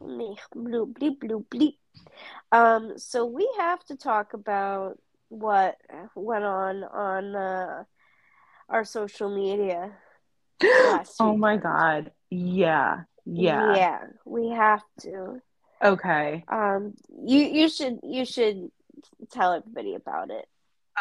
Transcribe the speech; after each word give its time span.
Me 0.00 0.36
bloop 0.54 0.92
bleep 0.94 1.18
bloop 1.18 1.44
bleep. 1.48 1.74
Um, 2.52 2.94
so 2.96 3.26
we 3.26 3.48
have 3.58 3.82
to 3.86 3.96
talk 3.96 4.32
about 4.34 4.98
what 5.28 5.76
went 6.14 6.44
on 6.44 6.84
on 6.84 7.34
uh, 7.34 7.84
our 8.68 8.84
social 8.84 9.34
media. 9.34 9.92
last 10.62 11.16
oh 11.20 11.36
my 11.36 11.56
god. 11.56 12.12
Yeah. 12.30 13.02
Yeah. 13.24 13.76
Yeah, 13.76 14.00
we 14.24 14.48
have 14.50 14.82
to. 15.00 15.40
Okay. 15.82 16.44
Um, 16.48 16.94
you 17.24 17.40
you 17.40 17.68
should 17.68 18.00
you 18.02 18.24
should 18.24 18.70
tell 19.30 19.52
everybody 19.52 19.94
about 19.94 20.30
it 20.30 20.46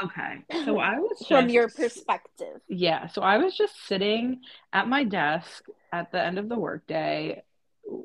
Okay. 0.03 0.43
So 0.65 0.79
I 0.79 0.99
was 0.99 1.23
from 1.27 1.49
your 1.49 1.69
perspective. 1.69 2.61
Yeah, 2.67 3.07
so 3.07 3.21
I 3.21 3.37
was 3.37 3.55
just 3.55 3.73
sitting 3.87 4.41
at 4.73 4.87
my 4.87 5.03
desk 5.03 5.65
at 5.91 6.11
the 6.11 6.21
end 6.21 6.37
of 6.37 6.49
the 6.49 6.57
workday, 6.57 7.43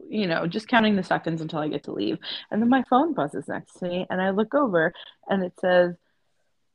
you 0.08 0.26
know, 0.26 0.46
just 0.46 0.68
counting 0.68 0.96
the 0.96 1.02
seconds 1.02 1.40
until 1.40 1.58
I 1.58 1.68
get 1.68 1.84
to 1.84 1.92
leave. 1.92 2.18
And 2.50 2.60
then 2.60 2.68
my 2.68 2.84
phone 2.88 3.14
buzzes 3.14 3.48
next 3.48 3.74
to 3.74 3.88
me, 3.88 4.06
and 4.10 4.20
I 4.20 4.30
look 4.30 4.54
over 4.54 4.92
and 5.28 5.44
it 5.44 5.54
says, 5.60 5.94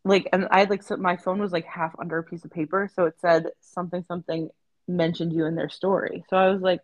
like, 0.04 0.28
and 0.32 0.48
I 0.52 0.64
like, 0.66 0.84
so 0.84 0.98
my 0.98 1.18
phone 1.18 1.40
was 1.40 1.52
like 1.52 1.66
half 1.66 1.94
under 2.00 2.18
a 2.18 2.24
piece 2.24 2.46
of 2.46 2.52
paper. 2.52 2.90
So 2.94 3.06
it 3.06 3.16
said 3.20 3.48
something, 3.62 4.04
something 4.08 4.50
mentioned 4.88 5.34
you 5.34 5.46
in 5.46 5.56
their 5.56 5.70
story. 5.70 6.24
So 6.30 6.38
I 6.38 6.50
was 6.50 6.62
like, 6.62 6.82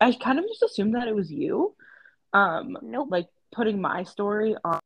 I 0.00 0.12
kind 0.12 0.38
of 0.38 0.44
just 0.46 0.62
assumed 0.62 0.94
that 0.94 1.08
it 1.08 1.14
was 1.14 1.30
you, 1.30 1.74
um, 2.32 2.76
Nope. 2.82 3.08
like 3.10 3.28
putting 3.52 3.80
my 3.80 4.02
story 4.02 4.56
on 4.64 4.80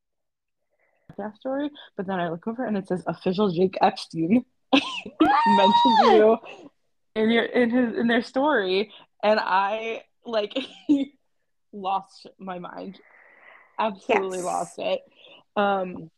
that 1.17 1.37
story. 1.37 1.71
But 1.97 2.07
then 2.07 2.21
I 2.21 2.29
look 2.29 2.47
over 2.47 2.65
and 2.65 2.77
it 2.77 2.87
says 2.89 3.03
official 3.07 3.51
Jake 3.51 3.79
Epstein 3.81 4.45
mentioned 4.73 5.99
you 6.03 6.39
in 7.19 7.31
your 7.31 7.45
in 7.45 7.71
his 7.71 7.97
in 7.97 8.07
their 8.07 8.23
story 8.23 8.93
and 9.23 9.41
i 9.41 10.03
like 10.29 10.57
lost 11.73 12.27
my 12.39 12.59
mind. 12.59 13.01
Absolutely 13.79 14.39
Yes. 14.39 14.45
lost 14.45 14.79
it. 14.79 15.01
Um 15.57 16.11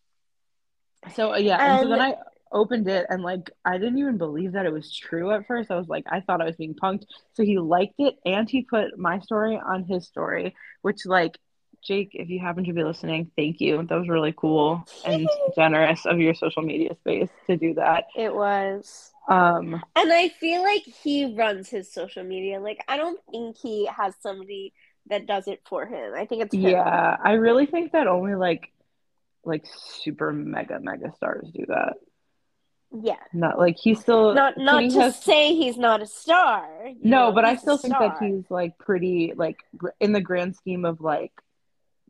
so 1.15 1.33
uh, 1.33 1.39
yeah 1.39 1.57
and, 1.61 1.81
so 1.81 1.89
then 1.89 2.01
i 2.01 2.15
opened 2.53 2.89
it 2.89 3.07
and 3.09 3.23
like 3.23 3.51
i 3.65 3.79
didn't 3.79 3.99
even 3.99 4.19
believe 4.19 4.53
that 4.53 4.67
it 4.67 4.73
was 4.73 4.95
true 4.95 5.31
at 5.31 5.47
first. 5.47 5.71
I 5.71 5.77
was 5.77 5.89
like 5.89 6.05
i 6.11 6.21
thought 6.21 6.43
i 6.43 6.45
was 6.45 6.57
being 6.57 6.75
punked. 6.75 7.05
So 7.35 7.43
he 7.43 7.59
liked 7.59 7.95
it 7.99 8.17
and 8.25 8.49
he 8.51 8.63
put 8.63 8.99
my 8.99 9.19
story 9.21 9.57
on 9.65 9.85
his 9.85 10.07
story 10.07 10.55
which 10.83 11.07
like 11.07 11.39
jake 11.83 12.11
if 12.13 12.29
you 12.29 12.39
happen 12.39 12.65
to 12.65 12.73
be 12.73 12.85
listening 12.85 13.31
thank 13.37 13.61
you. 13.61 13.79
That 13.89 13.99
was 13.99 14.09
really 14.09 14.35
cool 14.37 14.85
and 15.05 15.29
generous 15.55 16.05
of 16.07 16.19
your 16.19 16.35
social 16.35 16.63
media 16.63 16.95
space 17.01 17.31
to 17.49 17.57
do 17.57 17.75
that. 17.75 18.05
It 18.17 18.35
was. 18.35 19.13
Um 19.31 19.75
And 19.97 20.13
I 20.13 20.29
feel 20.29 20.63
like 20.63 20.83
he 20.83 21.35
runs 21.35 21.69
his 21.69 21.93
social 21.93 22.25
media. 22.25 22.61
Like 22.61 22.85
I 22.89 22.97
don't 22.97 23.21
think 23.31 23.57
he 23.63 23.87
has 23.87 24.15
somebody 24.21 24.73
that 25.07 25.27
does 25.27 25.49
it 25.49 25.61
for 25.69 25.87
him. 25.87 26.13
I 26.15 26.27
think 26.27 26.43
it's 26.43 26.55
him. 26.55 26.63
Yeah, 26.63 27.17
I 27.23 27.33
really 27.33 27.67
think 27.67 27.93
that 27.93 28.07
only 28.07 28.35
like 28.35 28.71
like 29.45 29.65
super 29.97 30.33
mega 30.33 30.79
mega 30.81 31.13
stars 31.17 31.49
do 31.55 31.65
that. 31.69 31.95
Yeah. 32.93 33.15
Not 33.33 33.57
like 33.59 33.77
he's 33.79 34.01
still 34.01 34.35
Not 34.35 34.59
not 34.59 34.83
he 34.83 34.91
to 34.91 35.01
has- 35.01 35.23
say 35.23 35.55
he's 35.55 35.77
not 35.79 36.03
a 36.03 36.07
star. 36.07 36.69
no, 37.03 37.29
know, 37.29 37.33
but 37.33 37.45
I 37.45 37.55
still 37.57 37.79
think 37.79 37.95
that 37.99 38.17
he's 38.21 38.45
like 38.51 38.77
pretty 38.79 39.33
like 39.37 39.59
in 40.01 40.13
the 40.13 40.21
grand 40.21 40.57
scheme 40.57 40.85
of 40.85 41.01
like 41.01 41.33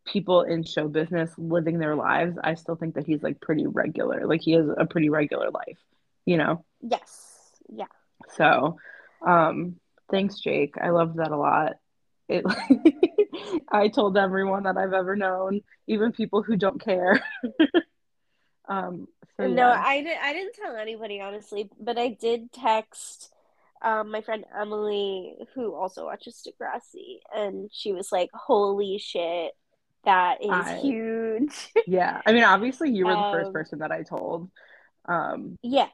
people 0.06 0.40
in 0.42 0.64
show 0.64 0.88
business 0.88 1.30
living 1.36 1.78
their 1.78 1.94
lives. 1.94 2.38
I 2.42 2.54
still 2.54 2.76
think 2.76 2.94
that 2.94 3.06
he's 3.06 3.22
like 3.22 3.40
pretty 3.40 3.66
regular. 3.66 4.26
Like 4.26 4.40
he 4.40 4.52
has 4.52 4.66
a 4.74 4.86
pretty 4.86 5.10
regular 5.10 5.50
life, 5.50 5.78
you 6.26 6.36
know. 6.36 6.64
Yes. 6.80 7.50
Yeah. 7.68 7.86
So, 8.36 8.78
um, 9.26 9.76
thanks, 10.10 10.38
Jake. 10.40 10.74
I 10.80 10.90
loved 10.90 11.16
that 11.18 11.30
a 11.30 11.36
lot. 11.36 11.74
It, 12.28 12.44
I 13.72 13.88
told 13.88 14.16
everyone 14.16 14.62
that 14.64 14.76
I've 14.76 14.92
ever 14.92 15.16
known, 15.16 15.62
even 15.86 16.12
people 16.12 16.42
who 16.42 16.56
don't 16.56 16.80
care. 16.80 17.20
um, 18.68 19.08
so 19.36 19.46
No, 19.48 19.68
yeah. 19.68 19.82
I 19.84 20.02
didn't. 20.02 20.22
I 20.22 20.32
didn't 20.32 20.54
tell 20.54 20.76
anybody 20.76 21.20
honestly, 21.20 21.70
but 21.80 21.98
I 21.98 22.08
did 22.08 22.52
text 22.52 23.32
um, 23.82 24.10
my 24.10 24.20
friend 24.20 24.44
Emily, 24.58 25.34
who 25.54 25.74
also 25.74 26.04
watches 26.04 26.46
Degrassi, 26.46 27.20
and 27.34 27.70
she 27.72 27.92
was 27.92 28.12
like, 28.12 28.28
"Holy 28.34 28.98
shit, 28.98 29.52
that 30.04 30.42
is 30.42 30.50
I- 30.50 30.78
huge!" 30.82 31.72
yeah. 31.86 32.20
I 32.26 32.32
mean, 32.32 32.44
obviously, 32.44 32.90
you 32.90 33.06
were 33.06 33.16
the 33.16 33.30
first 33.32 33.48
Um, 33.48 33.52
person 33.52 33.78
that 33.80 33.90
I 33.90 34.02
told. 34.02 34.50
Um, 35.06 35.58
yeah, 35.62 35.88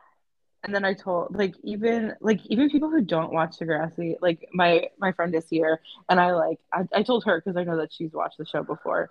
and 0.66 0.74
then 0.74 0.84
I 0.84 0.94
told 0.94 1.34
like 1.34 1.54
even 1.62 2.14
like 2.20 2.40
even 2.46 2.68
people 2.68 2.90
who 2.90 3.00
don't 3.00 3.32
watch 3.32 3.58
Degrassi, 3.58 4.16
like 4.20 4.48
my 4.52 4.88
my 4.98 5.12
friend 5.12 5.34
is 5.34 5.48
here, 5.48 5.80
and 6.08 6.20
I 6.20 6.32
like 6.32 6.58
I, 6.72 6.82
I 6.92 7.02
told 7.04 7.24
her 7.24 7.40
because 7.40 7.56
I 7.56 7.62
know 7.62 7.76
that 7.78 7.92
she's 7.92 8.12
watched 8.12 8.38
the 8.38 8.44
show 8.44 8.64
before. 8.64 9.10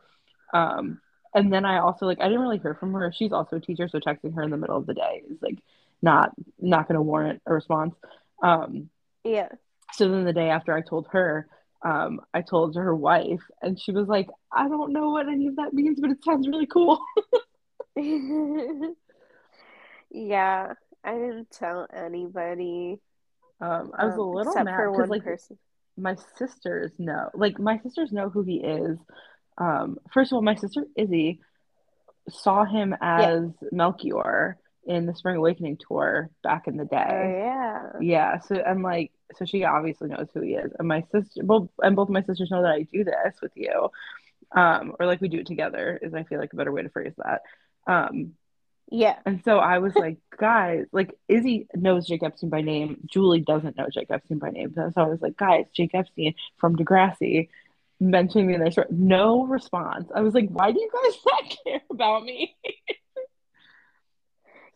Um, 0.53 0.99
and 1.33 1.51
then 1.51 1.65
I 1.65 1.79
also 1.79 2.05
like 2.05 2.19
I 2.19 2.25
didn't 2.25 2.41
really 2.41 2.59
hear 2.59 2.75
from 2.75 2.93
her. 2.93 3.11
She's 3.15 3.31
also 3.31 3.55
a 3.55 3.61
teacher, 3.61 3.87
so 3.87 3.99
texting 3.99 4.35
her 4.35 4.43
in 4.43 4.51
the 4.51 4.57
middle 4.57 4.75
of 4.75 4.85
the 4.85 4.93
day 4.93 5.23
is 5.29 5.41
like 5.41 5.59
not 6.01 6.33
not 6.59 6.89
going 6.89 6.95
to 6.95 7.01
warrant 7.01 7.41
a 7.45 7.53
response. 7.53 7.95
Um, 8.43 8.89
yeah. 9.23 9.47
so 9.93 10.09
then 10.09 10.25
the 10.25 10.33
day 10.33 10.49
after 10.49 10.73
I 10.73 10.81
told 10.81 11.07
her, 11.11 11.47
um, 11.83 12.19
I 12.33 12.41
told 12.41 12.75
her 12.75 12.93
wife, 12.93 13.41
and 13.61 13.79
she 13.79 13.93
was 13.93 14.09
like, 14.09 14.27
I 14.51 14.67
don't 14.67 14.91
know 14.91 15.11
what 15.11 15.29
any 15.29 15.47
of 15.47 15.55
that 15.55 15.73
means, 15.73 16.01
but 16.01 16.11
it 16.11 16.21
sounds 16.23 16.49
really 16.49 16.67
cool. 16.67 16.99
yeah, 20.11 20.73
I 21.05 21.13
didn't 21.13 21.51
tell 21.51 21.87
anybody. 21.93 22.99
Um, 23.61 23.91
I 23.97 24.05
was 24.05 24.17
a 24.17 24.21
um, 24.21 24.27
little 24.27 24.53
except 24.53 24.65
mad 24.65 24.75
for 24.75 24.91
because 24.91 25.09
one 25.09 25.09
like 25.09 25.23
person. 25.23 25.57
my 25.97 26.15
sisters 26.37 26.91
know 26.97 27.29
like 27.33 27.59
my 27.59 27.79
sisters 27.79 28.11
know 28.11 28.29
who 28.29 28.43
he 28.43 28.57
is 28.57 28.97
um 29.57 29.97
first 30.13 30.31
of 30.31 30.35
all 30.35 30.41
my 30.41 30.55
sister 30.55 30.83
izzy 30.97 31.39
saw 32.29 32.65
him 32.65 32.95
as 33.01 33.43
melchior 33.71 34.57
in 34.85 35.05
the 35.05 35.15
spring 35.15 35.37
awakening 35.37 35.77
tour 35.87 36.29
back 36.43 36.67
in 36.67 36.77
the 36.77 36.85
Oh 37.09 37.23
day 37.23 37.27
yeah. 37.27 37.83
yeah 37.99 38.39
so 38.39 38.55
and 38.55 38.83
like 38.83 39.11
so 39.35 39.45
she 39.45 39.63
obviously 39.63 40.09
knows 40.09 40.27
who 40.33 40.41
he 40.41 40.55
is 40.55 40.71
and 40.79 40.87
my 40.87 41.03
sister 41.11 41.43
both 41.43 41.69
and 41.79 41.95
both 41.95 42.09
my 42.09 42.21
sisters 42.23 42.51
know 42.51 42.61
that 42.63 42.71
i 42.73 42.83
do 42.83 43.03
this 43.03 43.35
with 43.41 43.51
you 43.55 43.89
um 44.55 44.93
or 44.99 45.05
like 45.05 45.21
we 45.21 45.29
do 45.29 45.39
it 45.39 45.47
together 45.47 45.99
is 46.01 46.13
i 46.13 46.23
feel 46.23 46.39
like 46.39 46.53
a 46.53 46.57
better 46.57 46.71
way 46.71 46.81
to 46.83 46.89
phrase 46.89 47.13
that 47.17 47.41
um 47.87 48.33
Yeah. 48.91 49.17
and 49.25 49.41
so 49.43 49.57
I 49.57 49.79
was 49.79 49.95
like, 49.95 50.17
guys, 50.37 50.85
like 50.91 51.13
Izzy 51.27 51.67
knows 51.75 52.07
Jake 52.07 52.23
Epstein 52.23 52.49
by 52.49 52.61
name. 52.61 53.01
Julie 53.05 53.39
doesn't 53.41 53.75
know 53.77 53.87
Jake 53.91 54.11
Epstein 54.11 54.37
by 54.39 54.51
name. 54.51 54.73
So 54.75 54.91
I 54.95 55.05
was 55.07 55.21
like, 55.21 55.37
guys, 55.37 55.65
Jake 55.75 55.95
Epstein 55.95 56.35
from 56.57 56.75
Degrassi 56.75 57.49
mentioning 57.99 58.47
me 58.47 58.53
in 58.53 58.59
their 58.61 58.71
story. 58.71 58.87
No 58.91 59.45
response. 59.45 60.09
I 60.13 60.21
was 60.21 60.33
like, 60.33 60.49
why 60.49 60.71
do 60.71 60.79
you 60.79 60.89
guys 60.91 61.17
not 61.25 61.57
care 61.65 61.81
about 61.89 62.23
me? 62.23 62.55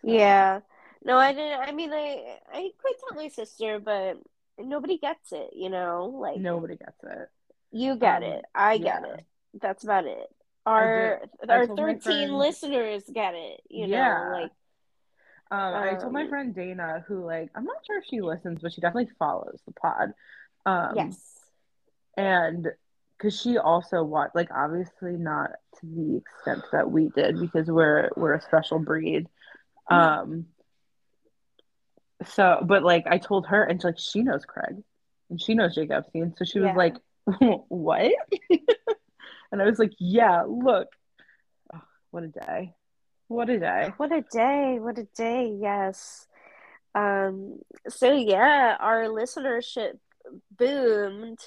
Yeah. 0.04 0.62
No, 1.04 1.18
I 1.18 1.34
didn't. 1.34 1.60
I 1.60 1.72
mean, 1.72 1.92
I 1.94 2.38
I 2.54 2.70
could 2.82 2.94
tell 3.00 3.22
my 3.22 3.28
sister, 3.30 3.80
but 3.80 4.18
nobody 4.58 4.98
gets 4.98 5.32
it, 5.32 5.52
you 5.54 5.70
know? 5.70 6.06
Like 6.22 6.40
Nobody 6.40 6.76
gets 6.78 7.04
it. 7.04 7.30
you 7.72 7.96
get 7.96 8.24
Um, 8.24 8.30
it. 8.32 8.46
I 8.56 8.78
get 8.78 9.04
yeah. 9.06 9.14
it. 9.16 9.26
That's 9.62 9.84
about 9.84 10.06
it. 10.06 10.28
Our 10.70 11.22
our 11.50 11.68
13 11.68 12.00
friend- 12.02 12.38
listeners 12.38 13.04
get 13.12 13.34
it, 13.36 13.62
you 13.70 13.88
Yeah. 13.88 14.24
know? 14.26 14.32
Like 14.42 14.52
Um, 15.52 15.74
I 15.74 15.96
told 15.96 16.14
my 16.14 16.24
Um, 16.24 16.30
friend 16.30 16.54
Dana, 16.56 17.04
who 17.08 17.26
like 17.26 17.50
I'm 17.56 17.64
not 17.66 17.84
sure 17.86 17.98
if 17.98 18.06
she 18.06 18.22
listens, 18.22 18.62
but 18.62 18.72
she 18.74 18.82
definitely 18.82 19.12
follows 19.18 19.60
the 19.66 19.72
pod. 19.74 20.14
Um, 20.66 20.96
yes. 20.96 21.40
and 22.18 22.68
because 23.18 23.40
she 23.40 23.58
also 23.58 24.04
watched 24.04 24.36
like 24.36 24.50
obviously 24.52 25.18
not 25.18 25.52
to 25.80 25.86
the 25.86 26.18
extent 26.18 26.64
that 26.72 26.90
we 26.92 27.10
did 27.10 27.40
because 27.40 27.68
we're 27.70 28.10
we're 28.16 28.34
a 28.36 28.42
special 28.42 28.78
breed 28.80 29.28
um 29.90 30.46
so 32.26 32.60
but 32.66 32.84
like 32.84 33.06
i 33.08 33.18
told 33.18 33.48
her 33.48 33.64
and 33.64 33.82
she, 33.82 33.88
like 33.88 33.98
she 34.00 34.24
knows 34.24 34.46
craig 34.46 34.84
and 35.30 35.42
she 35.42 35.54
knows 35.54 35.74
jake 35.76 35.90
epstein 35.92 36.34
so 36.38 36.44
she 36.46 36.60
was 36.60 36.68
Yeah. 36.68 36.76
like 36.76 36.96
what 37.70 38.12
and 39.52 39.62
i 39.62 39.66
was 39.66 39.80
like 39.80 39.94
yeah 40.00 40.44
look 40.48 40.88
oh, 41.74 41.82
what 42.12 42.24
a 42.24 42.28
day 42.28 42.74
what 43.30 43.48
a 43.48 43.60
day 43.60 43.94
What 43.98 44.12
a 44.12 44.24
day. 44.24 44.80
What 44.80 44.98
a 44.98 45.08
day. 45.16 45.56
Yes. 45.62 46.26
Um 46.96 47.60
so 47.88 48.12
yeah, 48.12 48.76
our 48.80 49.04
listenership 49.04 50.00
boomed, 50.58 51.38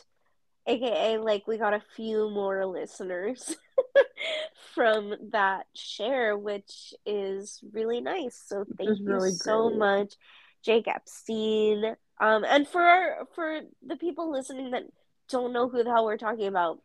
aka 0.65 1.19
like 1.19 1.49
we 1.49 1.59
got 1.59 1.75
a 1.75 1.83
few 1.97 2.31
more 2.31 2.65
listeners 2.67 3.57
from 4.75 5.15
that 5.33 5.67
share, 5.75 6.39
which 6.39 6.95
is 7.05 7.61
really 7.73 8.01
nice. 8.01 8.41
So 8.47 8.65
thank 8.79 9.01
you 9.01 9.05
really 9.05 9.33
so 9.33 9.67
great. 9.69 9.79
much, 9.79 10.15
Jake 10.65 10.87
Epstein. 10.87 11.97
Um 12.21 12.45
and 12.45 12.69
for 12.69 12.81
our, 12.81 13.27
for 13.35 13.63
the 13.85 13.97
people 13.97 14.31
listening 14.31 14.71
that 14.71 14.85
don't 15.29 15.53
know 15.53 15.69
who 15.69 15.83
the 15.83 15.91
hell 15.91 16.05
we're 16.05 16.17
talking 16.17 16.47
about, 16.47 16.79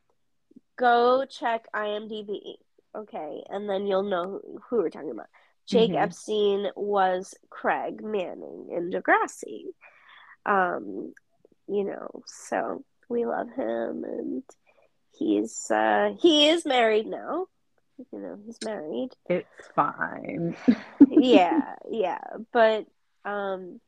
go 0.77 1.25
check 1.25 1.65
IMDb. 1.75 2.55
Okay, 2.95 3.43
and 3.49 3.69
then 3.69 3.85
you'll 3.85 4.03
know 4.03 4.23
who, 4.43 4.59
who 4.69 4.77
we're 4.77 4.89
talking 4.89 5.11
about. 5.11 5.27
Jake 5.67 5.91
Mhm. 5.91 6.01
Epstein 6.01 6.67
was 6.75 7.35
Craig 7.49 8.01
Manning 8.03 8.69
in 8.71 8.89
Degrassi. 8.89 9.65
Um, 10.45 11.13
you 11.67 11.83
know, 11.83 12.23
so 12.25 12.83
we 13.09 13.25
love 13.25 13.49
him 13.51 14.03
and 14.05 14.43
he's 15.17 15.69
uh 15.71 16.13
he 16.19 16.47
is 16.47 16.65
married 16.65 17.07
now. 17.07 17.47
You 18.11 18.19
know, 18.19 18.39
he's 18.45 18.61
married. 18.63 19.09
It's 19.27 19.67
fine. 19.75 20.55
yeah, 21.09 21.75
yeah, 21.91 22.19
but 22.53 22.85
um 23.25 23.81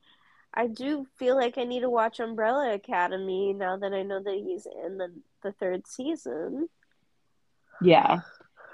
I 0.54 0.68
do 0.68 1.06
feel 1.18 1.36
like 1.36 1.58
I 1.58 1.64
need 1.64 1.82
to 1.82 1.90
watch 1.90 2.20
Umbrella 2.20 2.74
Academy 2.74 3.54
now 3.54 3.78
that 3.78 3.94
I 3.94 4.02
know 4.04 4.22
that 4.22 4.34
he's 4.46 4.66
in 4.86 4.98
the 4.98 5.14
the 5.44 5.52
third 5.54 5.88
season. 5.88 6.68
Yeah. 7.82 8.22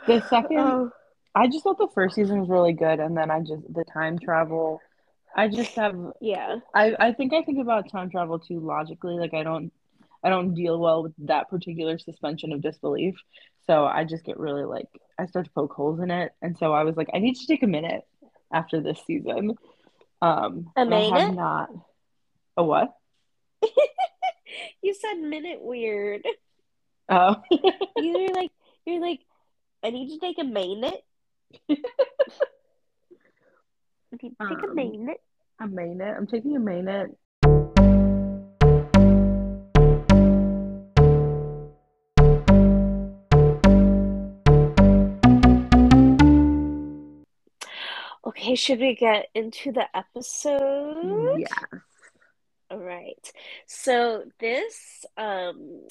The 0.08 0.22
second 0.30 0.58
Oh, 0.58 0.92
I 1.34 1.48
just 1.48 1.64
thought 1.64 1.78
the 1.78 1.88
first 1.94 2.16
season 2.16 2.40
was 2.40 2.50
really 2.50 2.74
good 2.74 3.00
and 3.00 3.18
then 3.18 3.30
I 3.30 3.40
just 3.42 3.62
the 3.74 3.84
time 3.84 4.18
travel 4.20 4.82
I 5.36 5.50
just 5.50 5.76
have 5.76 5.96
yeah. 6.22 6.58
I 6.74 6.96
I 6.98 7.12
think 7.12 7.34
I 7.34 7.42
think 7.42 7.60
about 7.60 7.92
time 7.92 8.10
travel 8.10 8.40
too 8.40 8.60
logically. 8.60 9.16
Like 9.16 9.34
I 9.34 9.44
don't 9.44 9.72
I 10.24 10.30
don't 10.30 10.54
deal 10.54 10.80
well 10.80 11.04
with 11.04 11.14
that 11.28 11.50
particular 11.50 12.00
suspension 12.00 12.54
of 12.54 12.62
disbelief. 12.62 13.16
So 13.68 13.86
I 13.86 14.06
just 14.06 14.24
get 14.24 14.40
really 14.40 14.64
like 14.64 14.88
I 15.20 15.26
start 15.26 15.46
to 15.46 15.52
poke 15.52 15.74
holes 15.74 16.00
in 16.00 16.10
it. 16.10 16.32
And 16.42 16.58
so 16.58 16.74
I 16.74 16.84
was 16.84 16.96
like, 16.96 17.10
I 17.14 17.20
need 17.20 17.36
to 17.36 17.48
take 17.48 17.64
a 17.64 17.68
minute 17.68 18.04
after 18.54 18.80
this 18.80 19.00
season. 19.06 19.56
Um 20.22 20.72
A 20.78 20.82
and 20.82 20.94
I 20.94 21.02
have 21.02 21.12
minute? 21.14 21.36
not 21.36 21.70
a 22.56 22.64
what? 22.64 22.94
You 24.82 24.94
said 24.94 25.16
minute 25.16 25.60
weird. 25.62 26.26
Oh 27.10 27.36
You're 27.98 28.34
like 28.34 28.52
you're 28.86 29.02
like 29.02 29.22
I 29.84 29.90
need 29.92 30.10
to 30.14 30.20
take 30.20 30.38
a 30.40 30.44
minute. 30.44 31.04
I 31.70 31.76
need 34.22 34.36
to 34.40 34.48
take 34.50 34.64
a 34.64 34.68
Um, 34.68 34.76
minute. 34.76 35.22
a 35.60 35.68
minute. 35.68 36.16
I'm 36.18 36.28
taking 36.28 36.56
a 36.56 36.60
minute. 36.60 37.16
Okay, 48.26 48.56
should 48.56 48.80
we 48.80 48.96
get 48.96 49.28
into 49.36 49.72
the 49.72 49.86
episode? 49.96 51.40
Yeah. 51.40 51.80
All 52.72 52.80
right. 52.80 53.32
So 53.68 54.24
this 54.40 55.06
um 55.18 55.86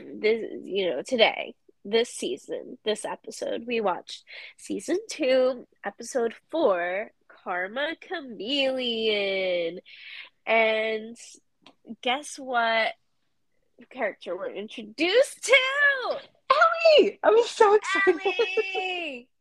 this 0.00 0.44
you 0.62 0.90
know, 0.90 1.02
today, 1.02 1.54
this 1.84 2.10
season, 2.10 2.78
this 2.84 3.04
episode, 3.04 3.66
we 3.66 3.80
watched 3.80 4.24
season 4.56 4.98
2, 5.10 5.66
episode 5.84 6.34
4, 6.50 7.10
Karma 7.28 7.94
Chameleon. 8.00 9.80
And 10.46 11.16
guess 12.02 12.38
what 12.38 12.92
character 13.90 14.36
we're 14.36 14.50
introduced 14.50 15.44
to? 15.44 16.18
Ellie! 16.50 17.18
I'm 17.22 17.34
so 17.46 17.74
excited. 17.74 18.20
Ellie! 18.24 19.28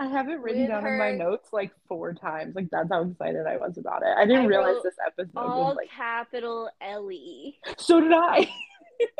I 0.00 0.06
have 0.06 0.30
it 0.30 0.40
written 0.40 0.62
With 0.62 0.70
down 0.70 0.86
in 0.86 0.98
my 0.98 1.12
notes 1.12 1.50
like 1.52 1.72
four 1.86 2.14
times. 2.14 2.56
Like 2.56 2.70
that's 2.70 2.88
how 2.90 3.02
excited 3.02 3.46
I 3.46 3.58
was 3.58 3.76
about 3.76 4.02
it. 4.02 4.08
I 4.16 4.24
didn't 4.24 4.44
I 4.44 4.46
realize 4.46 4.82
this 4.82 4.94
episode 5.06 5.36
All 5.36 5.68
was 5.68 5.76
like 5.76 5.90
capital 5.90 6.70
Ellie. 6.80 7.58
so 7.76 8.00
did 8.00 8.12
I. 8.12 8.50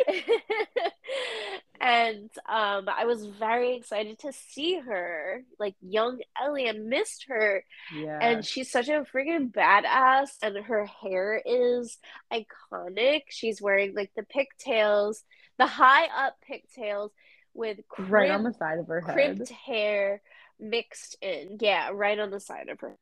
and 1.80 2.30
um, 2.48 2.88
I 2.88 3.04
was 3.06 3.24
very 3.26 3.76
excited 3.76 4.18
to 4.20 4.32
see 4.32 4.78
her, 4.78 5.42
like 5.58 5.74
young 5.80 6.20
Ellie. 6.40 6.68
I 6.68 6.72
missed 6.72 7.26
her, 7.28 7.64
Yeah. 7.94 8.18
and 8.20 8.44
she's 8.44 8.70
such 8.70 8.88
a 8.88 9.04
freaking 9.14 9.50
badass. 9.52 10.30
And 10.42 10.56
her 10.64 10.86
hair 10.86 11.40
is 11.44 11.98
iconic. 12.32 13.22
She's 13.30 13.62
wearing 13.62 13.94
like 13.94 14.10
the 14.16 14.24
pigtails, 14.24 15.24
the 15.58 15.66
high 15.66 16.06
up 16.26 16.36
pigtails 16.46 17.12
with 17.54 17.78
right 17.98 18.30
on 18.30 18.44
the 18.44 18.52
side 18.52 18.78
of 18.78 18.86
her 18.88 19.00
head. 19.00 19.14
crimped 19.14 19.48
hair 19.50 20.22
mixed 20.58 21.16
in. 21.22 21.56
Yeah, 21.60 21.90
right 21.92 22.18
on 22.18 22.30
the 22.30 22.40
side 22.40 22.68
of 22.68 22.80
her. 22.80 22.96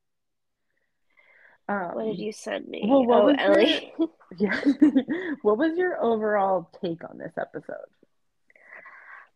Um, 1.69 1.91
What 1.95 2.05
did 2.07 2.19
you 2.19 2.33
send 2.33 2.67
me? 2.67 2.83
well, 2.87 3.05
what 3.05 3.39
oh, 3.39 3.43
Ellie. 3.53 3.93
Yeah. 4.37 4.61
what 5.43 5.57
was 5.59 5.77
your 5.79 6.03
overall 6.03 6.71
take 6.83 7.03
on 7.09 7.19
this 7.19 7.33
episode? 7.39 7.77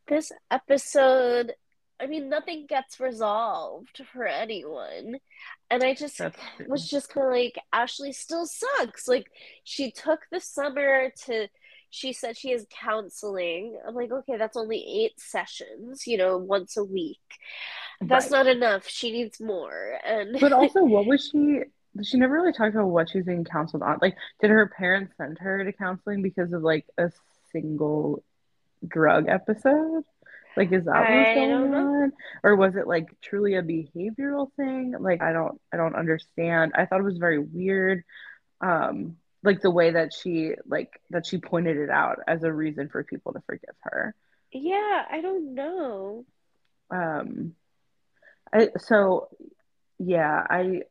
this 0.08 0.32
episode, 0.50 1.52
I 2.00 2.06
mean, 2.06 2.28
nothing 2.28 2.66
gets 2.68 2.98
resolved 3.00 4.02
for 4.12 4.26
anyone. 4.26 5.18
And 5.70 5.82
I 5.82 5.94
just 5.94 6.20
was 6.66 6.88
just 6.88 7.08
kind 7.08 7.26
of 7.28 7.32
like, 7.32 7.58
Ashley 7.72 8.12
still 8.12 8.44
sucks. 8.44 9.06
Like, 9.08 9.28
she 9.64 9.90
took 9.92 10.20
the 10.30 10.40
summer 10.40 11.10
to, 11.26 11.48
she 11.88 12.12
said 12.12 12.36
she 12.36 12.50
is 12.50 12.66
counseling. 12.70 13.78
I'm 13.86 13.94
like, 13.94 14.10
okay, 14.10 14.36
that's 14.36 14.56
only 14.56 14.84
eight 15.04 15.18
sessions, 15.18 16.06
you 16.06 16.18
know, 16.18 16.36
once 16.36 16.76
a 16.76 16.84
week. 16.84 17.18
That's 18.00 18.30
Right. 18.30 18.44
not 18.44 18.46
enough. 18.48 18.88
She 18.88 19.12
needs 19.12 19.40
more. 19.40 19.98
And 20.04 20.36
But 20.40 20.52
also, 20.52 20.82
what 20.84 21.06
was 21.06 21.30
she? 21.30 21.60
She 22.02 22.16
never 22.16 22.34
really 22.34 22.52
talked 22.52 22.74
about 22.74 22.86
what 22.88 23.10
she 23.10 23.18
was 23.18 23.26
being 23.26 23.44
counseled 23.44 23.82
on. 23.82 23.98
Like, 24.00 24.16
did 24.40 24.50
her 24.50 24.66
parents 24.66 25.14
send 25.16 25.38
her 25.38 25.64
to 25.64 25.72
counseling 25.72 26.22
because 26.22 26.52
of 26.52 26.62
like 26.62 26.86
a 26.96 27.10
single 27.52 28.24
drug 28.86 29.28
episode? 29.28 30.04
Like, 30.56 30.72
is 30.72 30.84
that 30.84 31.10
what's 31.10 31.34
going 31.34 31.74
on? 31.74 32.12
Or 32.42 32.56
was 32.56 32.76
it 32.76 32.86
like 32.86 33.08
truly 33.22 33.54
a 33.54 33.62
behavioral 33.62 34.52
thing? 34.56 34.94
Like, 34.98 35.22
I 35.22 35.32
don't, 35.32 35.60
I 35.72 35.76
don't 35.76 35.94
understand. 35.96 36.72
I 36.74 36.86
thought 36.86 37.00
it 37.00 37.04
was 37.04 37.18
very 37.18 37.38
weird. 37.38 38.04
Um, 38.60 39.16
like 39.42 39.60
the 39.60 39.70
way 39.70 39.92
that 39.92 40.12
she, 40.14 40.52
like, 40.66 41.00
that 41.10 41.26
she 41.26 41.38
pointed 41.38 41.76
it 41.76 41.90
out 41.90 42.18
as 42.28 42.42
a 42.42 42.52
reason 42.52 42.88
for 42.88 43.02
people 43.04 43.32
to 43.32 43.42
forgive 43.46 43.74
her. 43.80 44.14
yeah, 44.52 45.04
I 45.10 45.20
don't 45.20 45.54
know. 45.54 46.24
Um, 46.90 47.54
I, 48.52 48.68
so 48.78 49.28
yeah, 49.98 50.46
I 50.48 50.82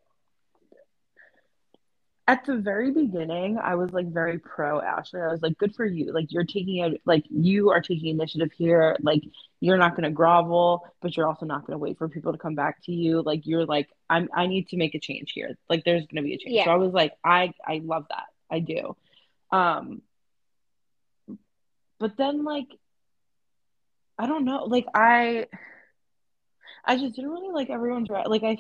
at 2.28 2.46
the 2.46 2.58
very 2.58 2.92
beginning, 2.92 3.58
I 3.58 3.76
was 3.76 3.92
like 3.92 4.08
very 4.08 4.38
pro 4.38 4.80
Ashley. 4.80 5.22
I 5.22 5.28
was 5.28 5.42
like, 5.42 5.58
good 5.58 5.76
for 5.76 5.86
you. 5.86 6.14
Like 6.14 6.32
you're 6.32 6.44
taking 6.44 6.78
it, 6.78 7.02
like 7.06 7.26
you 7.30 7.72
are 7.72 7.82
taking 7.82 8.10
initiative 8.10 8.52
here. 8.56 8.96
Like 9.02 9.24
you're 9.60 9.78
not 9.78 9.92
going 9.92 10.04
to 10.04 10.12
grovel, 10.12 10.86
but 11.02 11.18
you're 11.18 11.28
also 11.28 11.46
not 11.46 11.66
going 11.66 11.74
to 11.74 11.80
wait 11.80 11.98
for 11.98 12.08
people 12.08 12.32
to 12.32 12.38
come 12.38 12.56
back 12.56 12.84
to 12.84 12.92
you. 12.92 13.22
Like 13.22 13.46
you're 13.46 13.66
like, 13.66 13.90
I'm, 14.10 14.30
I 14.34 14.48
need 14.48 14.70
to 14.70 14.78
make 14.78 14.94
a 14.96 15.00
change 15.00 15.32
here. 15.34 15.58
Like 15.70 15.84
there's 15.84 16.06
going 16.06 16.18
to 16.18 16.22
be 16.22 16.36
a 16.36 16.38
change. 16.38 16.56
Yeah. 16.56 16.66
So 16.66 16.72
I 16.72 16.76
was 16.76 16.94
like, 16.94 17.14
I, 17.24 17.54
I 17.66 17.82
love 17.84 18.06
that. 18.10 18.26
I 18.50 18.60
do. 18.60 18.96
Um, 19.52 20.02
but 22.00 22.18
then 22.18 22.44
like, 22.44 22.68
I 24.18 24.28
don't 24.28 24.46
know. 24.46 24.66
Like 24.66 24.86
I, 24.94 25.48
I 26.86 26.98
just 26.98 27.16
didn't 27.16 27.32
really 27.32 27.54
like 27.54 27.70
everyone's 27.70 28.10
like 28.10 28.44
I 28.44 28.58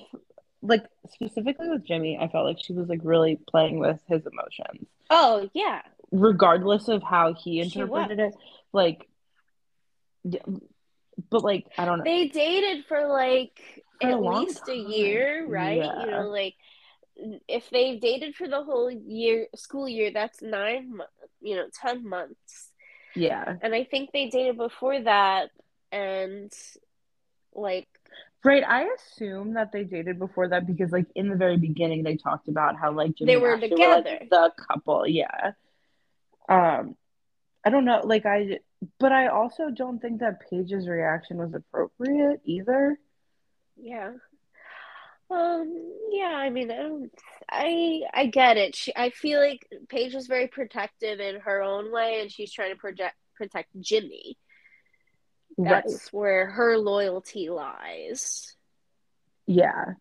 like 0.61 0.83
specifically 1.09 1.69
with 1.69 1.85
Jimmy, 1.85 2.17
I 2.19 2.27
felt 2.27 2.45
like 2.45 2.57
she 2.63 2.73
was 2.73 2.87
like 2.87 3.01
really 3.03 3.39
playing 3.49 3.79
with 3.79 3.99
his 4.07 4.21
emotions, 4.25 4.87
Oh, 5.09 5.49
yeah. 5.53 5.81
regardless 6.11 6.87
of 6.87 7.01
how 7.03 7.33
he 7.33 7.59
interpreted 7.61 8.19
it. 8.19 8.33
Like, 8.73 9.07
but 11.29 11.43
like 11.43 11.67
I 11.77 11.85
don't 11.85 11.99
know. 11.99 12.03
They 12.03 12.27
dated 12.27 12.85
for 12.85 13.07
like 13.07 13.59
For 13.99 14.09
at 14.09 14.19
long 14.21 14.45
least 14.45 14.67
a 14.69 14.75
year, 14.75 15.45
right? 15.47 15.77
Yeah. 15.77 16.05
You 16.05 16.11
know, 16.11 16.29
like 16.29 16.55
if 17.47 17.69
they've 17.69 17.99
dated 17.99 18.35
for 18.35 18.47
the 18.47 18.63
whole 18.63 18.89
year, 18.89 19.47
school 19.55 19.87
year, 19.87 20.11
that's 20.11 20.41
nine 20.41 20.97
months, 20.97 21.11
you 21.41 21.55
know, 21.55 21.65
10 21.81 22.07
months. 22.07 22.69
Yeah, 23.13 23.57
And 23.61 23.75
I 23.75 23.83
think 23.83 24.11
they 24.13 24.29
dated 24.29 24.57
before 24.57 25.01
that, 25.01 25.49
and 25.91 26.49
like, 27.53 27.89
right. 28.43 28.63
I 28.63 28.87
assume 28.95 29.53
that 29.53 29.71
they 29.71 29.83
dated 29.83 30.19
before 30.19 30.47
that 30.49 30.65
because 30.67 30.91
like 30.91 31.07
in 31.15 31.29
the 31.29 31.35
very 31.35 31.57
beginning 31.57 32.03
they 32.03 32.17
talked 32.17 32.47
about 32.47 32.75
how 32.77 32.91
like 32.91 33.15
Jimmy 33.15 33.33
They 33.33 33.37
were 33.37 33.57
together. 33.59 34.17
like, 34.19 34.29
the 34.29 34.51
couple. 34.57 35.07
Yeah. 35.07 35.51
Um, 36.49 36.95
I 37.63 37.69
don't 37.69 37.85
know. 37.85 38.01
Like 38.03 38.25
I, 38.25 38.59
but 38.99 39.11
I 39.11 39.27
also 39.27 39.69
don't 39.69 39.99
think 40.01 40.19
that 40.21 40.41
Paige's 40.49 40.87
reaction 40.87 41.37
was 41.37 41.53
appropriate 41.53 42.41
either. 42.45 42.99
yeah. 43.79 44.11
Um, 45.29 45.93
yeah, 46.11 46.33
I 46.35 46.49
mean, 46.49 46.69
I 46.69 46.75
don't, 46.75 47.11
I, 47.49 48.01
I 48.13 48.25
get 48.25 48.57
it. 48.57 48.75
She, 48.75 48.91
I 48.93 49.11
feel 49.11 49.39
like 49.39 49.65
Paige 49.87 50.13
was 50.13 50.27
very 50.27 50.47
protective 50.47 51.21
in 51.21 51.39
her 51.39 51.61
own 51.61 51.89
way, 51.89 52.19
and 52.21 52.29
she's 52.29 52.51
trying 52.51 52.71
to 52.73 52.75
project, 52.77 53.15
protect 53.35 53.69
Jimmy. 53.79 54.37
Right. 55.63 55.83
That's 55.85 56.11
where 56.11 56.47
her 56.47 56.77
loyalty 56.77 57.49
lies. 57.49 58.55
Yeah. 59.45 59.93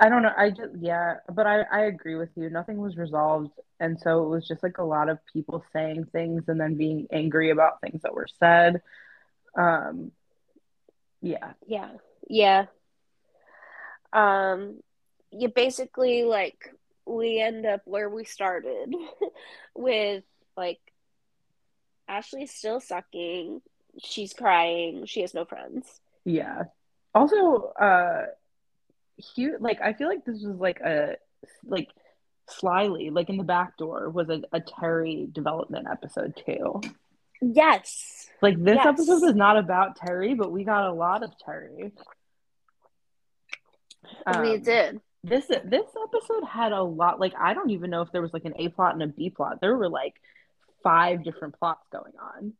I 0.00 0.08
don't 0.08 0.22
know. 0.22 0.32
I 0.36 0.50
just, 0.50 0.74
yeah, 0.78 1.16
but 1.32 1.46
I, 1.46 1.62
I 1.62 1.80
agree 1.82 2.14
with 2.14 2.30
you. 2.36 2.48
Nothing 2.50 2.78
was 2.78 2.96
resolved. 2.96 3.50
And 3.80 3.98
so 4.00 4.24
it 4.24 4.28
was 4.28 4.46
just 4.46 4.62
like 4.62 4.78
a 4.78 4.84
lot 4.84 5.08
of 5.08 5.18
people 5.32 5.64
saying 5.72 6.06
things 6.12 6.44
and 6.48 6.60
then 6.60 6.76
being 6.76 7.08
angry 7.12 7.50
about 7.50 7.80
things 7.80 8.02
that 8.02 8.14
were 8.14 8.28
said. 8.38 8.80
Um, 9.56 10.12
yeah. 11.20 11.52
Yeah, 11.66 11.90
yeah. 12.28 12.66
Um, 14.12 14.80
you 15.30 15.48
basically 15.48 16.24
like 16.24 16.74
we 17.04 17.40
end 17.40 17.66
up 17.66 17.82
where 17.84 18.08
we 18.08 18.24
started 18.24 18.94
with 19.74 20.24
like 20.56 20.80
Ashley's 22.08 22.52
still 22.52 22.80
sucking. 22.80 23.60
She's 24.02 24.32
crying. 24.32 25.04
She 25.06 25.20
has 25.20 25.34
no 25.34 25.44
friends. 25.44 26.00
Yeah. 26.24 26.64
Also, 27.14 27.72
uh, 27.80 28.26
Hugh, 29.34 29.56
like 29.60 29.80
I 29.80 29.92
feel 29.92 30.08
like 30.08 30.24
this 30.24 30.42
was 30.42 30.56
like 30.56 30.80
a 30.80 31.16
like 31.64 31.88
slyly, 32.48 33.10
like 33.10 33.28
in 33.28 33.36
the 33.36 33.44
back 33.44 33.76
door, 33.76 34.08
was 34.10 34.28
a, 34.28 34.42
a 34.52 34.60
Terry 34.60 35.28
development 35.30 35.86
episode 35.90 36.40
too. 36.46 36.80
Yes. 37.40 38.28
Like 38.40 38.62
this 38.62 38.76
Yes. 38.76 38.86
episode 38.86 39.22
was 39.22 39.34
not 39.34 39.56
about 39.58 39.96
Terry, 39.96 40.34
but 40.34 40.50
we 40.52 40.64
got 40.64 40.88
a 40.88 40.92
lot 40.92 41.22
of 41.22 41.30
Terry. 41.44 41.92
we 44.26 44.32
Um, 44.54 44.60
did. 44.62 45.00
This 45.24 45.46
this 45.46 45.86
episode 46.04 46.44
had 46.48 46.72
a 46.72 46.82
lot. 46.82 47.18
Like 47.18 47.34
I 47.38 47.52
don't 47.54 47.70
even 47.70 47.90
know 47.90 48.02
if 48.02 48.12
there 48.12 48.22
was 48.22 48.32
like 48.32 48.44
an 48.44 48.54
A 48.56 48.68
plot 48.68 48.94
and 48.94 49.02
a 49.02 49.08
B 49.08 49.30
plot. 49.30 49.60
There 49.60 49.76
were 49.76 49.88
like 49.88 50.14
five 50.88 51.22
different 51.22 51.58
plots 51.58 51.86
going 51.92 52.14
on. 52.18 52.54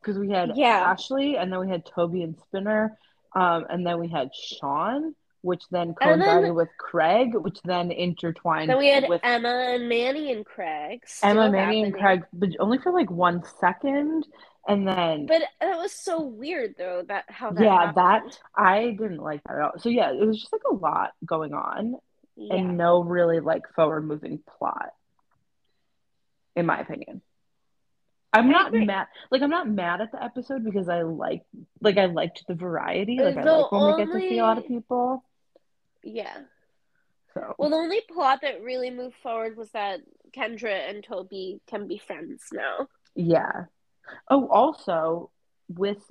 Because 0.00 0.18
we 0.18 0.30
had 0.30 0.56
Yeah. 0.56 0.90
Ashley, 0.90 1.36
and 1.36 1.52
then 1.52 1.60
we 1.60 1.68
had 1.68 1.84
Toby 1.86 2.22
and 2.22 2.36
Spinner, 2.40 2.98
um, 3.34 3.66
and 3.70 3.86
then 3.86 3.98
we 4.00 4.08
had 4.08 4.34
Sean, 4.34 5.14
which 5.42 5.62
then 5.70 5.94
And 6.00 6.20
then- 6.20 6.28
coincided 6.28 6.54
with 6.54 6.68
Craig, 6.78 7.34
which 7.34 7.60
then 7.62 7.90
intertwined 7.92 8.70
Then 8.70 8.78
we 8.78 8.88
had 8.88 9.08
with 9.08 9.20
Emma 9.22 9.48
and 9.48 9.88
Manny 9.88 10.32
and 10.32 10.44
Craig. 10.44 11.04
Emma, 11.22 11.48
Manny, 11.50 11.82
and. 11.84 11.94
Craig, 11.94 12.24
but 12.32 12.50
only 12.58 12.78
for 12.78 12.90
like 12.92 13.10
one 13.10 13.42
second, 13.60 14.26
and 14.66 14.86
then 14.86 15.26
But 15.26 15.42
that 15.60 15.76
was 15.78 15.92
so 15.92 16.20
weird 16.22 16.74
though 16.76 17.02
that 17.02 17.24
how 17.30 17.50
that 17.52 17.62
Yeah, 17.62 17.92
that- 17.92 18.40
I 18.56 18.96
didn't 18.98 19.22
like 19.22 19.42
that 19.44 19.56
at 19.56 19.62
all. 19.62 19.78
So 19.78 19.90
yeah, 19.90 20.10
it 20.10 20.26
was 20.26 20.40
just 20.40 20.52
like 20.52 20.64
a 20.68 20.74
lot 20.74 21.12
going 21.24 21.54
on, 21.54 21.96
Yeah. 22.36 22.54
and 22.56 22.76
no 22.76 23.02
really 23.02 23.38
like 23.40 23.68
forward 23.74 24.04
moving 24.06 24.38
plot, 24.38 24.92
in 26.58 26.66
my 26.66 26.80
opinion. 26.80 27.22
I'm 28.32 28.50
not 28.50 28.74
mad. 28.74 29.06
Like 29.30 29.40
I'm 29.42 29.50
not 29.50 29.68
mad 29.68 30.02
at 30.02 30.12
the 30.12 30.22
episode 30.22 30.62
because 30.64 30.88
I 30.88 31.02
like 31.02 31.44
like 31.80 31.96
I 31.96 32.06
liked 32.06 32.44
the 32.46 32.54
variety. 32.54 33.18
Uh, 33.18 33.24
like 33.24 33.38
I 33.38 33.42
like 33.44 33.72
when 33.72 33.86
we 33.96 34.04
get 34.04 34.12
to 34.12 34.20
see 34.20 34.38
a 34.38 34.42
lot 34.42 34.58
of 34.58 34.66
people. 34.66 35.24
yeah. 36.04 36.36
So 37.34 37.54
Well, 37.58 37.70
the 37.70 37.76
only 37.76 38.00
plot 38.12 38.40
that 38.42 38.62
really 38.62 38.90
moved 38.90 39.16
forward 39.22 39.56
was 39.56 39.70
that 39.70 40.00
Kendra 40.36 40.90
and 40.90 41.02
Toby 41.02 41.60
can 41.66 41.86
be 41.86 41.98
friends 41.98 42.44
now. 42.52 42.88
yeah. 43.14 43.64
Oh, 44.30 44.46
also 44.48 45.30
with 45.68 46.02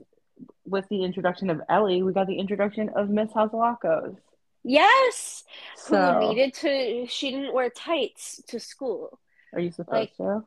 with 0.66 0.88
the 0.90 1.04
introduction 1.04 1.50
of 1.50 1.62
Ellie, 1.70 2.02
we 2.04 2.14
got 2.14 2.28
the 2.28 2.40
introduction 2.40 2.90
of 2.96 3.10
Miss 3.10 3.32
Hatzilakos. 3.32 4.18
Yes, 4.64 5.44
So 5.76 6.14
who 6.14 6.30
needed 6.30 6.54
to? 6.56 7.06
She 7.08 7.32
didn't 7.32 7.54
wear 7.54 7.70
tights 7.70 8.42
to 8.48 8.60
school. 8.60 9.20
Are 9.58 9.62
you 9.62 9.72
supposed 9.72 9.92
like, 9.92 10.18
to? 10.18 10.44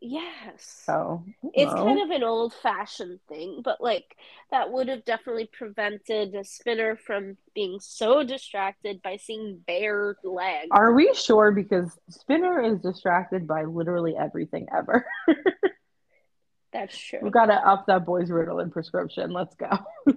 Yes. 0.00 0.82
So 0.86 1.24
It's 1.52 1.72
no. 1.72 1.84
kind 1.84 2.00
of 2.00 2.10
an 2.10 2.22
old 2.22 2.54
fashioned 2.54 3.20
thing, 3.28 3.60
but 3.62 3.80
like 3.82 4.16
that 4.50 4.72
would 4.72 4.88
have 4.88 5.04
definitely 5.04 5.50
prevented 5.52 6.34
a 6.34 6.44
spinner 6.44 6.96
from 6.96 7.36
being 7.54 7.80
so 7.80 8.22
distracted 8.22 9.02
by 9.02 9.16
seeing 9.16 9.62
bare 9.66 10.16
legs. 10.24 10.68
Are 10.70 10.94
we 10.94 11.12
sure? 11.14 11.52
Because 11.52 11.98
Spinner 12.08 12.62
is 12.62 12.80
distracted 12.80 13.46
by 13.46 13.64
literally 13.64 14.16
everything 14.16 14.68
ever. 14.74 15.04
That's 16.72 16.96
true. 16.96 17.18
We've 17.20 17.32
got 17.32 17.46
to 17.46 17.54
up 17.54 17.86
that 17.88 18.06
boy's 18.06 18.30
Ritalin 18.30 18.70
prescription. 18.70 19.32
Let's 19.32 19.56
go. 19.56 19.70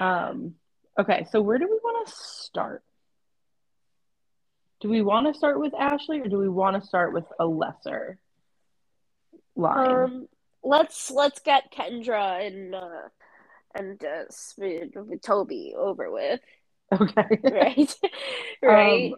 Um, 0.00 0.54
okay, 0.98 1.26
so 1.30 1.40
where 1.40 1.58
do 1.58 1.66
we 1.66 1.78
want 1.82 2.08
to 2.08 2.14
start? 2.14 2.82
Do 4.82 4.88
we 4.88 5.00
want 5.00 5.28
to 5.28 5.34
start 5.34 5.60
with 5.60 5.72
Ashley 5.74 6.20
or 6.20 6.26
do 6.26 6.38
we 6.38 6.48
want 6.48 6.74
to 6.74 6.86
start 6.86 7.12
with 7.12 7.24
a 7.38 7.46
lesser 7.46 8.18
line? 9.54 9.94
um, 9.94 10.28
let's 10.64 11.08
let's 11.08 11.38
get 11.38 11.72
Kendra 11.72 12.44
and 12.44 12.74
uh, 12.74 13.08
and 13.76 14.04
uh, 14.04 14.24
Sp- 14.28 14.90
Toby 15.24 15.72
over 15.78 16.10
with, 16.10 16.40
okay. 17.00 17.28
right? 17.44 17.96
right. 18.60 19.12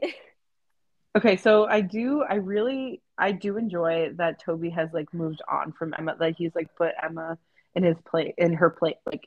Okay, 1.17 1.37
so 1.39 1.65
I 1.65 1.81
do, 1.81 2.23
I 2.29 2.35
really, 2.35 3.01
I 3.17 3.33
do 3.33 3.57
enjoy 3.57 4.11
that 4.17 4.43
Toby 4.45 4.69
has 4.71 4.91
like 4.93 5.15
moved 5.15 5.41
on 5.51 5.73
from 5.73 5.95
Emma. 5.97 6.15
That 6.19 6.35
he's 6.37 6.55
like 6.55 6.75
put 6.77 6.93
Emma 7.03 7.39
in 7.75 7.85
his 7.85 7.97
plate, 8.05 8.35
in 8.37 8.53
her 8.53 8.69
plate, 8.69 8.97
like 9.07 9.27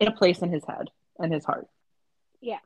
in 0.00 0.08
a 0.08 0.12
place 0.12 0.40
in 0.40 0.50
his 0.50 0.64
head 0.66 0.90
and 1.20 1.32
his 1.32 1.44
heart. 1.44 1.68
Yeah. 2.40 2.58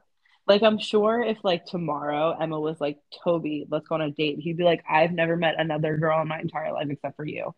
Like 0.49 0.62
I'm 0.62 0.78
sure 0.78 1.23
if 1.23 1.38
like 1.45 1.67
tomorrow 1.67 2.37
Emma 2.40 2.59
was 2.59 2.81
like, 2.81 2.99
Toby, 3.23 3.67
let's 3.71 3.87
go 3.87 3.97
on 3.97 4.00
a 4.00 4.11
date, 4.11 4.38
he'd 4.38 4.57
be 4.57 4.64
like, 4.64 4.83
I've 4.88 5.12
never 5.12 5.37
met 5.37 5.57
another 5.59 5.97
girl 5.99 6.21
in 6.23 6.28
my 6.28 6.40
entire 6.40 6.73
life 6.73 6.88
except 6.90 7.17
for 7.17 7.26
you. 7.26 7.55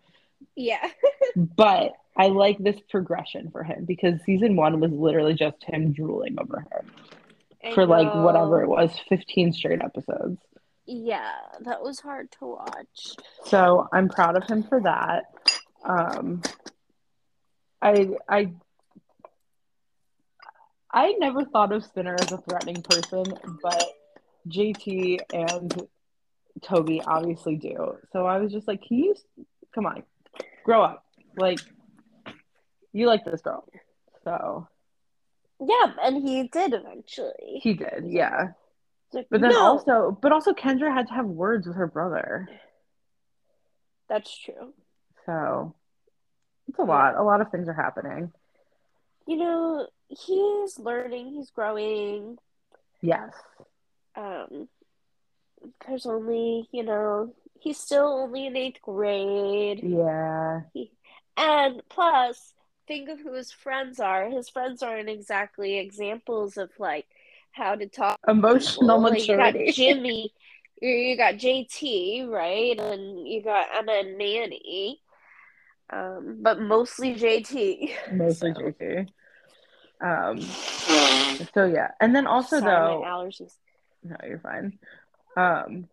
yeah. 0.57 0.89
But 1.37 1.93
I 2.17 2.27
like 2.27 2.59
this 2.59 2.81
progression 2.91 3.51
for 3.53 3.63
him 3.63 3.85
because 3.85 4.21
season 4.27 4.57
one 4.57 4.81
was 4.81 4.91
literally 4.91 5.35
just 5.35 5.63
him 5.63 5.93
drooling 5.93 6.37
over 6.41 6.67
her 6.71 6.85
I 7.63 7.73
for 7.75 7.87
like 7.87 8.13
whatever 8.13 8.63
it 8.63 8.69
was, 8.69 8.91
15 9.09 9.53
straight 9.53 9.81
episodes. 9.83 10.39
Yeah, 10.87 11.31
that 11.61 11.83
was 11.83 12.01
hard 12.01 12.33
to 12.41 12.47
watch. 12.47 13.15
So 13.45 13.87
I'm 13.93 14.09
proud 14.09 14.37
of 14.37 14.45
him 14.45 14.65
for 14.65 14.81
that. 14.81 15.27
Um, 15.85 16.43
I 17.81 18.11
I 18.29 18.53
I 20.93 21.13
never 21.19 21.45
thought 21.45 21.73
of 21.73 21.85
Spinner 21.85 22.17
as 22.21 22.33
a 22.33 22.39
threatening 22.39 22.83
person, 22.83 23.25
but 23.63 23.85
JT 24.49 25.19
and 25.33 25.89
Toby 26.63 27.01
obviously 27.07 27.57
do. 27.57 27.97
So 28.13 28.27
I 28.27 28.39
was 28.39 28.51
just 28.53 28.67
like, 28.67 28.83
can 28.83 28.99
you 28.99 29.15
come 29.75 29.87
on, 29.87 30.03
grow 30.65 30.83
up? 30.83 31.05
Like 31.37 31.61
you 32.93 33.07
like 33.07 33.25
this 33.25 33.41
girl. 33.41 33.65
So 34.25 34.67
Yeah, 35.61 35.93
and 36.03 36.27
he 36.29 36.49
did 36.49 36.75
eventually. 36.75 37.61
he 37.63 37.75
did, 37.75 38.05
yeah. 38.07 38.49
Like, 39.13 39.27
But 39.31 39.41
then 39.41 39.51
no, 39.51 39.61
also 39.65 40.19
but 40.21 40.33
also 40.33 40.53
Kendra 40.53 40.93
had 40.93 41.07
to 41.09 41.15
have 41.15 41.27
words 41.27 41.67
with 41.67 41.77
her 41.77 41.87
brother. 41.87 42.49
that's 44.09 44.37
true. 44.37 44.75
So 45.27 45.75
it's 46.69 46.79
a 46.79 46.83
lot. 46.83 47.15
A 47.17 47.23
lot 47.23 47.41
of 47.41 47.51
things 47.51 47.69
are 47.69 47.73
happening. 47.75 48.33
You 49.31 49.37
know, 49.37 49.87
he's 50.09 50.77
learning, 50.77 51.35
he's 51.35 51.51
growing. 51.51 52.37
Yes. 53.01 53.31
Um, 54.17 54.67
there's 55.87 56.05
only, 56.05 56.69
you 56.73 56.83
know, 56.83 57.33
he's 57.61 57.79
still 57.79 58.09
only 58.09 58.47
in 58.49 58.57
eighth 58.57 58.83
grade. 58.83 59.85
Yeah. 59.85 60.63
And 61.37 61.81
plus, 61.89 62.55
think 62.89 63.09
of 63.09 63.21
who 63.21 63.33
his 63.35 63.53
friends 63.53 64.01
are. 64.01 64.29
His 64.29 64.49
friends 64.49 64.83
aren't 64.83 65.09
exactly 65.09 65.79
examples 65.79 66.57
of 66.57 66.71
like 66.81 67.07
how 67.53 67.77
to 67.77 67.87
talk. 67.87 68.19
Emotional. 68.27 69.01
Like, 69.01 69.29
you 69.29 69.37
got. 69.37 69.55
Jimmy, 69.73 70.33
you, 70.83 70.89
you 70.91 71.17
got 71.17 71.35
JT, 71.35 72.29
right? 72.29 72.77
And 72.81 73.29
you 73.29 73.45
got 73.45 73.69
Emma 73.79 73.93
and 73.93 74.19
Manny. 74.19 75.01
Um, 75.89 76.39
but 76.43 76.61
mostly 76.61 77.15
JT. 77.15 77.93
Mostly 78.13 78.55
So- 78.55 78.61
JT. 78.61 79.09
Um 80.01 80.41
so 81.55 81.67
yeah. 81.67 81.91
And 82.01 82.15
then 82.15 82.27
also 82.27 82.61
Sorry, 82.61 82.71
though 82.73 83.03
allergies. 83.07 83.53
no, 84.03 84.17
you're 84.27 84.41
fine. 84.41 84.79
Um 85.37 85.89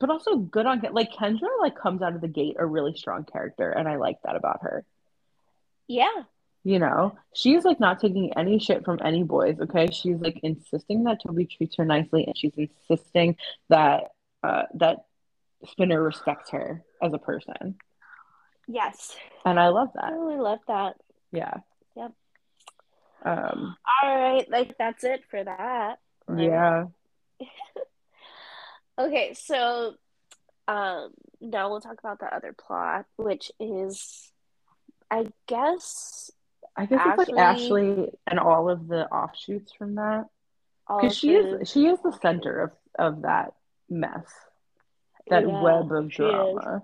but 0.00 0.10
also 0.10 0.36
good 0.36 0.64
on 0.66 0.80
like 0.92 1.12
Kendra 1.12 1.48
like 1.60 1.76
comes 1.76 2.02
out 2.02 2.14
of 2.14 2.20
the 2.20 2.28
gate 2.28 2.56
a 2.58 2.64
really 2.66 2.94
strong 2.94 3.24
character 3.24 3.70
and 3.70 3.88
I 3.88 3.96
like 3.96 4.16
that 4.24 4.36
about 4.36 4.62
her. 4.62 4.84
Yeah, 5.88 6.22
You 6.64 6.78
know, 6.78 7.16
she's 7.34 7.64
like 7.64 7.80
not 7.80 7.98
taking 7.98 8.32
any 8.36 8.58
shit 8.58 8.84
from 8.84 8.98
any 9.04 9.22
boys, 9.24 9.56
okay? 9.60 9.88
She's 9.90 10.18
like 10.20 10.38
insisting 10.42 11.04
that 11.04 11.22
Toby 11.26 11.46
treats 11.46 11.76
her 11.76 11.84
nicely 11.84 12.24
and 12.26 12.36
she's 12.36 12.52
insisting 12.56 13.36
that 13.70 14.12
uh 14.42 14.62
that 14.74 14.98
Spinner 15.66 16.00
respects 16.00 16.50
her 16.50 16.84
as 17.02 17.12
a 17.12 17.18
person. 17.18 17.74
yes. 18.68 19.16
And 19.44 19.58
I 19.58 19.68
love 19.68 19.88
that. 19.94 20.04
I 20.04 20.10
really 20.12 20.38
love 20.38 20.60
that. 20.68 20.94
Yeah. 21.32 21.54
Um 23.24 23.76
All 24.02 24.16
right, 24.16 24.48
like 24.50 24.76
that's 24.78 25.04
it 25.04 25.22
for 25.30 25.42
that. 25.42 25.98
right? 26.26 26.44
yeah. 26.44 26.84
Okay, 28.98 29.32
so 29.34 29.94
um 30.66 31.12
now 31.40 31.70
we'll 31.70 31.80
talk 31.80 31.98
about 32.00 32.18
the 32.18 32.26
other 32.34 32.52
plot, 32.52 33.06
which 33.16 33.52
is 33.60 34.32
I 35.10 35.26
guess 35.46 36.30
I 36.76 36.86
guess 36.86 37.00
it's 37.06 37.18
like 37.18 37.28
Ashley- 37.38 37.90
Ashley 37.92 38.10
and 38.26 38.38
all 38.40 38.68
of 38.68 38.88
the 38.88 39.06
offshoots 39.08 39.72
from 39.72 39.94
that. 39.96 40.26
Because 40.88 41.16
she 41.16 41.34
is 41.34 41.68
she 41.70 41.86
is 41.86 42.00
the 42.02 42.12
center 42.20 42.60
of, 42.60 42.70
of 42.98 43.22
that 43.22 43.54
mess. 43.88 44.26
That 45.28 45.46
Yeah, 45.46 45.62
web 45.62 45.92
of 45.92 46.08
drama. 46.08 46.82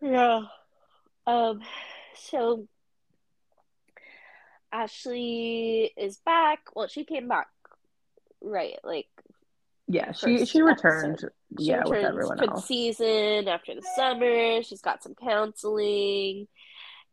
Yeah. 0.00 0.42
Um, 1.26 1.60
so 2.14 2.66
Ashley 4.72 5.92
is 5.96 6.18
back. 6.24 6.60
Well, 6.74 6.88
she 6.88 7.04
came 7.04 7.28
back, 7.28 7.48
right? 8.42 8.78
Like, 8.84 9.08
Yeah, 9.86 10.12
she 10.12 10.44
she 10.46 10.62
returned. 10.62 11.20
she 11.58 11.64
yeah, 11.66 11.82
with 11.84 11.92
returns 11.92 12.06
everyone 12.08 12.38
for 12.38 12.46
the 12.46 12.52
else. 12.52 12.66
season 12.66 13.48
after 13.48 13.74
the 13.74 13.86
summer. 13.96 14.62
She's 14.62 14.82
got 14.82 15.02
some 15.02 15.14
counseling, 15.14 16.48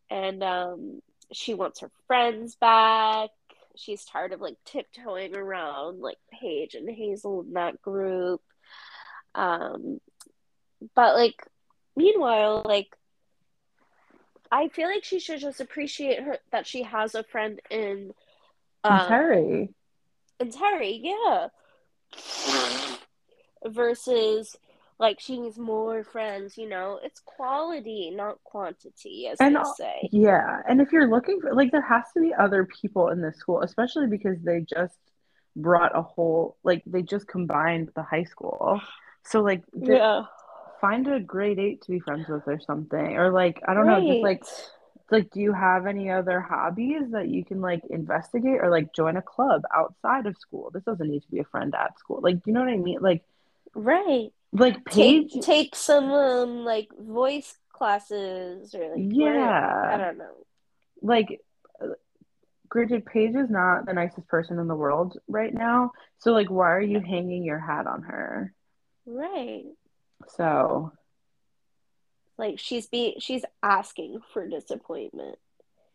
and 0.10 0.44
um, 0.44 1.02
she 1.32 1.54
wants 1.54 1.80
her 1.82 1.92
friends 2.08 2.56
back. 2.56 3.30
She's 3.78 4.06
tired 4.06 4.32
of 4.34 4.42
like 4.42 4.56
tiptoeing 4.66 5.36
around 5.36 6.00
like 6.02 6.18
Paige 6.32 6.76
and 6.76 6.90
Hazel 6.90 7.42
in 7.42 7.54
that 7.54 7.82
group. 7.82 8.42
Um, 9.34 10.00
but 10.96 11.16
like, 11.16 11.36
meanwhile, 11.96 12.62
like, 12.66 12.96
I 14.52 14.70
feel 14.70 14.88
like 14.88 15.04
she 15.04 15.20
should 15.20 15.40
just 15.42 15.60
appreciate 15.62 16.24
her 16.24 16.38
that 16.52 16.68
she 16.68 16.84
has 16.84 17.16
a 17.16 17.24
friend 17.24 17.60
in 17.70 18.14
And 18.88 19.02
um 19.02 19.02
Terry. 19.02 19.70
in 20.40 20.52
Terry, 20.52 21.00
yeah. 21.04 21.48
Versus 23.66 24.56
like 25.00 25.20
she 25.20 25.40
needs 25.40 25.58
more 25.58 26.04
friends, 26.04 26.58
you 26.58 26.70
know. 26.70 27.00
It's 27.04 27.20
quality, 27.20 28.12
not 28.12 28.44
quantity, 28.44 29.28
as 29.28 29.40
And 29.40 29.56
they 29.56 29.58
uh, 29.58 29.64
say. 29.64 30.12
yeah, 30.12 30.62
and 30.68 30.82
if 30.82 30.92
you're 30.92 31.10
looking 31.10 31.42
for 31.42 31.54
like 31.54 31.72
there 31.72 31.82
has 31.82 32.04
to 32.14 32.22
be 32.22 32.34
other 32.34 32.66
people 32.66 33.10
in 33.10 33.22
this 33.22 33.38
school, 33.38 33.62
especially 33.62 34.08
because 34.08 34.38
they 34.44 34.62
just 34.62 34.98
brought 35.56 35.98
a 35.98 36.02
whole 36.02 36.58
like 36.64 36.84
they 36.86 37.02
just 37.02 37.28
combined 37.28 37.90
the 37.96 38.04
high 38.04 38.24
school. 38.24 38.82
So 39.26 39.42
like 39.42 39.64
Yeah. 39.82 40.24
Find 40.86 41.08
a 41.08 41.20
grade 41.20 41.60
eight 41.60 41.82
to 41.84 41.92
be 41.92 42.00
friends 42.00 42.28
with 42.28 42.48
or 42.48 42.60
something. 42.60 43.18
Or 43.18 43.32
like 43.32 43.62
I 43.68 43.74
don't 43.74 43.88
know, 43.88 44.00
just 44.00 44.22
Right. 44.24 44.24
like 44.30 44.44
like 45.12 45.30
do 45.32 45.40
you 45.40 45.54
have 45.54 45.86
any 45.86 46.10
other 46.10 46.40
hobbies 46.42 47.12
that 47.12 47.28
you 47.28 47.44
can 47.46 47.62
like 47.62 47.84
investigate 47.90 48.60
or 48.64 48.70
like 48.70 48.94
join 48.94 49.18
a 49.18 49.22
club 49.22 49.62
outside 49.76 50.26
of 50.26 50.38
school? 50.38 50.72
This 50.74 50.84
doesn't 50.84 51.10
need 51.10 51.24
to 51.24 51.32
be 51.32 51.40
a 51.40 51.44
friend 51.54 51.74
at 51.76 51.98
school. 52.00 52.20
Like 52.22 52.38
you 52.46 52.54
know 52.54 52.62
what 52.62 52.70
I 52.70 52.78
mean? 52.78 53.00
Like 53.02 53.24
Right. 53.76 54.30
like 54.54 54.78
Take 54.86 55.32
Paige 55.32 55.46
take 55.46 55.76
some 55.76 56.12
um 56.12 56.66
like 56.66 56.90
voice 56.98 57.58
classes 57.74 58.74
or 58.76 58.84
like 58.96 59.14
learn- 59.14 59.38
I 59.94 59.98
don't 59.98 60.18
know. 60.18 60.36
Like 61.02 61.42
uh, 61.82 61.88
granted 62.70 63.06
Paige 63.06 63.36
is 63.36 63.50
not 63.50 63.86
the 63.86 63.94
nicest 63.94 64.28
person 64.28 64.60
in 64.60 64.68
the 64.68 64.76
world 64.76 65.18
right 65.28 65.54
now. 65.54 65.92
So 66.20 66.32
like 66.32 66.50
why 66.50 66.72
are 66.72 66.82
you 66.82 67.00
hanging 67.00 67.44
your 67.44 67.60
hat 67.60 67.86
on 67.88 68.04
her? 68.04 68.54
Right. 69.06 69.66
So 70.28 70.92
Like 72.38 72.60
she's 72.60 72.88
be 72.88 73.16
she's 73.20 73.44
asking 73.64 74.20
for 74.34 74.48
disappointment 74.48 75.38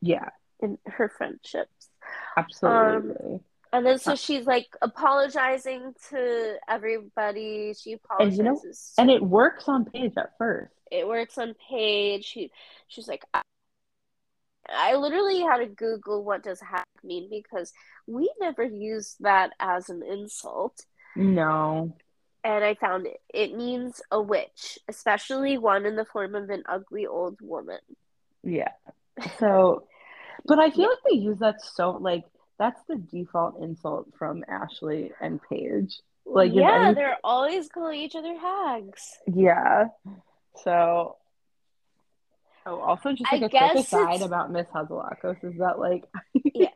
yeah, 0.01 0.31
in 0.61 0.79
her 0.87 1.09
friendships. 1.09 1.91
absolutely. 2.37 3.35
Um, 3.35 3.41
and 3.73 3.87
then 3.87 3.99
so 3.99 4.15
she's 4.17 4.47
like 4.47 4.67
apologizing 4.83 5.95
to 6.11 6.57
everybody. 6.69 7.75
She 7.75 7.99
And 8.19 8.33
you 8.35 8.43
know- 8.43 8.53
apologizes. 8.53 8.95
and 8.99 9.11
it 9.11 9.23
works 9.23 9.69
on 9.69 9.85
Paige 9.85 10.15
at 10.17 10.37
first. 10.39 10.73
it 10.91 11.07
works 11.07 11.37
on 11.39 11.55
Paige. 11.69 12.25
She 12.25 12.51
she's 12.89 13.07
like 13.09 13.25
I, 13.35 13.43
I 14.73 14.95
literally 14.97 15.41
had 15.41 15.59
to 15.59 15.67
Google 15.67 16.25
what 16.25 16.43
does 16.43 16.61
hack 16.61 16.87
mean 17.05 17.29
because 17.31 17.73
we 18.07 18.31
never 18.41 18.63
used 18.63 19.17
that 19.21 19.53
as 19.61 19.89
an 19.91 20.03
insult. 20.03 20.85
No. 21.17 21.95
And 22.43 22.65
I 22.65 22.75
found 22.75 23.07
it. 23.07 23.21
It 23.33 23.55
means 23.55 24.01
a 24.11 24.21
witch, 24.21 24.79
especially 24.89 25.59
one 25.59 25.85
in 25.85 25.97
the 25.97 26.05
form 26.07 26.35
of 26.35 26.49
an 26.51 26.63
ugly 26.67 27.07
old 27.07 27.39
woman. 27.41 27.81
Yeah. 28.43 28.73
So, 29.39 29.85
but 30.47 30.59
I 30.59 30.71
feel 30.71 30.83
Yeah. 30.83 30.87
like 30.89 30.99
they 31.11 31.17
use 31.19 31.39
that 31.41 31.61
so 31.61 31.91
like 31.91 32.25
that's 32.59 32.81
the 32.89 32.97
default 32.97 33.61
insult 33.61 34.07
from 34.19 34.45
Ashley 34.49 35.13
and 35.21 35.41
Paige. 35.51 35.99
Like, 36.25 36.53
yeah, 36.55 36.87
any- 36.87 36.95
they're 36.95 37.19
always 37.23 37.69
calling 37.69 38.01
each 38.01 38.15
other 38.17 38.35
hags. 38.39 39.19
yeah. 39.27 39.89
So, 40.65 41.17
oh, 42.67 42.81
also 42.81 43.13
just 43.13 43.31
like 43.33 43.43
a 43.43 43.49
quick 43.51 43.75
aside 43.75 44.15
it's- 44.17 44.23
about 44.23 44.51
Miss 44.53 44.67
Hatzilakos 44.69 45.43
is 45.45 45.59
that 45.59 45.79
like, 45.79 46.05
Yeah. 46.55 46.69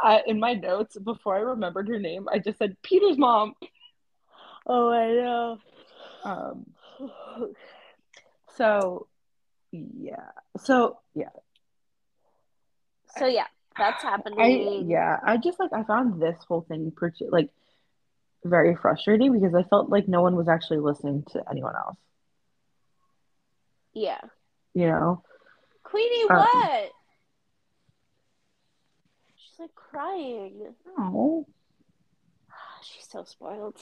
I, 0.00 0.22
in 0.26 0.38
my 0.40 0.54
notes 0.54 0.96
before 0.98 1.36
I 1.36 1.40
remembered 1.40 1.88
her 1.88 1.98
name, 1.98 2.28
I 2.32 2.38
just 2.38 2.58
said 2.58 2.76
Peter's 2.82 3.18
mom. 3.18 3.54
Oh, 4.66 4.90
I 4.90 5.12
know. 5.12 5.58
Um. 6.24 6.66
So, 8.56 9.06
yeah. 9.72 10.28
So 10.58 10.98
yeah. 11.14 11.30
So 13.16 13.26
yeah, 13.26 13.46
that's 13.78 14.04
I 14.04 14.10
happening. 14.10 14.90
yeah, 14.90 15.18
I 15.24 15.38
just 15.38 15.58
like 15.58 15.72
I 15.72 15.82
found 15.84 16.20
this 16.20 16.36
whole 16.46 16.60
thing 16.68 16.92
pretty 16.94 17.26
like 17.30 17.48
very 18.44 18.76
frustrating 18.76 19.32
because 19.32 19.54
I 19.54 19.62
felt 19.68 19.88
like 19.88 20.08
no 20.08 20.20
one 20.20 20.36
was 20.36 20.48
actually 20.48 20.80
listening 20.80 21.24
to 21.32 21.42
anyone 21.50 21.74
else. 21.76 21.96
Yeah. 23.94 24.20
You 24.74 24.88
know? 24.88 25.22
Queenie, 25.84 26.24
Um, 26.30 26.36
what? 26.38 26.90
She's 29.36 29.58
like 29.60 29.74
crying. 29.74 30.74
No. 30.98 31.46
She's 32.82 33.08
so 33.08 33.24
spoiled. 33.24 33.76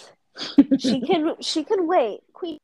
She 0.78 1.00
can 1.00 1.34
she 1.40 1.64
can 1.64 1.86
wait. 1.86 2.20
Queen 2.32 2.58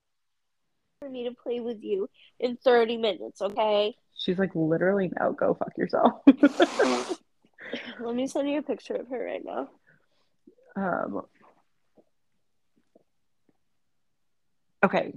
for 1.00 1.08
me 1.08 1.24
to 1.24 1.34
play 1.34 1.60
with 1.60 1.82
you 1.82 2.08
in 2.40 2.56
30 2.56 2.96
minutes, 2.96 3.42
okay? 3.42 3.94
She's 4.16 4.38
like 4.38 4.54
literally 4.54 5.10
no, 5.18 5.32
go 5.32 5.54
fuck 5.54 5.76
yourself. 5.76 6.22
Let 8.00 8.14
me 8.14 8.26
send 8.26 8.48
you 8.48 8.58
a 8.58 8.62
picture 8.62 8.94
of 8.94 9.08
her 9.08 9.24
right 9.24 9.44
now. 9.44 9.68
um. 10.76 11.22
Okay. 14.84 15.14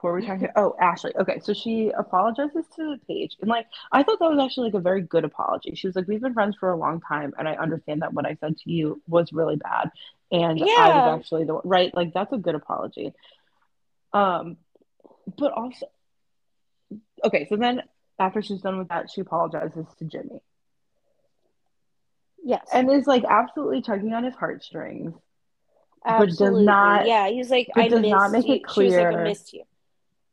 What 0.00 0.10
were 0.12 0.20
we 0.20 0.26
talking 0.26 0.48
Oh, 0.56 0.76
Ashley. 0.80 1.12
Okay, 1.16 1.40
so 1.40 1.52
she 1.52 1.90
apologizes 1.96 2.66
to 2.76 2.96
Paige, 3.08 3.36
and 3.40 3.48
like 3.48 3.66
I 3.90 4.02
thought 4.02 4.18
that 4.20 4.30
was 4.30 4.38
actually 4.38 4.66
like 4.70 4.74
a 4.78 4.80
very 4.80 5.02
good 5.02 5.24
apology. 5.24 5.74
She 5.74 5.86
was 5.86 5.96
like, 5.96 6.06
"We've 6.06 6.20
been 6.20 6.34
friends 6.34 6.56
for 6.58 6.70
a 6.70 6.76
long 6.76 7.00
time, 7.00 7.34
and 7.38 7.48
I 7.48 7.54
understand 7.54 8.02
that 8.02 8.12
what 8.12 8.26
I 8.26 8.36
said 8.40 8.56
to 8.58 8.70
you 8.70 9.02
was 9.08 9.32
really 9.32 9.56
bad, 9.56 9.90
and 10.30 10.60
I 10.62 10.88
was 10.88 11.20
actually 11.20 11.44
the 11.44 11.54
one 11.54 11.62
right." 11.64 11.94
Like 11.94 12.12
that's 12.14 12.32
a 12.32 12.38
good 12.38 12.54
apology. 12.54 13.12
Um, 14.12 14.56
but 15.36 15.52
also, 15.52 15.86
okay, 17.24 17.46
so 17.48 17.56
then 17.56 17.82
after 18.18 18.40
she's 18.42 18.60
done 18.60 18.78
with 18.78 18.88
that, 18.88 19.10
she 19.10 19.20
apologizes 19.20 19.86
to 19.98 20.04
Jimmy, 20.04 20.40
Yes. 22.44 22.68
and 22.72 22.90
is 22.90 23.06
like 23.06 23.24
absolutely 23.24 23.82
tugging 23.82 24.12
on 24.14 24.24
his 24.24 24.34
heartstrings. 24.34 25.14
but 26.04 26.18
does 26.26 26.30
Absolutely. 26.40 26.64
not- 26.64 27.06
Yeah, 27.06 27.28
he's 27.28 27.50
like, 27.50 27.68
I 27.74 27.88
does 27.88 28.00
missed 28.00 28.10
not 28.10 28.30
make 28.30 28.46
you. 28.46 28.54
it 28.54 28.62
She 28.72 28.84
was 28.84 28.94
like, 28.94 29.06
I 29.14 29.22
missed 29.24 29.52
you. 29.52 29.64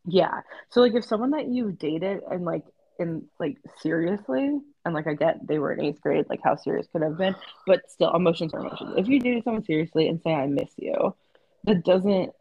Yeah. 0.08 0.42
So 0.70 0.82
like 0.82 0.94
if 0.94 1.06
someone 1.06 1.32
that 1.32 1.48
you've 1.48 1.78
dated 1.78 2.22
and 2.30 2.46
like 2.46 2.64
in 3.00 3.26
like 3.40 3.58
seriously 3.82 4.60
and 4.86 4.94
like 4.94 5.08
I 5.08 5.14
get 5.14 5.46
they 5.48 5.60
were 5.60 5.74
in 5.74 5.84
eighth 5.84 6.02
grade, 6.02 6.26
like 6.30 6.42
how 6.44 6.56
serious 6.56 6.88
could 6.92 7.02
have 7.02 7.18
been, 7.18 7.36
but 7.66 7.90
still 7.90 8.14
emotions 8.16 8.54
are 8.54 8.60
emotions. 8.60 8.96
If 8.98 9.08
you 9.08 9.20
dated 9.20 9.44
someone 9.44 9.66
seriously 9.66 10.08
and 10.08 10.22
say 10.22 10.34
I 10.34 10.48
miss 10.48 10.72
you, 10.78 11.16
that 11.64 11.84
doesn't 11.84 12.32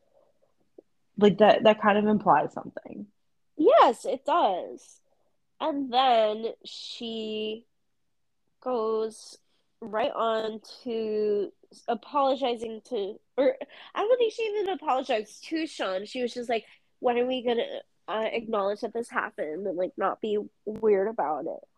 like 1.16 1.38
that 1.38 1.64
that 1.64 1.80
kind 1.80 1.98
of 1.98 2.06
implies 2.06 2.52
something. 2.52 3.06
Yes, 3.56 4.04
it 4.04 4.24
does. 4.24 5.00
And 5.60 5.92
then 5.92 6.46
she 6.64 7.66
goes 8.60 9.38
right 9.80 10.10
on 10.14 10.60
to 10.82 11.52
apologizing 11.88 12.80
to, 12.88 13.14
or 13.36 13.56
I 13.94 14.00
don't 14.00 14.18
think 14.18 14.32
she 14.32 14.42
even 14.42 14.68
apologized 14.70 15.44
to 15.44 15.66
Sean. 15.66 16.06
She 16.06 16.22
was 16.22 16.34
just 16.34 16.48
like, 16.48 16.64
when 17.04 17.18
are 17.18 17.26
we 17.26 17.42
gonna 17.42 17.66
uh, 18.08 18.28
acknowledge 18.32 18.80
that 18.80 18.94
this 18.94 19.10
happened 19.10 19.66
and 19.66 19.76
like 19.76 19.92
not 19.98 20.22
be 20.22 20.38
weird 20.64 21.06
about 21.06 21.44
it? 21.44 21.68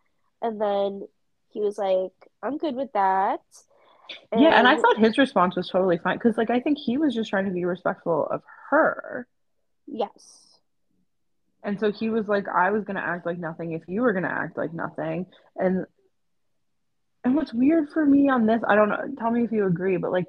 And 0.40 0.60
then 0.60 1.02
he 1.48 1.60
was 1.60 1.76
like, 1.76 2.12
I'm 2.44 2.58
good 2.58 2.76
with 2.76 2.92
that. 2.92 3.40
Yeah, 4.32 4.56
and 4.56 4.68
I 4.68 4.76
thought 4.76 4.98
his 4.98 5.18
response 5.18 5.56
was 5.56 5.68
totally 5.68 5.98
fine 5.98 6.16
because 6.16 6.36
like 6.36 6.50
I 6.50 6.60
think 6.60 6.78
he 6.78 6.96
was 6.96 7.12
just 7.12 7.28
trying 7.28 7.46
to 7.46 7.50
be 7.50 7.64
respectful 7.64 8.28
of 8.30 8.42
her. 8.70 9.26
yes. 9.88 10.44
And 11.64 11.80
so 11.80 11.90
he 11.90 12.08
was 12.08 12.28
like, 12.28 12.46
I 12.46 12.70
was 12.70 12.84
gonna 12.84 13.00
act 13.00 13.26
like 13.26 13.38
nothing 13.38 13.72
if 13.72 13.82
you 13.88 14.02
were 14.02 14.12
gonna 14.12 14.28
act 14.28 14.56
like 14.56 14.72
nothing. 14.72 15.26
And 15.56 15.86
and 17.24 17.34
what's 17.34 17.52
weird 17.52 17.88
for 17.90 18.06
me 18.06 18.28
on 18.28 18.46
this, 18.46 18.62
I 18.64 18.76
don't 18.76 18.90
know, 18.90 19.02
tell 19.18 19.32
me 19.32 19.42
if 19.42 19.50
you 19.50 19.66
agree, 19.66 19.96
but 19.96 20.12
like 20.12 20.26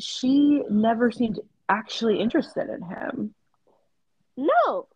she 0.00 0.64
never 0.68 1.12
seemed 1.12 1.38
actually 1.68 2.18
interested 2.18 2.68
in 2.68 2.82
him. 2.82 3.34
No. 4.38 4.88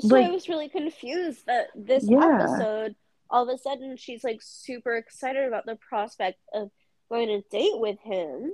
So 0.00 0.08
Like- 0.08 0.26
I 0.26 0.30
was 0.30 0.48
really 0.48 0.68
confused 0.68 1.46
that 1.46 1.68
this 1.74 2.08
Yeah. 2.08 2.38
episode, 2.42 2.96
all 3.30 3.48
of 3.48 3.54
a 3.54 3.58
sudden, 3.58 3.96
she's 3.96 4.24
like 4.24 4.40
super 4.42 4.96
excited 4.96 5.44
about 5.46 5.66
the 5.66 5.76
prospect 5.76 6.40
of 6.52 6.70
going 7.10 7.28
to 7.28 7.42
date 7.50 7.78
with 7.78 8.00
him 8.00 8.52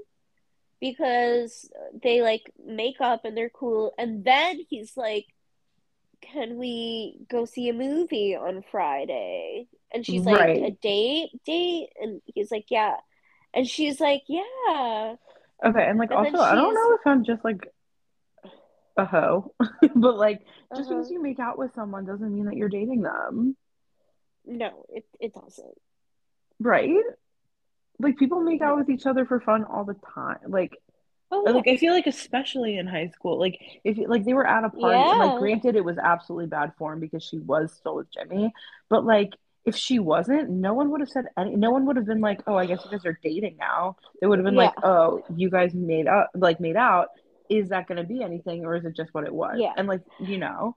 because 0.80 1.70
they 2.02 2.20
like 2.22 2.50
make 2.64 3.00
up 3.00 3.24
and 3.24 3.36
they're 3.36 3.50
cool. 3.50 3.94
And 3.98 4.24
then 4.24 4.60
he's 4.68 4.96
like, 4.96 5.26
Can 6.20 6.58
we 6.58 7.16
go 7.30 7.46
see 7.46 7.68
a 7.70 7.72
movie 7.72 8.36
on 8.36 8.62
Friday? 8.70 9.68
And 9.92 10.04
she's 10.04 10.24
like, 10.24 10.38
Right. 10.40 10.62
A 10.64 10.70
date? 10.70 11.30
Date? 11.46 11.90
And 12.00 12.20
he's 12.26 12.50
like, 12.50 12.66
Yeah. 12.70 12.96
And 13.54 13.66
she's 13.66 14.00
like, 14.00 14.24
Yeah. 14.28 15.16
Okay, 15.64 15.84
and 15.86 15.98
like 15.98 16.10
And 16.10 16.34
also, 16.34 16.38
I 16.38 16.54
don't 16.54 16.74
know 16.74 16.94
if 16.94 17.06
I'm 17.06 17.24
just 17.24 17.44
like 17.44 17.66
a 18.96 19.04
hoe, 19.04 19.54
but 19.94 20.16
like 20.16 20.40
just 20.76 20.90
uh-huh. 20.90 20.98
because 20.98 21.10
you 21.10 21.22
make 21.22 21.38
out 21.38 21.58
with 21.58 21.72
someone 21.74 22.04
doesn't 22.06 22.32
mean 22.34 22.46
that 22.46 22.56
you're 22.56 22.68
dating 22.68 23.02
them, 23.02 23.56
No, 24.46 24.84
it 24.88 25.04
it 25.20 25.32
doesn't. 25.34 25.78
right? 26.58 26.90
Like 27.98 28.16
people 28.18 28.40
make 28.40 28.62
out 28.62 28.78
with 28.78 28.88
each 28.90 29.06
other 29.06 29.24
for 29.26 29.40
fun 29.40 29.64
all 29.64 29.84
the 29.84 29.96
time. 30.14 30.38
Like 30.48 30.76
Oh 31.32 31.44
yeah. 31.46 31.52
like 31.52 31.68
I 31.68 31.76
feel 31.76 31.92
like 31.92 32.06
especially 32.08 32.76
in 32.76 32.86
high 32.88 33.08
school, 33.08 33.38
like 33.38 33.60
if 33.84 33.96
like 34.08 34.24
they 34.24 34.32
were 34.34 34.46
at 34.46 34.64
a 34.64 34.70
party 34.70 34.96
and 35.10 35.18
like 35.20 35.38
granted 35.38 35.76
it 35.76 35.84
was 35.84 35.96
absolutely 35.98 36.46
bad 36.46 36.72
form 36.76 36.98
because 36.98 37.22
she 37.22 37.38
was 37.38 37.72
still 37.72 37.94
with 37.96 38.10
Jimmy, 38.12 38.52
but 38.88 39.04
like 39.04 39.30
if 39.66 39.76
she 39.76 39.98
wasn't, 40.00 40.48
no 40.50 40.72
one 40.74 40.90
would 40.90 41.00
have 41.00 41.10
said 41.10 41.26
any 41.38 41.54
no 41.54 41.70
one 41.70 41.84
would 41.86 41.96
have 41.96 42.06
been 42.06 42.20
like, 42.22 42.40
"Oh, 42.48 42.56
I 42.56 42.64
guess 42.66 42.80
you 42.84 42.90
guys 42.90 43.04
are 43.06 43.18
dating 43.22 43.58
now." 43.58 43.96
They 44.20 44.26
would 44.26 44.38
have 44.38 44.44
been 44.44 44.54
Yeah. 44.54 44.62
like, 44.64 44.74
"Oh, 44.82 45.22
you 45.36 45.50
guys 45.50 45.74
made 45.74 46.08
up 46.08 46.30
like 46.34 46.58
made 46.60 46.76
out. 46.76 47.08
Is 47.50 47.68
that 47.68 47.86
going 47.86 47.98
to 47.98 48.04
be 48.04 48.22
anything 48.22 48.64
or 48.64 48.76
is 48.76 48.84
it 48.86 48.96
just 48.96 49.12
what 49.12 49.24
it 49.24 49.34
was?" 49.34 49.56
Yeah. 49.58 49.74
And 49.76 49.88
like, 49.88 50.02
you 50.18 50.38
know. 50.38 50.76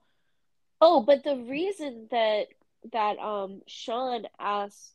Oh, 0.80 1.00
but 1.00 1.24
the 1.24 1.36
reason 1.36 2.08
that 2.10 2.48
that 2.92 3.18
um 3.18 3.62
Sean 3.66 4.26
asked 4.38 4.92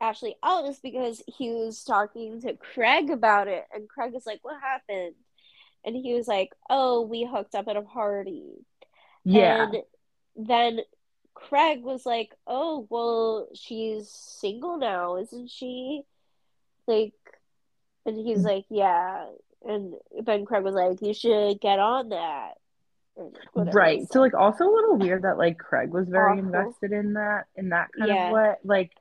Ashley 0.00 0.34
out 0.42 0.64
is 0.64 0.80
because 0.80 1.22
he 1.26 1.50
was 1.50 1.84
talking 1.84 2.40
to 2.40 2.54
Craig 2.54 3.10
about 3.10 3.48
it, 3.48 3.64
and 3.72 3.88
Craig 3.88 4.14
is 4.16 4.26
like, 4.26 4.40
"What 4.42 4.60
happened?" 4.60 5.14
And 5.84 5.94
he 5.94 6.14
was 6.14 6.26
like, 6.26 6.50
"Oh, 6.68 7.02
we 7.02 7.24
hooked 7.24 7.54
up 7.54 7.68
at 7.68 7.76
a 7.76 7.82
party." 7.82 8.64
Yeah. 9.24 9.64
And 9.64 9.82
then 10.36 10.80
Craig 11.34 11.82
was 11.82 12.06
like, 12.06 12.34
"Oh, 12.46 12.86
well, 12.90 13.48
she's 13.54 14.10
single 14.10 14.78
now, 14.78 15.16
isn't 15.16 15.50
she?" 15.50 16.02
Like, 16.86 17.14
and 18.06 18.16
he's 18.16 18.42
like, 18.42 18.64
"Yeah." 18.70 19.26
And 19.66 19.94
Ben 20.22 20.44
Craig 20.46 20.62
was 20.64 20.74
like, 20.74 21.00
"You 21.02 21.12
should 21.14 21.60
get 21.60 21.78
on 21.78 22.10
that." 22.10 22.52
Or 23.16 23.30
whatever 23.52 23.70
he 23.70 23.76
Right. 23.76 24.12
So 24.12 24.20
like 24.20 24.34
also 24.34 24.64
a 24.64 24.72
little 24.74 24.96
weird 24.96 25.22
that 25.22 25.38
like 25.38 25.58
Craig 25.58 25.90
was 25.90 26.08
very 26.08 26.38
Awful. 26.38 26.44
invested 26.44 26.92
in 26.92 27.14
that 27.14 27.46
in 27.56 27.70
that 27.70 27.88
kind 27.98 28.10
of 28.10 28.16
Yeah. 28.16 28.32
way. 28.32 28.54
Like 28.64 28.92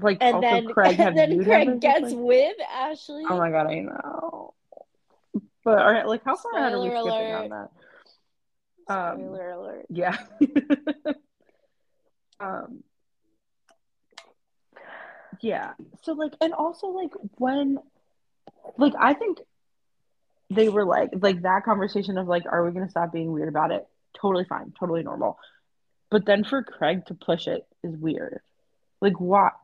like 0.00 0.18
And 0.20 0.36
also 0.36 0.48
then 0.48 0.68
Craig 0.68 0.96
and 1.00 1.16
then 1.16 1.44
Craig 1.44 1.80
gets 1.80 2.02
like 2.02 2.14
with 2.16 2.56
Ashley. 2.72 3.24
Oh 3.28 3.36
my 3.38 3.50
God, 3.50 3.66
I 3.68 3.80
know. 3.80 4.54
But 5.64 5.78
all 5.78 5.92
right, 5.92 6.06
like 6.06 6.24
how 6.24 6.36
far 6.36 6.56
ahead 6.56 6.72
are 6.72 6.82
we 6.82 6.90
Spoiler 6.90 7.12
skipping 7.12 7.34
on 7.34 7.48
that? 8.88 8.92
Um, 8.92 9.18
Spoiler 9.20 9.50
alert. 9.50 9.86
yeah. 9.90 10.16
um, 12.40 12.82
yeah. 15.40 15.74
So 16.02 16.12
like, 16.14 16.32
and 16.40 16.52
also 16.52 16.88
like 16.88 17.12
when, 17.38 17.78
like 18.76 18.94
I 18.98 19.14
think 19.14 19.38
they 20.54 20.68
were 20.68 20.84
like, 20.84 21.10
like 21.20 21.42
that 21.42 21.64
conversation 21.64 22.18
of 22.18 22.28
like, 22.28 22.44
are 22.50 22.64
we 22.64 22.72
gonna 22.72 22.90
stop 22.90 23.12
being 23.12 23.32
weird 23.32 23.48
about 23.48 23.70
it? 23.72 23.86
Totally 24.20 24.44
fine, 24.44 24.72
totally 24.78 25.02
normal. 25.02 25.38
But 26.10 26.26
then 26.26 26.44
for 26.44 26.62
Craig 26.62 27.06
to 27.06 27.14
push 27.14 27.46
it 27.46 27.66
is 27.82 27.96
weird. 27.96 28.40
Like 29.00 29.18
what? 29.18 29.54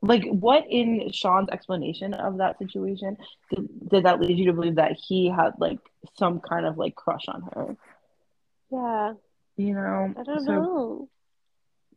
Like 0.00 0.24
what 0.24 0.64
in 0.68 1.10
Sean's 1.12 1.48
explanation 1.50 2.14
of 2.14 2.38
that 2.38 2.58
situation 2.58 3.16
did, 3.50 3.88
did 3.88 4.04
that 4.04 4.20
lead 4.20 4.38
you 4.38 4.46
to 4.46 4.52
believe 4.52 4.76
that 4.76 4.92
he 4.92 5.28
had 5.28 5.54
like 5.58 5.80
some 6.16 6.40
kind 6.40 6.64
of 6.64 6.78
like 6.78 6.94
crush 6.94 7.26
on 7.28 7.42
her? 7.54 7.76
Yeah. 8.70 9.14
You 9.56 9.74
know? 9.74 10.14
I 10.16 10.22
don't 10.22 10.44
So 10.44 10.52
know. 10.52 11.08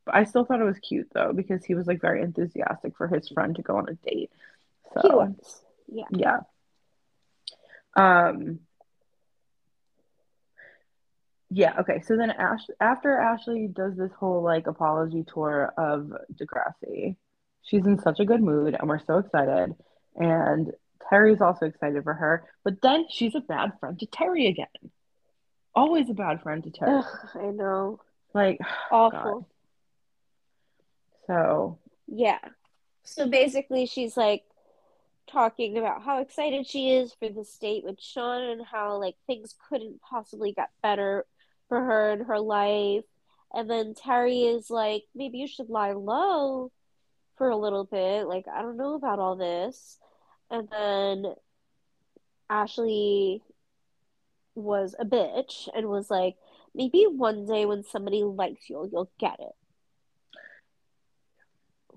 I 0.07 0.23
still 0.23 0.45
thought 0.45 0.61
it 0.61 0.65
was 0.65 0.79
cute 0.79 1.09
though 1.13 1.33
because 1.33 1.63
he 1.63 1.75
was 1.75 1.85
like 1.85 2.01
very 2.01 2.21
enthusiastic 2.21 2.97
for 2.97 3.07
his 3.07 3.29
friend 3.29 3.55
to 3.55 3.61
go 3.61 3.77
on 3.77 3.89
a 3.89 3.93
date. 3.93 4.31
So. 4.93 5.35
Yeah. 5.91 6.05
yeah. 6.11 6.39
Um 7.99 8.59
yeah, 11.51 11.79
okay. 11.79 12.01
So 12.05 12.15
then 12.15 12.31
Ash 12.31 12.61
after 12.79 13.17
Ashley 13.17 13.67
does 13.67 13.97
this 13.97 14.11
whole 14.19 14.43
like 14.43 14.67
apology 14.67 15.25
tour 15.31 15.73
of 15.77 16.11
Degrassi, 16.33 17.15
she's 17.63 17.85
in 17.85 17.99
such 17.99 18.19
a 18.19 18.25
good 18.25 18.41
mood 18.41 18.75
and 18.79 18.87
we're 18.87 18.99
so 18.99 19.17
excited. 19.17 19.75
And 20.15 20.71
Terry's 21.09 21.41
also 21.41 21.65
excited 21.65 22.03
for 22.03 22.13
her. 22.13 22.45
But 22.63 22.81
then 22.81 23.05
she's 23.09 23.35
a 23.35 23.39
bad 23.39 23.71
friend 23.79 23.99
to 23.99 24.05
Terry 24.05 24.47
again. 24.47 24.67
Always 25.73 26.09
a 26.09 26.13
bad 26.13 26.41
friend 26.43 26.63
to 26.63 26.71
Terry. 26.71 26.97
Ugh, 26.99 27.29
I 27.35 27.45
know. 27.47 27.99
Like, 28.33 28.59
God. 28.91 29.13
Awful. 29.15 29.49
So 31.25 31.79
Yeah. 32.07 32.39
So 33.03 33.27
basically, 33.27 33.87
she's 33.87 34.15
like 34.15 34.43
talking 35.31 35.77
about 35.77 36.03
how 36.03 36.21
excited 36.21 36.67
she 36.67 36.91
is 36.91 37.13
for 37.13 37.29
this 37.29 37.57
date 37.57 37.83
with 37.83 38.01
Sean 38.01 38.41
and 38.41 38.65
how 38.65 38.97
like 38.99 39.15
things 39.27 39.55
couldn't 39.69 40.01
possibly 40.01 40.51
get 40.51 40.69
better 40.81 41.25
for 41.67 41.83
her 41.83 42.11
in 42.11 42.25
her 42.25 42.39
life. 42.39 43.05
And 43.53 43.69
then 43.69 43.93
Terry 43.95 44.41
is 44.43 44.69
like, 44.69 45.03
maybe 45.15 45.39
you 45.39 45.47
should 45.47 45.69
lie 45.69 45.93
low 45.93 46.71
for 47.37 47.49
a 47.49 47.57
little 47.57 47.85
bit. 47.85 48.27
Like, 48.27 48.45
I 48.47 48.61
don't 48.61 48.77
know 48.77 48.95
about 48.95 49.19
all 49.19 49.35
this. 49.35 49.97
And 50.51 50.67
then 50.71 51.33
Ashley 52.49 53.41
was 54.55 54.95
a 54.99 55.05
bitch 55.05 55.67
and 55.75 55.87
was 55.87 56.11
like, 56.11 56.35
maybe 56.75 57.05
one 57.07 57.45
day 57.45 57.65
when 57.65 57.83
somebody 57.83 58.23
likes 58.23 58.69
you, 58.69 58.87
you'll 58.91 59.11
get 59.19 59.39
it. 59.39 59.55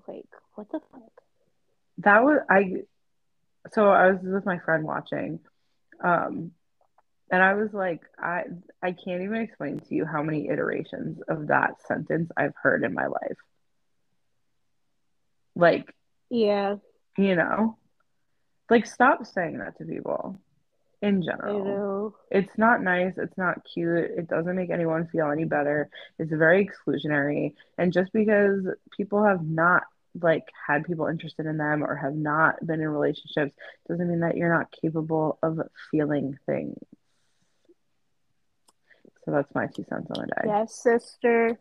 Like, 0.07 0.29
what 0.55 0.71
the 0.71 0.79
fuck? 0.91 1.23
that 1.99 2.23
was 2.23 2.39
I 2.49 2.83
so 3.71 3.89
I 3.89 4.11
was 4.11 4.19
with 4.21 4.45
my 4.45 4.59
friend 4.59 4.83
watching. 4.83 5.39
Um 6.03 6.51
and 7.31 7.41
I 7.41 7.53
was 7.55 7.73
like, 7.73 8.01
I 8.19 8.43
I 8.81 8.91
can't 8.91 9.23
even 9.23 9.41
explain 9.41 9.79
to 9.79 9.95
you 9.95 10.05
how 10.05 10.21
many 10.21 10.49
iterations 10.49 11.21
of 11.27 11.47
that 11.47 11.81
sentence 11.87 12.29
I've 12.37 12.53
heard 12.61 12.83
in 12.83 12.93
my 12.93 13.07
life. 13.07 13.37
Like, 15.55 15.93
Yeah, 16.29 16.75
you 17.17 17.35
know, 17.35 17.77
like 18.69 18.85
stop 18.85 19.25
saying 19.25 19.59
that 19.59 19.77
to 19.77 19.85
people 19.85 20.39
in 21.01 21.21
general. 21.21 22.15
It's 22.31 22.57
not 22.57 22.81
nice, 22.81 23.13
it's 23.17 23.37
not 23.37 23.65
cute, 23.71 24.11
it 24.17 24.27
doesn't 24.27 24.55
make 24.55 24.69
anyone 24.69 25.07
feel 25.07 25.29
any 25.31 25.45
better. 25.45 25.89
It's 26.17 26.31
very 26.31 26.65
exclusionary. 26.67 27.53
And 27.77 27.91
just 27.93 28.11
because 28.13 28.65
people 28.95 29.23
have 29.23 29.45
not 29.45 29.83
like 30.21 30.47
had 30.67 30.85
people 30.85 31.07
interested 31.07 31.45
in 31.45 31.57
them 31.57 31.83
or 31.83 31.95
have 31.95 32.13
not 32.15 32.65
been 32.65 32.81
in 32.81 32.87
relationships 32.87 33.53
doesn't 33.87 34.07
mean 34.07 34.19
that 34.19 34.37
you're 34.37 34.53
not 34.53 34.71
capable 34.71 35.39
of 35.41 35.59
feeling 35.91 36.37
things. 36.45 36.77
So 39.25 39.31
that's 39.31 39.53
my 39.55 39.67
two 39.67 39.85
cents 39.89 40.07
on 40.11 40.21
the 40.21 40.27
day. 40.27 40.41
Yes, 40.45 40.75
sister. 40.75 41.57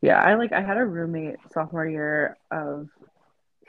Yeah, 0.00 0.20
I 0.20 0.34
like 0.34 0.52
I 0.52 0.60
had 0.60 0.76
a 0.76 0.84
roommate 0.84 1.36
sophomore 1.52 1.86
year 1.86 2.36
of 2.50 2.88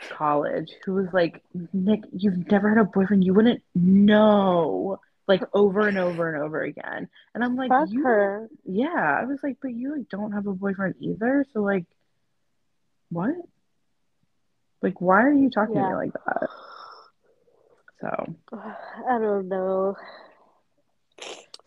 college 0.10 0.72
who 0.84 0.94
was 0.94 1.08
like, 1.14 1.42
Nick, 1.74 2.02
you've 2.12 2.50
never 2.52 2.68
had 2.70 2.78
a 2.80 2.84
boyfriend, 2.84 3.24
you 3.24 3.34
wouldn't 3.34 3.62
know. 3.74 5.00
Like 5.28 5.42
over 5.54 5.88
and 5.88 5.98
over 5.98 6.32
and 6.34 6.44
over 6.44 6.62
again. 6.62 7.10
And 7.34 7.44
I'm 7.44 7.56
like, 7.56 7.70
Fuck 7.70 7.90
you 7.90 8.04
her. 8.04 8.48
yeah. 8.64 9.18
I 9.20 9.26
was 9.26 9.40
like, 9.42 9.58
but 9.60 9.74
you 9.74 9.96
like 9.98 10.08
don't 10.10 10.34
have 10.34 10.46
a 10.46 10.54
boyfriend 10.54 10.96
either. 11.00 11.46
So 11.52 11.62
like 11.62 11.86
what? 13.16 13.36
Like 14.82 15.02
why 15.02 15.24
are 15.24 15.34
you 15.34 15.50
talking 15.50 15.76
to 15.76 15.82
me 15.82 15.96
like 15.96 16.14
that? 16.14 16.50
So 18.02 18.36
I 19.10 19.18
don't 19.20 19.48
know. 19.48 19.96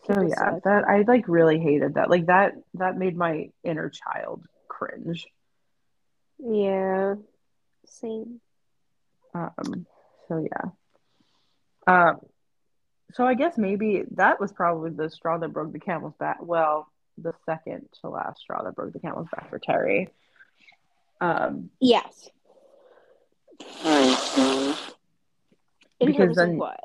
so 0.07 0.21
yeah, 0.21 0.59
that 0.63 0.85
I 0.87 1.03
like 1.07 1.27
really 1.27 1.59
hated 1.59 1.95
that. 1.95 2.09
Like 2.09 2.27
that 2.27 2.53
that 2.75 2.97
made 2.97 3.17
my 3.17 3.49
inner 3.63 3.89
child 3.89 4.43
cringe. 4.67 5.27
Yeah. 6.37 7.15
Same. 7.85 8.39
Um, 9.33 9.85
so 10.27 10.45
yeah. 10.45 10.69
Um, 11.87 12.19
so 13.13 13.25
I 13.25 13.33
guess 13.33 13.57
maybe 13.57 14.03
that 14.11 14.39
was 14.39 14.51
probably 14.51 14.91
the 14.91 15.09
straw 15.09 15.37
that 15.39 15.53
broke 15.53 15.73
the 15.73 15.79
camel's 15.79 16.13
back. 16.19 16.37
Well, 16.41 16.91
the 17.17 17.33
second 17.45 17.89
to 18.01 18.09
last 18.09 18.39
straw 18.39 18.63
that 18.63 18.75
broke 18.75 18.93
the 18.93 18.99
camel's 18.99 19.27
back 19.35 19.49
for 19.49 19.59
Terry. 19.59 20.09
Um, 21.21 21.69
Yes. 21.79 22.29
In 25.99 26.07
Because 26.07 26.35
then- 26.35 26.57
what? 26.57 26.79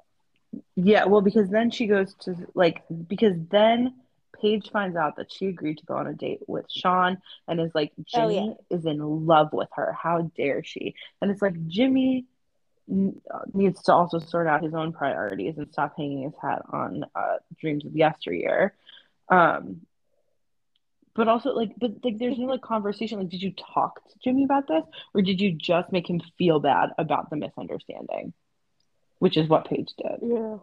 yeah, 0.77 1.05
well, 1.05 1.21
because 1.21 1.49
then 1.51 1.71
she 1.71 1.87
goes 1.87 2.15
to 2.21 2.37
like 2.55 2.83
because 3.09 3.35
then 3.51 3.95
Paige 4.41 4.71
finds 4.71 4.97
out 4.97 5.17
that 5.17 5.33
she 5.33 5.47
agreed 5.47 5.79
to 5.79 5.87
go 5.87 5.95
on 5.95 6.07
a 6.07 6.13
date 6.13 6.41
with 6.49 6.67
Sean 6.71 7.19
and 7.49 7.61
is 7.61 7.75
like 7.75 7.93
Oh, 7.99 8.05
Jimmy 8.07 8.57
is 8.71 8.85
in 8.85 9.27
love 9.27 9.53
with 9.53 9.69
her. 9.75 9.93
How 9.93 10.23
dare 10.37 10.63
she? 10.65 10.95
And 11.21 11.31
it's 11.31 11.43
like 11.43 11.67
Jimmy 11.69 12.27
needs 12.87 13.83
to 13.85 13.93
also 13.93 14.19
sort 14.19 14.47
out 14.47 14.63
his 14.63 14.75
own 14.75 14.93
priorities 14.93 15.57
and 15.57 15.73
stop 15.73 15.95
hanging 15.97 16.25
his 16.25 16.35
hat 16.43 16.63
on 16.71 17.05
uh, 17.15 17.37
dreams 17.59 17.85
of 17.87 17.97
yesteryear. 17.97 18.75
Um, 19.29 19.81
but 21.15 21.29
also 21.29 21.51
like, 21.51 21.73
but 21.79 21.93
like, 22.03 22.19
there's 22.19 22.39
no 22.39 22.47
like 22.47 22.63
conversation. 22.63 23.19
Like, 23.19 23.29
did 23.29 23.43
you 23.43 23.53
talk 23.75 24.03
to 24.09 24.19
Jimmy 24.23 24.45
about 24.45 24.69
this, 24.69 24.85
or 25.15 25.23
did 25.23 25.41
you 25.41 25.53
just 25.53 25.93
make 25.93 26.09
him 26.09 26.21
feel 26.39 26.61
bad 26.61 26.91
about 26.99 27.31
the 27.31 27.37
misunderstanding 27.37 28.33
which 29.25 29.39
is 29.39 29.49
what 29.49 29.67
Paige 29.67 29.91
did. 29.97 30.19
Yeah. 30.21 30.59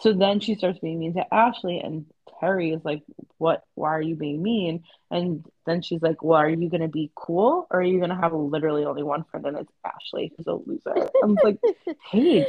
So 0.00 0.12
then 0.12 0.40
she 0.40 0.56
starts 0.56 0.80
being 0.80 0.98
mean 0.98 1.14
to 1.14 1.32
Ashley, 1.32 1.78
and 1.78 2.06
Terry 2.40 2.72
is 2.72 2.84
like, 2.84 3.02
"What? 3.38 3.62
Why 3.76 3.90
are 3.90 4.02
you 4.02 4.16
being 4.16 4.42
mean?" 4.42 4.82
And 5.10 5.46
then 5.66 5.82
she's 5.82 6.02
like, 6.02 6.20
"Well, 6.22 6.38
are 6.38 6.48
you 6.48 6.68
gonna 6.68 6.88
be 6.88 7.12
cool, 7.14 7.66
or 7.70 7.78
are 7.78 7.82
you 7.82 8.00
gonna 8.00 8.20
have 8.20 8.32
literally 8.32 8.84
only 8.84 9.04
one 9.04 9.22
friend, 9.22 9.46
and 9.46 9.56
it's 9.56 9.72
Ashley, 9.84 10.32
who's 10.36 10.48
a 10.48 10.54
loser?" 10.54 11.10
I'm 11.22 11.36
like, 11.44 11.58
"Paige, 12.10 12.46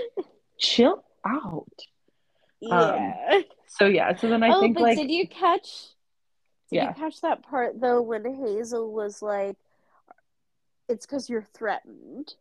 chill 0.58 1.04
out." 1.24 1.68
Yeah. 2.60 3.14
Um, 3.32 3.44
so 3.68 3.86
yeah, 3.86 4.16
so 4.16 4.30
then 4.30 4.42
I 4.42 4.56
oh, 4.56 4.60
think 4.60 4.76
but 4.76 4.84
like 4.84 4.98
did 4.98 5.12
you 5.12 5.28
catch? 5.28 5.93
Did 6.70 6.78
Yeah. 6.78 6.88
you 6.90 6.94
catch 6.96 7.22
that 7.22 7.44
part 7.44 7.80
though 7.80 8.02
when 8.02 8.26
Hazel 8.26 8.92
was 8.92 9.22
like, 9.22 9.58
"It's 10.90 11.06
because 11.06 11.30
you're 11.30 11.44
threatened." 11.54 12.36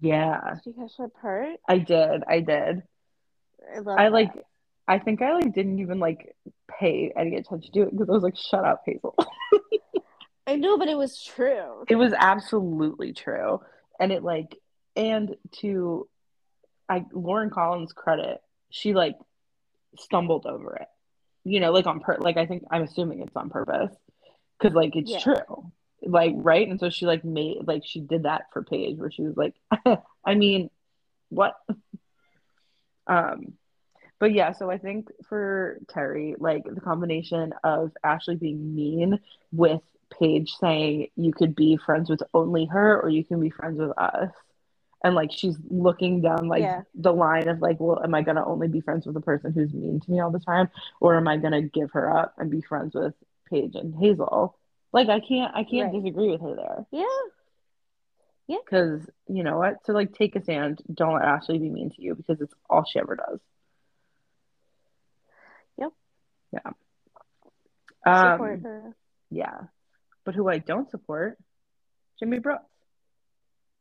yeah, 0.00 0.56
Did 0.62 0.76
you 0.76 0.82
catch 0.82 0.96
that 0.98 1.14
part? 1.14 1.58
I 1.68 1.78
did, 1.78 2.22
I 2.28 2.40
did. 2.40 2.82
I 3.74 3.78
love. 3.78 3.98
I 3.98 4.08
like, 4.08 4.34
that. 4.34 4.44
I 4.86 4.98
think 4.98 5.22
I 5.22 5.32
like 5.34 5.52
didn't 5.54 5.78
even 5.80 5.98
like 5.98 6.36
pay 6.68 7.12
any 7.16 7.36
attention 7.36 7.72
to 7.72 7.82
it 7.82 7.90
because 7.90 8.08
I 8.08 8.12
was 8.12 8.22
like, 8.22 8.36
"Shut 8.36 8.64
up, 8.64 8.82
Hazel." 8.86 9.16
I 10.46 10.56
know, 10.56 10.78
but 10.78 10.88
it 10.88 10.96
was 10.96 11.20
true. 11.22 11.84
It 11.88 11.96
was 11.96 12.12
absolutely 12.16 13.12
true. 13.12 13.60
And 13.98 14.12
it 14.12 14.22
like 14.22 14.56
and 14.94 15.34
to 15.60 16.08
I 16.88 17.04
Lauren 17.12 17.50
Collins 17.50 17.92
credit, 17.92 18.40
she 18.70 18.94
like 18.94 19.16
stumbled 19.98 20.46
over 20.46 20.76
it. 20.76 20.86
You 21.46 21.60
know, 21.60 21.70
like 21.72 21.86
on 21.86 22.00
per 22.00 22.16
like 22.18 22.36
I 22.36 22.46
think 22.46 22.64
I'm 22.70 22.82
assuming 22.82 23.20
it's 23.20 23.36
on 23.36 23.50
purpose. 23.50 23.94
Cause 24.60 24.72
like 24.72 24.96
it's 24.96 25.10
Yeah. 25.12 25.20
true. 25.20 25.70
Like, 26.02 26.34
right? 26.36 26.68
And 26.68 26.80
so 26.80 26.90
she 26.90 27.06
like 27.06 27.24
made 27.24 27.58
like 27.66 27.84
she 27.86 28.00
did 28.00 28.24
that 28.24 28.46
for 28.52 28.62
Paige 28.64 28.98
where 28.98 29.10
she 29.10 29.22
was 29.22 29.36
like, 29.36 29.54
I 30.24 30.34
mean, 30.34 30.70
what? 31.28 31.54
Um 33.08 33.52
but 34.18 34.32
yeah, 34.32 34.52
so 34.52 34.70
I 34.70 34.78
think 34.78 35.10
for 35.28 35.78
Terry, 35.88 36.34
like 36.38 36.64
the 36.64 36.80
combination 36.80 37.52
of 37.62 37.92
Ashley 38.02 38.34
being 38.34 38.74
mean 38.74 39.20
with 39.52 39.82
Paige 40.18 40.52
saying 40.58 41.08
you 41.16 41.32
could 41.32 41.54
be 41.54 41.76
friends 41.76 42.08
with 42.08 42.22
only 42.32 42.64
her 42.64 43.00
or 43.00 43.08
you 43.10 43.24
can 43.24 43.40
be 43.40 43.50
friends 43.50 43.78
with 43.78 43.96
us. 43.96 44.30
And 45.06 45.14
like 45.14 45.30
she's 45.30 45.56
looking 45.70 46.20
down 46.20 46.48
like 46.48 46.62
Yeah. 46.62 46.82
the 46.96 47.12
line 47.12 47.46
of 47.46 47.60
like, 47.60 47.78
well, 47.78 48.02
am 48.02 48.12
I 48.12 48.22
gonna 48.22 48.44
only 48.44 48.66
be 48.66 48.80
friends 48.80 49.06
with 49.06 49.14
the 49.14 49.20
person 49.20 49.52
who's 49.52 49.72
mean 49.72 50.00
to 50.00 50.10
me 50.10 50.18
all 50.18 50.32
the 50.32 50.40
time? 50.40 50.68
Or 50.98 51.16
am 51.16 51.28
I 51.28 51.36
gonna 51.36 51.62
give 51.62 51.92
her 51.92 52.10
up 52.10 52.34
and 52.38 52.50
be 52.50 52.60
friends 52.60 52.92
with 52.92 53.14
Paige 53.48 53.76
and 53.76 53.94
Hazel? 53.94 54.58
Like 54.92 55.08
I 55.08 55.20
can't 55.20 55.54
I 55.54 55.62
can't 55.62 55.92
Right. 55.92 56.02
disagree 56.02 56.28
with 56.28 56.40
her 56.40 56.56
there. 56.56 56.86
Yeah. 56.90 57.04
Yeah. 58.48 58.56
Because 58.64 59.08
you 59.28 59.44
know 59.44 59.58
what? 59.58 59.76
so 59.86 59.92
like 59.92 60.12
take 60.12 60.34
a 60.34 60.42
stand, 60.42 60.82
don't 60.92 61.14
let 61.14 61.22
Ashley 61.24 61.60
be 61.60 61.70
mean 61.70 61.90
to 61.90 62.02
you 62.02 62.16
because 62.16 62.40
it's 62.40 62.54
all 62.68 62.84
she 62.84 62.98
ever 62.98 63.14
does. 63.14 63.38
Yep. 65.78 65.92
Yeah. 66.52 68.32
Support 68.32 68.54
Um, 68.58 68.62
her. 68.64 68.96
yeah. 69.30 69.58
But 70.24 70.34
who 70.34 70.48
I 70.48 70.58
don't 70.58 70.90
support, 70.90 71.38
Jimmy 72.18 72.40
Brooks. 72.40 72.64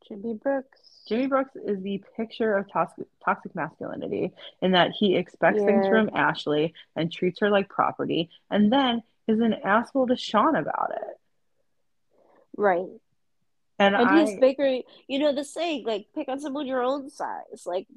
Jimmy 0.07 0.35
Brooks. 0.35 0.79
Jimmy 1.07 1.27
Brooks 1.27 1.55
is 1.55 1.81
the 1.81 2.03
picture 2.17 2.55
of 2.57 2.71
toxic, 2.71 3.05
toxic 3.23 3.55
masculinity 3.55 4.31
in 4.61 4.71
that 4.71 4.91
he 4.91 5.15
expects 5.15 5.63
things 5.63 5.87
from 5.87 6.09
Ashley 6.15 6.73
and 6.95 7.11
treats 7.11 7.39
her 7.41 7.49
like 7.49 7.69
property 7.69 8.29
and 8.49 8.71
then 8.71 9.03
is 9.27 9.39
an 9.39 9.53
asshole 9.63 10.07
to 10.07 10.17
Sean 10.17 10.55
about 10.55 10.91
it. 10.95 11.19
Right. 12.57 12.87
And, 13.77 13.93
And 13.93 14.07
I, 14.07 14.25
he's 14.25 14.39
bigger. 14.39 14.79
You 15.07 15.19
know 15.19 15.33
the 15.35 15.43
saying, 15.43 15.85
like, 15.85 16.07
pick 16.15 16.29
on 16.29 16.39
someone 16.39 16.65
your 16.65 16.81
own 16.81 17.09
size. 17.09 17.65
Like, 17.65 17.87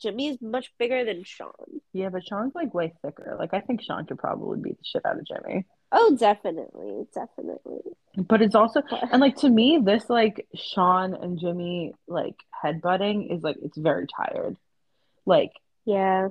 Jimmy 0.00 0.28
is 0.28 0.40
much 0.40 0.72
bigger 0.78 1.04
than 1.04 1.24
Sean. 1.24 1.50
yeah, 1.92 2.08
but 2.08 2.24
Sean's 2.24 2.54
like 2.54 2.72
way 2.72 2.94
thicker. 3.02 3.36
Like, 3.38 3.52
I 3.52 3.60
think 3.60 3.82
Sean 3.82 4.06
could 4.06 4.18
probably 4.18 4.60
beat 4.60 4.78
the 4.78 4.84
shit 4.84 5.04
out 5.04 5.18
of 5.18 5.26
Jimmy. 5.26 5.64
Oh, 5.92 6.16
definitely. 6.18 7.06
Definitely. 7.14 7.80
But 8.16 8.42
it's 8.42 8.54
also, 8.54 8.82
and 9.12 9.20
like 9.20 9.36
to 9.36 9.48
me, 9.48 9.80
this 9.82 10.08
like 10.10 10.46
Sean 10.54 11.14
and 11.14 11.38
Jimmy 11.38 11.94
like 12.08 12.34
headbutting 12.64 13.32
is 13.34 13.42
like, 13.42 13.56
it's 13.62 13.76
very 13.78 14.06
tired. 14.06 14.56
Like, 15.26 15.52
Yeah. 15.84 16.28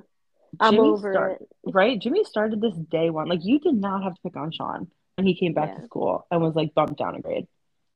I'm 0.60 0.74
Jimmy 0.74 0.88
over 0.88 1.12
start- 1.12 1.40
it. 1.40 1.48
right? 1.72 1.98
Jimmy 1.98 2.24
started 2.24 2.60
this 2.60 2.76
day 2.76 3.10
one. 3.10 3.28
Like 3.28 3.40
you 3.44 3.58
did 3.58 3.74
not 3.74 4.02
have 4.04 4.14
to 4.14 4.20
pick 4.22 4.36
on 4.36 4.52
Sean 4.52 4.88
when 5.16 5.26
he 5.26 5.34
came 5.34 5.52
back 5.54 5.70
Yeah. 5.70 5.78
to 5.80 5.84
school 5.86 6.26
and 6.30 6.42
was 6.42 6.54
like 6.54 6.74
bumped 6.74 6.96
down 6.98 7.16
a 7.16 7.20
grade. 7.20 7.46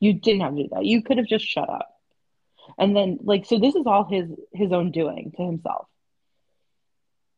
You 0.01 0.15
didn't 0.15 0.41
have 0.41 0.57
to 0.57 0.63
do 0.65 0.69
that. 0.73 0.85
You 0.85 1.03
could 1.03 1.19
have 1.19 1.27
just 1.27 1.45
shut 1.45 1.69
up. 1.69 1.89
And 2.79 2.97
then 2.97 3.19
like 3.23 3.47
so 3.47 3.59
this 3.59 3.75
is 3.77 3.87
all 3.87 4.05
his 4.05 4.29
his 4.53 4.73
own 4.73 4.91
doing 4.91 5.33
to 5.37 5.43
himself. 5.45 5.87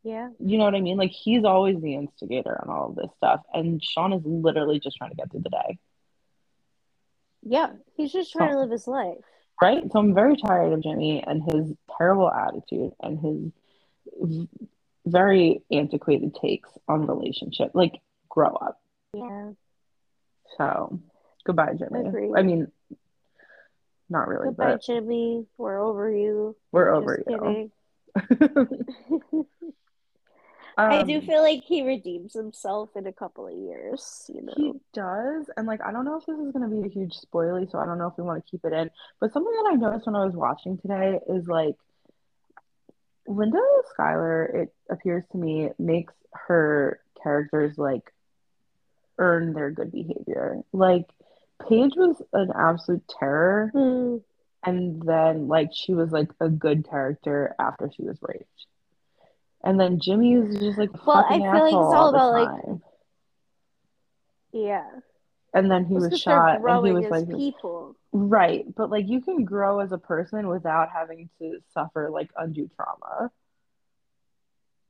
Yeah. 0.03 0.31
You 0.39 0.59
know 0.59 0.65
what 0.65 0.75
I 0.75 0.81
mean? 0.81 0.97
Like 0.97 1.11
he's 1.11 1.45
always 1.45 1.81
the 1.81 1.95
instigator 1.95 2.59
on 2.63 2.71
all 2.75 2.89
of 2.91 2.97
this 2.97 3.11
stuff 3.17 3.43
and 3.53 3.83
Sean 3.83 4.13
is 4.13 4.23
literally 4.25 4.81
just 4.81 4.97
trying 4.97 5.11
to 5.11 5.17
get 5.17 5.31
through 5.31 5.43
the 5.43 5.51
day. 5.51 5.79
Yeah. 7.43 7.73
He's 7.97 8.13
just 8.13 8.33
trying 8.33 8.51
So- 8.51 8.55
to 8.55 8.61
live 8.61 8.71
his 8.71 8.87
life. 8.89 9.19
Right? 9.63 9.83
So 9.93 9.99
I'm 9.99 10.15
very 10.15 10.37
tired 10.37 10.73
of 10.73 10.83
Jimmy 10.83 11.23
and 11.23 11.43
his 11.43 11.75
terrible 11.99 12.31
attitude 12.31 12.93
and 13.03 13.19
his 13.21 14.47
very 15.05 15.63
antiquated 15.71 16.35
takes 16.35 16.71
on 16.89 17.07
relationship. 17.07 17.73
Like 17.75 18.01
grow 18.31 18.55
up. 18.55 18.81
Yeah. 19.13 19.51
So 20.57 21.01
goodbye, 21.45 21.75
Jimmy. 21.79 22.09
Agreed. 22.09 22.33
I 22.35 22.43
mean, 22.43 22.73
not 24.09 24.29
really, 24.29 24.47
Goodbye, 24.47 24.73
but 24.73 24.83
Jimmy. 24.83 25.47
We're 25.59 25.79
over 25.79 26.11
you. 26.11 26.57
we're 26.73 26.95
Just 27.19 27.29
over 27.29 27.51
you. 27.53 27.71
kidding. 30.89 31.01
I 31.01 31.03
do 31.05 31.19
Um, 31.19 31.27
feel 31.27 31.43
like 31.43 31.63
he 31.63 31.83
redeems 31.83 32.33
himself 32.33 32.97
in 32.97 33.07
a 33.07 33.13
couple 33.13 33.47
of 33.47 33.53
years, 33.55 34.31
you 34.33 34.43
know. 34.43 34.53
He 34.57 34.73
does, 34.93 35.51
and 35.57 35.67
like 35.67 35.81
I 35.85 35.93
don't 35.93 36.05
know 36.05 36.17
if 36.17 36.27
this 36.27 36.39
is 36.39 36.53
going 36.53 36.69
to 36.69 36.75
be 36.81 36.87
a 36.87 36.91
huge 36.91 37.15
spoiler, 37.15 37.67
so 37.69 37.79
I 37.79 37.87
don't 37.87 37.99
know 37.99 38.07
if 38.09 38.17
we 38.17 38.25
want 38.25 38.45
to 38.45 38.51
keep 38.51 38.65
it 38.65 38.73
in. 38.73 38.91
But 39.21 39.33
something 39.33 39.53
that 39.53 39.71
I 39.73 39.75
noticed 39.77 40.07
when 40.07 40.17
I 40.17 40.25
was 40.25 40.35
watching 40.35 40.79
today 40.79 41.19
is 41.29 41.47
like 41.47 41.77
Linda 43.27 43.61
Schuyler. 43.93 44.45
It 44.45 44.75
appears 44.89 45.25
to 45.33 45.39
me 45.39 45.71
makes 45.79 46.15
her 46.47 47.01
characters 47.23 47.77
like 47.79 48.13
earn 49.19 49.53
their 49.53 49.71
good 49.71 49.93
behavior. 49.93 50.63
Like 50.73 51.07
Paige 51.69 51.95
was 51.97 52.23
an 52.33 52.51
absolute 52.55 53.07
terror, 53.19 53.71
Hmm. 53.73 54.17
and 54.65 55.03
then 55.03 55.49
like 55.49 55.71
she 55.73 55.95
was 55.95 56.11
like 56.11 56.31
a 56.41 56.49
good 56.49 56.89
character 56.89 57.55
after 57.59 57.91
she 57.95 58.03
was 58.03 58.19
raped. 58.23 58.47
And 59.63 59.79
then 59.79 60.01
Jimmy 60.01 60.39
was 60.39 60.57
just 60.57 60.79
like 60.79 60.91
Well, 61.07 61.25
I 61.29 61.39
feel 61.39 61.53
like 61.53 61.65
it's 61.65 61.75
all 61.75 61.95
all 61.95 62.09
about, 62.09 62.33
like. 62.33 62.79
Yeah. 64.53 64.87
And 65.53 65.71
then 65.71 65.85
he 65.85 65.95
was, 65.95 66.19
shot, 66.21 66.61
and 66.65 66.87
he 66.87 66.93
was 66.93 67.07
like, 67.07 67.29
people. 67.29 67.97
right. 68.13 68.65
But 68.75 68.91
like, 68.91 69.09
you 69.09 69.21
can 69.21 69.45
grow 69.45 69.81
as 69.81 69.91
a 69.93 69.99
person 69.99 70.47
without 70.49 70.89
having 70.93 71.29
to 71.41 71.59
suffer 71.75 72.09
like 72.11 72.31
undue 72.37 72.71
trauma. 72.77 73.31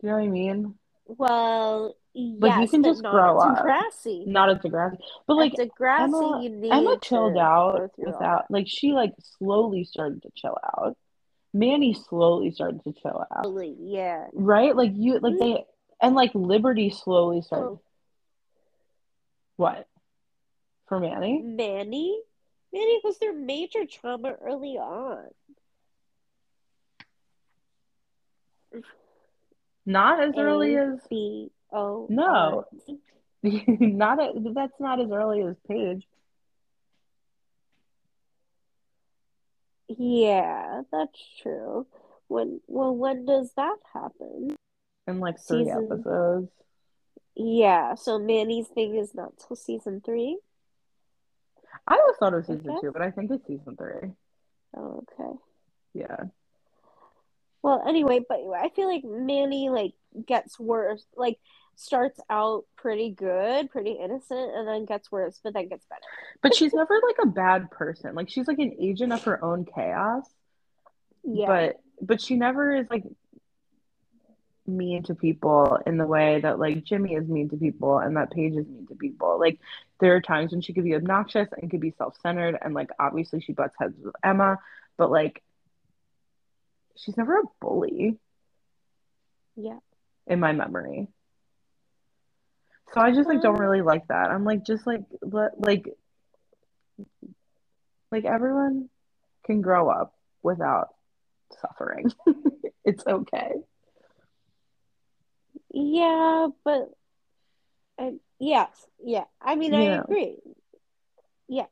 Do 0.00 0.06
you 0.06 0.12
know 0.12 0.18
what 0.18 0.24
I 0.24 0.28
mean? 0.28 0.74
Well, 1.06 1.96
Like, 2.14 2.60
you 2.60 2.68
can 2.68 2.82
just 2.84 3.02
grow 3.02 3.38
up. 3.38 3.58
Degrassi. 3.58 4.26
Not 4.26 4.50
at 4.50 4.62
Degrassi, 4.62 4.98
but 5.26 5.34
like 5.36 5.58
at 5.58 5.70
Degrassi, 5.70 6.04
Emma- 6.04 6.42
you 6.42 6.50
need 6.50 6.72
Emma 6.72 6.94
to 6.96 7.00
chilled 7.00 7.36
out 7.38 7.90
without 7.96 8.44
like 8.50 8.66
she 8.68 8.92
like 8.92 9.14
slowly 9.38 9.84
started 9.84 10.22
to 10.22 10.30
chill 10.34 10.56
out. 10.78 10.96
Manny 11.52 11.94
slowly 11.94 12.50
started 12.52 12.82
to 12.84 12.92
chill 12.92 13.24
out. 13.30 13.46
Yeah. 13.78 14.26
Right? 14.32 14.74
Like 14.74 14.92
you 14.94 15.18
like 15.18 15.34
mm-hmm. 15.34 15.38
they 15.38 15.64
and 16.00 16.14
like 16.14 16.30
Liberty 16.34 16.90
slowly 16.90 17.42
started 17.42 17.66
Oh, 17.66 17.80
what? 19.56 19.86
For 20.86 21.00
Manny? 21.00 21.42
Manny? 21.42 22.18
Manny 22.72 23.00
was 23.04 23.18
their 23.18 23.34
major 23.34 23.84
trauma 23.84 24.34
early 24.40 24.78
on. 24.78 25.26
Not 29.84 30.22
as 30.22 30.34
early 30.36 30.76
A, 30.76 30.92
as 30.92 31.00
B 31.08 31.50
O 31.72 32.06
No. 32.08 32.64
Not 33.42 34.20
a, 34.20 34.32
that's 34.54 34.78
not 34.78 35.00
as 35.00 35.10
early 35.10 35.42
as 35.42 35.56
Paige. 35.66 36.06
Yeah, 39.98 40.82
that's 40.92 41.18
true. 41.42 41.86
When 42.28 42.60
well, 42.68 42.94
when 42.94 43.24
does 43.26 43.52
that 43.56 43.76
happen? 43.92 44.54
In 45.06 45.18
like 45.20 45.38
three 45.40 45.64
Season- 45.64 45.88
episodes. 45.90 46.50
Yeah, 47.34 47.94
so 47.94 48.18
Manny's 48.18 48.68
thing 48.68 48.96
is 48.96 49.14
not 49.14 49.32
till 49.38 49.56
season 49.56 50.00
three. 50.04 50.38
I 51.86 51.96
always 51.98 52.16
thought 52.18 52.32
it 52.34 52.36
was 52.36 52.46
season 52.46 52.70
Okay. 52.70 52.80
two, 52.82 52.92
but 52.92 53.02
I 53.02 53.10
think 53.10 53.30
it's 53.30 53.46
season 53.46 53.76
three. 53.76 54.10
Oh, 54.76 55.02
okay. 55.18 55.38
Yeah. 55.94 56.24
Well, 57.62 57.82
anyway, 57.86 58.20
but 58.28 58.40
I 58.56 58.68
feel 58.70 58.88
like 58.88 59.04
Manny 59.04 59.70
like 59.70 59.94
gets 60.26 60.58
worse. 60.58 61.04
Like 61.16 61.38
starts 61.76 62.20
out 62.28 62.64
pretty 62.76 63.10
good, 63.10 63.70
pretty 63.70 63.92
innocent, 63.92 64.54
and 64.54 64.68
then 64.68 64.84
gets 64.84 65.10
worse, 65.10 65.40
but 65.42 65.54
then 65.54 65.68
gets 65.68 65.84
better. 65.86 66.00
But 66.42 66.54
she's 66.54 66.74
never 66.74 67.00
like 67.06 67.16
a 67.22 67.26
bad 67.26 67.70
person. 67.70 68.14
Like 68.14 68.28
she's 68.28 68.46
like 68.46 68.58
an 68.58 68.76
agent 68.78 69.12
of 69.12 69.22
her 69.24 69.42
own 69.42 69.64
chaos. 69.64 70.28
Yeah. 71.22 71.46
But 71.46 71.80
but 72.00 72.20
she 72.20 72.36
never 72.36 72.74
is 72.74 72.86
like 72.90 73.04
mean 74.66 75.02
to 75.04 75.14
people 75.14 75.78
in 75.86 75.96
the 75.96 76.06
way 76.06 76.40
that 76.40 76.58
like 76.58 76.84
Jimmy 76.84 77.14
is 77.14 77.28
mean 77.28 77.48
to 77.50 77.56
people 77.56 77.98
and 77.98 78.16
that 78.16 78.30
Paige 78.30 78.54
is 78.54 78.66
mean 78.66 78.86
to 78.88 78.94
people. 78.94 79.38
Like 79.38 79.58
there 79.98 80.14
are 80.16 80.20
times 80.20 80.52
when 80.52 80.60
she 80.60 80.72
could 80.72 80.84
be 80.84 80.94
obnoxious 80.94 81.48
and 81.60 81.70
could 81.70 81.80
be 81.80 81.94
self-centered 81.98 82.58
and 82.60 82.74
like 82.74 82.90
obviously 82.98 83.40
she 83.40 83.52
butts 83.52 83.74
heads 83.78 83.96
with 84.02 84.14
Emma, 84.22 84.58
but 84.96 85.10
like 85.10 85.42
she's 86.96 87.16
never 87.16 87.38
a 87.38 87.44
bully. 87.60 88.18
Yeah. 89.56 89.78
In 90.26 90.40
my 90.40 90.52
memory. 90.52 91.08
So 92.92 93.00
I 93.00 93.12
just 93.12 93.28
like 93.28 93.40
don't 93.40 93.58
really 93.58 93.82
like 93.82 94.08
that. 94.08 94.30
I'm 94.30 94.44
like 94.44 94.64
just 94.64 94.86
like 94.86 95.02
let 95.22 95.60
like 95.60 95.88
like 98.10 98.24
everyone 98.24 98.88
can 99.44 99.60
grow 99.60 99.88
up 99.88 100.14
without 100.42 100.94
suffering. 101.60 102.10
it's 102.84 103.06
okay. 103.06 103.52
Yeah, 105.72 106.48
but 106.64 106.90
uh, 107.98 108.10
yes, 108.40 108.86
yeah. 109.04 109.24
I 109.40 109.54
mean, 109.54 109.72
I 109.74 109.84
Yeah. 109.84 110.00
agree. 110.02 110.38
Yeah. 111.48 111.66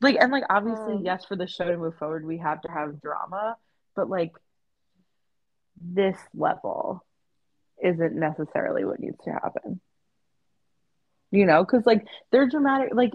Like 0.00 0.16
and 0.18 0.32
like 0.32 0.44
obviously 0.48 0.94
Um, 0.94 1.04
yes 1.04 1.26
for 1.26 1.36
the 1.36 1.46
show 1.46 1.66
to 1.66 1.76
move 1.76 1.96
forward 1.96 2.24
we 2.24 2.38
have 2.38 2.62
to 2.62 2.70
have 2.70 3.00
drama, 3.02 3.56
but 3.94 4.08
like 4.08 4.32
this 5.82 6.18
level 6.34 7.04
isn't 7.82 8.14
necessarily 8.14 8.84
what 8.84 9.00
needs 9.00 9.18
to 9.24 9.30
happen. 9.32 9.80
You 11.30 11.46
know, 11.46 11.64
because 11.64 11.86
like 11.86 12.06
they're 12.32 12.48
dramatic 12.48 12.90
like 12.92 13.12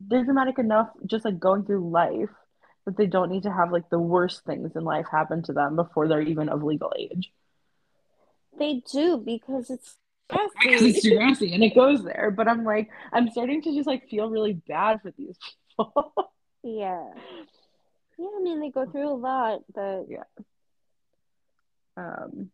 they're 0.00 0.24
dramatic 0.24 0.58
enough 0.58 0.88
just 1.06 1.24
like 1.24 1.38
going 1.38 1.64
through 1.64 1.88
life 1.90 2.30
that 2.84 2.96
they 2.96 3.06
don't 3.06 3.30
need 3.30 3.44
to 3.44 3.52
have 3.52 3.70
like 3.70 3.88
the 3.90 3.98
worst 4.00 4.44
things 4.44 4.72
in 4.74 4.82
life 4.84 5.06
happen 5.10 5.42
to 5.44 5.52
them 5.52 5.76
before 5.76 6.08
they're 6.08 6.20
even 6.20 6.48
of 6.48 6.62
legal 6.64 6.92
age. 6.98 7.32
they 8.58 8.82
do 8.92 9.16
because 9.18 9.70
it's 9.70 9.96
because 10.28 10.82
it's. 10.82 11.06
Degrassi 11.06 11.54
and 11.54 11.62
it 11.62 11.74
goes 11.74 12.02
there. 12.04 12.30
But 12.34 12.48
I'm 12.48 12.64
like, 12.64 12.90
I'm 13.12 13.30
starting 13.30 13.62
to 13.62 13.74
just 13.74 13.86
like 13.86 14.08
feel 14.08 14.28
really 14.30 14.54
bad 14.54 15.00
for 15.02 15.12
these 15.16 15.36
people. 15.76 16.12
Yeah. 16.64 17.10
Yeah, 18.18 18.28
I 18.38 18.40
mean, 18.40 18.60
they 18.60 18.70
go 18.70 18.86
through 18.86 19.08
a 19.08 19.14
lot, 19.18 19.62
but 19.74 20.04
Yeah. 20.08 20.22
um, 21.96 22.50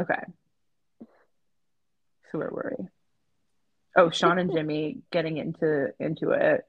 okay. 0.00 0.22
Where 2.38 2.50
were 2.50 2.76
we? 2.78 2.86
Oh, 3.96 4.10
Sean 4.10 4.38
and 4.38 4.52
Jimmy 4.52 5.02
getting 5.10 5.36
into 5.38 5.92
into 5.98 6.30
it, 6.30 6.66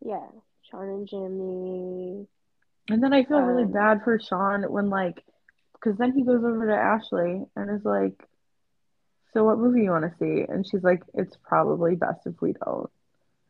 yeah. 0.00 0.26
Sean 0.70 0.88
and 0.88 1.08
Jimmy. 1.08 2.26
and 2.88 3.02
then 3.02 3.12
I 3.12 3.24
feel 3.24 3.40
really 3.40 3.64
Um, 3.64 3.72
bad 3.72 4.02
for 4.04 4.18
Sean 4.18 4.62
when 4.70 4.90
like, 4.90 5.24
because 5.74 5.96
then 5.98 6.12
he 6.12 6.22
goes 6.24 6.44
over 6.44 6.66
to 6.66 6.74
Ashley 6.76 7.46
and 7.56 7.70
is 7.70 7.84
like, 7.84 8.28
"So 9.32 9.44
what 9.44 9.58
movie 9.58 9.82
you 9.82 9.90
want 9.90 10.10
to 10.10 10.16
see?" 10.18 10.42
And 10.48 10.66
she's 10.66 10.82
like, 10.84 11.02
"It's 11.14 11.36
probably 11.36 11.96
best 11.96 12.26
if 12.26 12.40
we 12.40 12.52
don't." 12.54 12.90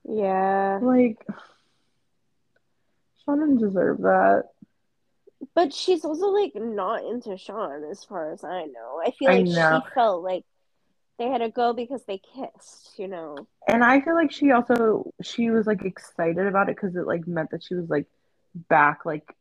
Yeah. 0.05 0.81
Like, 0.83 1.19
Sean 3.25 3.41
didn't 3.41 3.59
deserve 3.59 3.99
that. 4.03 4.45
But 5.55 5.73
she's 5.73 6.05
also 6.05 6.29
like 6.29 6.55
not 6.55 7.05
into 7.05 7.37
Sean 7.39 7.85
as 7.85 8.05
far 8.05 8.31
as 8.33 8.45
I 8.45 8.67
know. 8.67 9.01
I 9.05 9.11
feel 9.13 9.31
I 9.31 9.37
like 9.37 9.47
know. 9.47 9.81
she 9.83 9.83
felt 9.95 10.23
like 10.23 10.45
they 11.19 11.29
had 11.29 11.39
to 11.39 11.49
go 11.49 11.73
because 11.73 12.03
they 12.05 12.19
kissed, 12.19 12.99
you 12.99 13.09
know. 13.09 13.47
And 13.69 13.85
I 13.85 14.01
feel 14.01 14.15
like 14.15 14.33
she 14.33 14.51
also 14.51 15.13
she 15.23 15.51
was 15.51 15.67
like 15.67 15.85
excited 15.85 16.47
about 16.47 16.69
it 16.69 16.77
because 16.77 16.97
it 16.97 17.07
like 17.07 17.27
meant 17.27 17.51
that 17.51 17.63
she 17.63 17.75
was 17.75 17.89
like 17.89 18.07
back 18.69 19.05
like 19.05 19.35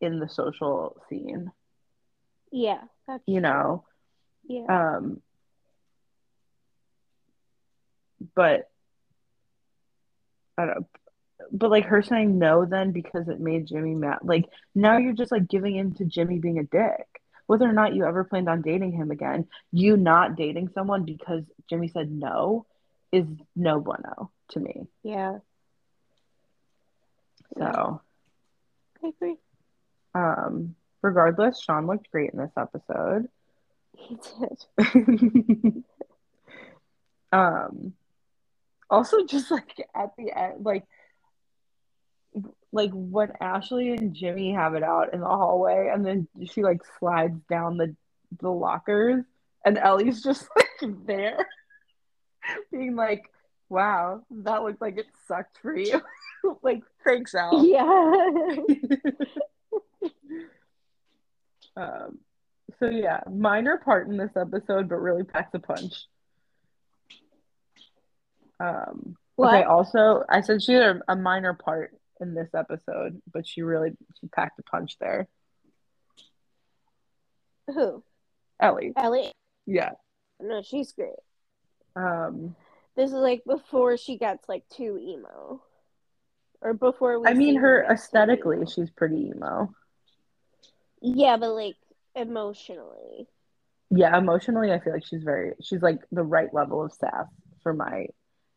in 0.00 0.18
the 0.18 0.28
social 0.28 0.96
scene, 1.08 1.52
Yeah, 2.50 2.82
that's 3.06 3.22
you 3.26 3.40
true. 3.40 3.40
know. 3.40 3.84
Yeah. 4.46 4.96
Um 4.96 5.22
but 8.34 8.68
I 10.58 10.66
don't. 10.66 10.86
But 11.52 11.70
like 11.70 11.86
her 11.86 12.02
saying 12.02 12.38
no 12.38 12.64
then 12.64 12.92
because 12.92 13.28
it 13.28 13.40
made 13.40 13.66
Jimmy 13.66 13.94
mad. 13.94 14.18
Like 14.22 14.46
now 14.74 14.98
you're 14.98 15.12
just 15.14 15.32
like 15.32 15.48
giving 15.48 15.76
in 15.76 15.94
to 15.94 16.04
Jimmy 16.04 16.38
being 16.38 16.58
a 16.58 16.64
dick. 16.64 17.06
Whether 17.50 17.68
or 17.68 17.72
not 17.72 17.96
you 17.96 18.04
ever 18.04 18.22
planned 18.22 18.48
on 18.48 18.62
dating 18.62 18.92
him 18.92 19.10
again, 19.10 19.48
you 19.72 19.96
not 19.96 20.36
dating 20.36 20.70
someone 20.72 21.02
because 21.02 21.42
Jimmy 21.68 21.88
said 21.88 22.08
no 22.08 22.64
is 23.10 23.26
no 23.56 23.80
bueno 23.80 24.30
to 24.50 24.60
me. 24.60 24.86
Yeah. 25.02 25.38
So 27.58 28.00
I 29.02 29.08
agree. 29.08 29.34
Um, 30.14 30.76
regardless, 31.02 31.60
Sean 31.60 31.88
looked 31.88 32.08
great 32.12 32.30
in 32.32 32.38
this 32.38 32.52
episode. 32.56 33.26
He 33.96 34.16
did. 34.78 35.82
um, 37.32 37.94
also 38.88 39.24
just 39.26 39.50
like 39.50 39.88
at 39.92 40.14
the 40.16 40.30
end, 40.38 40.64
like 40.64 40.84
like 42.72 42.90
when 42.92 43.32
Ashley 43.40 43.90
and 43.90 44.14
Jimmy 44.14 44.52
have 44.52 44.74
it 44.74 44.82
out 44.82 45.12
in 45.12 45.20
the 45.20 45.26
hallway, 45.26 45.90
and 45.92 46.04
then 46.04 46.28
she 46.50 46.62
like 46.62 46.80
slides 46.98 47.40
down 47.48 47.76
the 47.76 47.96
the 48.40 48.50
lockers, 48.50 49.24
and 49.64 49.78
Ellie's 49.78 50.22
just 50.24 50.48
like 50.56 51.06
there, 51.06 51.46
being 52.70 52.94
like, 52.94 53.24
"Wow, 53.68 54.22
that 54.30 54.62
looked 54.62 54.80
like 54.80 54.98
it 54.98 55.06
sucked 55.26 55.58
for 55.60 55.76
you." 55.76 56.00
like 56.62 56.82
freaks 57.02 57.34
out. 57.34 57.64
Yeah. 57.64 58.56
Um, 61.76 62.18
so 62.78 62.86
yeah, 62.86 63.20
minor 63.30 63.78
part 63.78 64.08
in 64.08 64.16
this 64.16 64.36
episode, 64.36 64.88
but 64.88 64.96
really 64.96 65.22
packs 65.22 65.54
a 65.54 65.58
punch. 65.58 65.94
Um, 68.58 69.00
okay. 69.06 69.14
What? 69.36 69.66
Also, 69.66 70.24
I 70.28 70.40
said 70.40 70.62
she 70.62 70.74
had 70.74 70.96
a, 70.96 71.12
a 71.12 71.16
minor 71.16 71.54
part 71.54 71.94
in 72.20 72.34
this 72.34 72.50
episode, 72.54 73.20
but 73.32 73.46
she 73.46 73.62
really 73.62 73.90
she 74.20 74.26
packed 74.28 74.58
a 74.58 74.62
punch 74.62 74.96
there. 74.98 75.28
Who? 77.68 78.02
Ellie, 78.58 78.92
Ellie? 78.96 79.32
yeah. 79.66 79.92
No, 80.40 80.62
she's 80.62 80.92
great. 80.92 81.14
Um, 81.96 82.56
This 82.96 83.10
is 83.10 83.16
like 83.16 83.42
before 83.44 83.96
she 83.96 84.16
gets 84.18 84.48
like 84.48 84.68
too 84.68 84.98
emo. 85.00 85.62
Or 86.62 86.74
before 86.74 87.18
we 87.20 87.28
I 87.28 87.34
mean, 87.34 87.54
see 87.54 87.56
her 87.56 87.84
aesthetically, 87.84 88.66
she's 88.66 88.90
pretty 88.90 89.30
emo. 89.34 89.72
Yeah, 91.00 91.36
but 91.38 91.54
like 91.54 91.76
emotionally. 92.14 93.28
Yeah, 93.90 94.16
emotionally, 94.16 94.72
I 94.72 94.78
feel 94.80 94.92
like 94.92 95.06
she's 95.06 95.22
very 95.22 95.54
she's 95.62 95.82
like 95.82 96.00
the 96.12 96.22
right 96.22 96.52
level 96.52 96.82
of 96.84 96.92
sass 96.92 97.26
for 97.62 97.72
my 97.72 98.06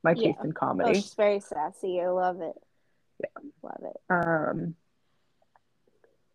my 0.04 0.12
Yeah. 0.14 0.32
taste 0.34 0.40
in 0.44 0.50
Oh, 0.50 0.54
comedy. 0.60 0.96
she's 0.96 1.14
very 1.14 1.40
sassy. 1.40 2.02
I 2.02 2.10
love 2.10 2.42
it. 2.42 2.56
Yeah. 3.24 3.50
Love 3.62 3.84
it. 3.84 4.02
Um, 4.10 4.76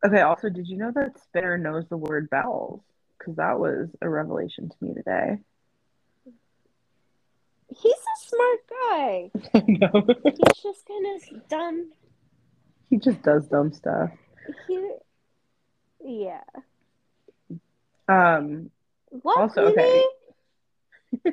okay, 0.05 0.23
also, 0.23 0.49
did 0.49 0.67
you 0.67 0.77
know 0.79 0.91
that 0.95 1.21
Spinner 1.23 1.59
knows 1.59 1.87
the 1.89 1.97
word 1.97 2.31
bells? 2.31 2.81
Because 3.19 3.37
that 3.37 3.59
was 3.59 3.89
a 4.01 4.09
revelation 4.09 4.69
to 4.71 4.77
me 4.81 4.95
today. 4.95 5.39
He's 7.69 7.93
a 7.93 8.29
smart 8.29 8.59
guy. 8.71 9.31
I 9.55 9.65
know. 9.67 10.07
He's 10.25 10.63
just 10.63 10.87
kind 10.87 11.07
of 11.15 11.49
dumb. 11.49 11.91
he 12.89 12.97
just 12.99 13.23
does 13.23 13.47
dumb 13.47 13.73
stuff. 13.73 14.11
He, 14.67 14.91
yeah. 16.03 16.41
Um, 18.09 18.71
What? 19.11 19.39
Also, 19.39 19.67
okay. 19.67 20.05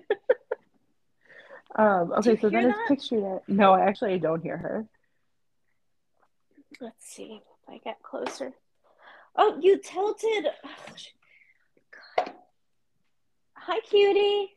Um, 1.77 2.13
okay, 2.13 2.37
so 2.39 2.49
then 2.49 2.67
it's 2.67 2.77
that? 2.77 2.87
pictured 2.87 3.35
it. 3.35 3.43
No, 3.49 3.73
I 3.73 3.81
actually 3.81 4.13
I 4.13 4.17
don't 4.17 4.41
hear 4.41 4.55
her. 4.57 4.85
Let's 6.81 7.07
see 7.07 7.41
if 7.41 7.69
I 7.69 7.77
get 7.77 8.01
closer. 8.03 8.53
Oh, 9.35 9.57
you 9.61 9.79
tilted. 9.79 10.47
Oh. 12.17 12.25
Hi, 13.53 13.79
cutie. 13.89 14.53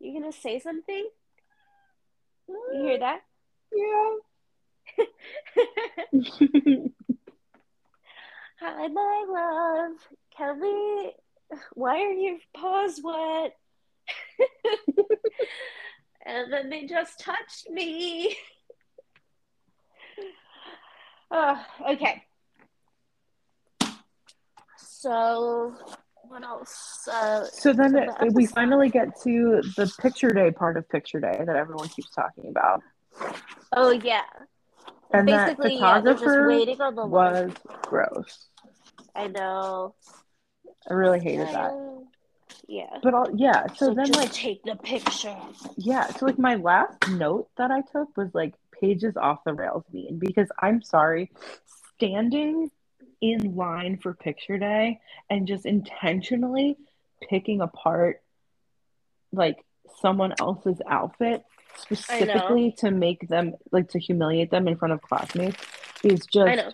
You 0.00 0.20
gonna 0.20 0.32
say 0.32 0.58
something? 0.58 1.08
You 2.48 2.62
hear 2.72 2.94
uh, 2.94 2.98
that? 2.98 3.20
Yeah. 3.74 4.16
Hi, 8.60 8.88
my 8.88 9.24
love. 9.28 9.92
Can 10.36 10.60
we? 10.60 11.12
Why 11.74 12.00
are 12.00 12.12
your 12.12 12.38
paws 12.54 13.00
wet? 13.02 13.56
and 16.26 16.52
then 16.52 16.70
they 16.70 16.86
just 16.86 17.20
touched 17.20 17.70
me. 17.70 18.36
Uh, 21.30 21.62
okay. 21.90 22.22
So, 24.76 25.74
what 26.22 26.42
else? 26.42 27.06
Uh, 27.10 27.44
so 27.44 27.72
then 27.72 27.96
it- 27.96 28.10
the 28.18 28.30
we 28.32 28.46
finally 28.46 28.88
get 28.88 29.20
to 29.22 29.60
the 29.76 29.92
picture 30.00 30.30
day 30.30 30.50
part 30.50 30.76
of 30.76 30.88
picture 30.88 31.20
day 31.20 31.42
that 31.44 31.56
everyone 31.56 31.88
keeps 31.88 32.10
talking 32.14 32.48
about. 32.48 32.82
Oh 33.72 33.90
yeah. 33.90 34.22
And 35.12 35.26
Basically, 35.26 35.78
that 35.78 35.80
yeah, 35.80 36.00
just 36.00 36.18
photographer 36.20 36.48
waiting 36.48 36.80
on 36.80 36.94
the 36.94 37.06
was 37.06 37.34
line. 37.48 37.54
gross. 37.82 38.48
I 39.14 39.28
know. 39.28 39.94
I 40.88 40.92
really 40.94 41.20
hated 41.20 41.48
that. 41.48 41.72
Uh, 41.72 42.00
Yeah. 42.66 42.98
But 43.02 43.14
all, 43.14 43.26
yeah, 43.34 43.66
so, 43.68 43.86
So, 43.86 43.94
then 43.94 44.10
like 44.12 44.32
take 44.32 44.62
the 44.64 44.76
picture. 44.76 45.36
yeah, 45.76 46.08
so 46.08 46.26
like 46.26 46.38
my 46.38 46.56
last 46.56 47.08
note 47.08 47.48
that 47.56 47.70
I 47.70 47.80
took 47.80 48.14
was 48.16 48.34
like 48.34 48.54
Paige's 48.80 49.16
off 49.16 49.44
the 49.44 49.54
rails 49.54 49.84
mean 49.92 50.18
because 50.18 50.48
I'm 50.60 50.82
sorry, 50.82 51.30
standing 51.96 52.70
in 53.20 53.56
line 53.56 53.98
for 53.98 54.14
picture 54.14 54.58
day 54.58 55.00
and 55.28 55.46
just 55.46 55.66
intentionally 55.66 56.76
picking 57.28 57.60
apart 57.60 58.22
like 59.32 59.64
someone 60.00 60.32
else's 60.40 60.80
outfit 60.88 61.44
specifically 61.76 62.74
to 62.78 62.90
make 62.90 63.28
them 63.28 63.54
like 63.72 63.88
to 63.90 63.98
humiliate 63.98 64.50
them 64.50 64.68
in 64.68 64.76
front 64.76 64.94
of 64.94 65.02
classmates 65.02 65.62
is 66.02 66.20
just 66.26 66.48
I 66.48 66.54
know. 66.54 66.72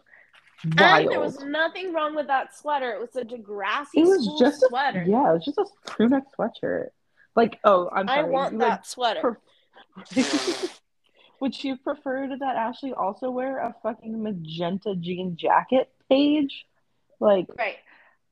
wild. 0.77 1.03
And 1.03 1.13
there 1.13 1.21
was 1.21 1.41
nothing 1.41 1.93
wrong 1.93 2.15
with 2.15 2.27
that 2.29 2.57
sweater. 2.57 2.93
It 2.93 3.01
was 3.01 3.17
a 3.17 3.25
Degrassi 3.25 3.95
it 3.95 4.05
was 4.05 4.39
just 4.39 4.63
a, 4.63 4.69
sweater. 4.69 5.05
yeah, 5.07 5.31
it 5.31 5.35
was 5.35 5.45
just 5.45 5.59
a 5.59 5.65
crew 5.87 6.09
neck 6.09 6.25
sweatshirt. 6.39 6.89
Like, 7.37 7.59
oh, 7.65 7.91
I'm 7.93 8.07
sorry. 8.07 8.21
I 8.21 8.23
want 8.25 8.53
you, 8.53 8.59
that 8.61 8.87
sweater. 8.87 9.41
like, 9.97 10.27
Would 11.45 11.55
she 11.55 11.69
have 11.69 11.85
preferred 11.85 12.31
that 12.41 12.57
Ashley 12.57 12.95
also 12.95 13.29
wear 13.29 13.59
a 13.59 13.75
fucking 13.83 14.23
magenta 14.23 14.95
jean 14.97 15.37
jacket 15.37 15.91
Paige? 16.09 16.65
Like, 17.21 17.49
Right. 17.59 17.77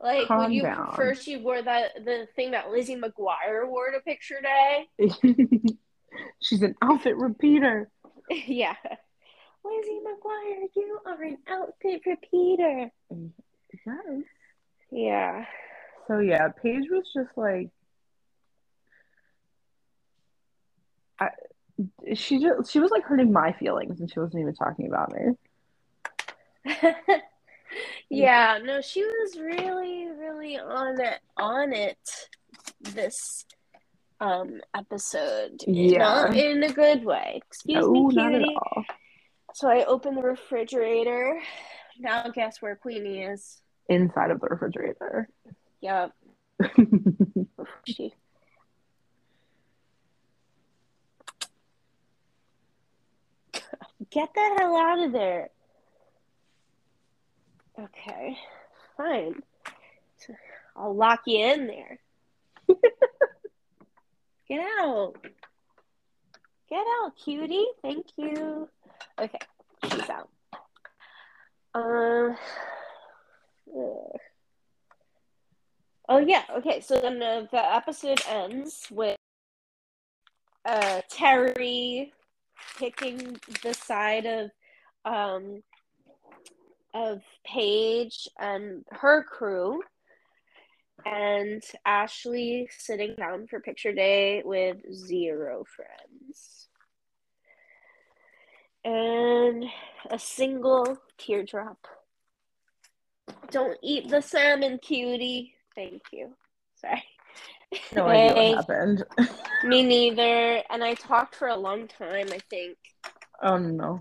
Like, 0.00 0.28
Calm 0.28 0.44
would 0.44 0.54
you 0.54 0.62
down. 0.62 0.86
prefer 0.86 1.14
she 1.14 1.36
wore 1.36 1.60
that 1.60 2.06
the 2.06 2.26
thing 2.34 2.52
that 2.52 2.70
Lizzie 2.70 2.96
McGuire 2.96 3.68
wore 3.68 3.90
to 3.90 4.00
picture 4.00 4.40
day? 4.40 4.88
she's 6.42 6.62
an 6.62 6.74
outfit 6.80 7.18
repeater. 7.18 7.90
yeah. 8.30 8.76
Lizzie 9.62 10.00
McGuire, 10.06 10.68
you 10.74 10.98
are 11.04 11.22
an 11.22 11.36
outfit 11.48 12.00
repeater. 12.06 12.90
Yes. 13.10 14.22
Yeah. 14.90 15.44
So 16.08 16.20
yeah, 16.20 16.48
Paige 16.48 16.86
was 16.90 17.04
just 17.14 17.36
like, 17.36 17.68
I, 21.20 21.28
she 22.14 22.38
just 22.38 22.70
she 22.70 22.80
was 22.80 22.90
like 22.90 23.04
hurting 23.04 23.32
my 23.32 23.52
feelings, 23.52 24.00
and 24.00 24.10
she 24.10 24.20
wasn't 24.20 24.40
even 24.40 24.54
talking 24.54 24.86
about 24.86 25.12
me. 25.12 26.74
yeah, 28.10 28.58
no, 28.62 28.80
she 28.80 29.02
was 29.02 29.38
really, 29.38 30.08
really 30.18 30.58
on 30.58 31.00
it 31.00 31.20
on 31.36 31.72
it 31.72 32.28
this 32.80 33.44
um 34.20 34.60
episode. 34.74 35.62
Yeah. 35.66 35.98
Not 35.98 36.36
in 36.36 36.62
a 36.62 36.72
good 36.72 37.04
way. 37.04 37.40
Excuse 37.46 37.84
no, 37.84 37.92
me, 37.92 38.14
not 38.14 38.34
at 38.34 38.42
all. 38.42 38.84
So 39.54 39.68
I 39.68 39.84
opened 39.84 40.16
the 40.16 40.22
refrigerator. 40.22 41.40
Now 41.98 42.28
guess 42.28 42.62
where 42.62 42.76
Queenie 42.76 43.22
is. 43.22 43.60
Inside 43.88 44.30
of 44.30 44.40
the 44.40 44.46
refrigerator. 44.48 45.28
Yup. 45.80 46.12
She 47.84 48.12
Get 54.12 54.34
the 54.34 54.56
hell 54.58 54.76
out 54.76 55.02
of 55.04 55.12
there. 55.12 55.48
Okay, 57.80 58.36
fine. 58.96 59.42
I'll 60.76 60.94
lock 60.94 61.22
you 61.26 61.38
in 61.44 61.66
there. 61.66 61.98
Get 64.48 64.60
out. 64.80 65.14
Get 66.68 66.84
out, 67.02 67.12
cutie. 67.16 67.66
Thank 67.80 68.06
you. 68.16 68.68
Okay, 69.18 69.38
she's 69.84 70.10
out. 70.10 70.28
Um. 71.74 72.36
ugh. 73.74 74.20
Oh 76.08 76.18
yeah. 76.18 76.42
Okay. 76.58 76.80
So 76.80 77.00
then 77.00 77.18
the, 77.18 77.48
the 77.50 77.74
episode 77.74 78.20
ends 78.28 78.86
with 78.90 79.16
uh 80.66 81.00
Terri 81.10 82.10
picking 82.78 83.38
the 83.62 83.74
side 83.74 84.26
of 84.26 84.50
um 85.04 85.62
of 86.94 87.22
Paige 87.44 88.28
and 88.38 88.84
her 88.90 89.24
crew 89.24 89.82
and 91.04 91.62
Ashley 91.84 92.68
sitting 92.78 93.14
down 93.16 93.46
for 93.46 93.60
picture 93.60 93.92
day 93.92 94.42
with 94.44 94.78
zero 94.92 95.64
friends. 95.64 96.68
And 98.84 99.64
a 100.10 100.18
single 100.18 100.98
teardrop. 101.18 101.86
Don't 103.50 103.78
eat 103.82 104.08
the 104.08 104.20
salmon, 104.20 104.78
cutie. 104.78 105.54
Thank 105.74 106.02
you. 106.12 106.34
Sorry. 106.74 107.02
No 107.94 108.06
idea 108.06 108.34
what 108.34 108.56
happened. 108.56 109.04
Me 109.64 109.82
neither. 109.82 110.62
And 110.70 110.82
I 110.82 110.94
talked 110.94 111.34
for 111.34 111.48
a 111.48 111.56
long 111.56 111.88
time, 111.88 112.28
I 112.32 112.38
think. 112.50 112.76
oh 113.42 113.58
no. 113.58 114.00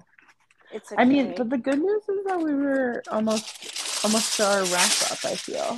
It's 0.74 0.92
okay. 0.92 1.02
I 1.02 1.06
mean, 1.06 1.34
but 1.36 1.50
the 1.50 1.58
good 1.58 1.80
news 1.80 2.04
is 2.08 2.26
that 2.28 2.40
we 2.40 2.54
were 2.54 3.04
almost 3.12 4.04
almost 4.06 4.38
to 4.38 4.46
our 4.46 4.64
wrap 4.66 5.12
up. 5.12 5.20
I 5.26 5.36
feel. 5.36 5.78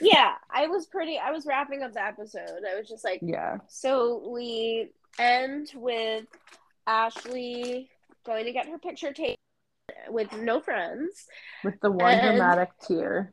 yeah, 0.00 0.32
I 0.50 0.66
was 0.66 0.86
pretty 0.86 1.18
I 1.18 1.30
was 1.30 1.46
wrapping 1.46 1.82
up 1.82 1.92
the 1.92 2.04
episode. 2.04 2.62
I 2.70 2.76
was 2.78 2.88
just 2.88 3.04
like 3.04 3.20
Yeah. 3.22 3.58
so 3.68 4.28
we 4.28 4.90
end 5.18 5.72
with 5.74 6.24
Ashley 6.86 7.88
going 8.24 8.44
to 8.44 8.52
get 8.52 8.66
her 8.68 8.78
picture 8.78 9.12
taken 9.12 9.36
with 10.08 10.32
no 10.32 10.60
friends. 10.60 11.26
With 11.64 11.80
the 11.80 11.90
one 11.90 12.18
dramatic 12.20 12.70
tear. 12.86 13.32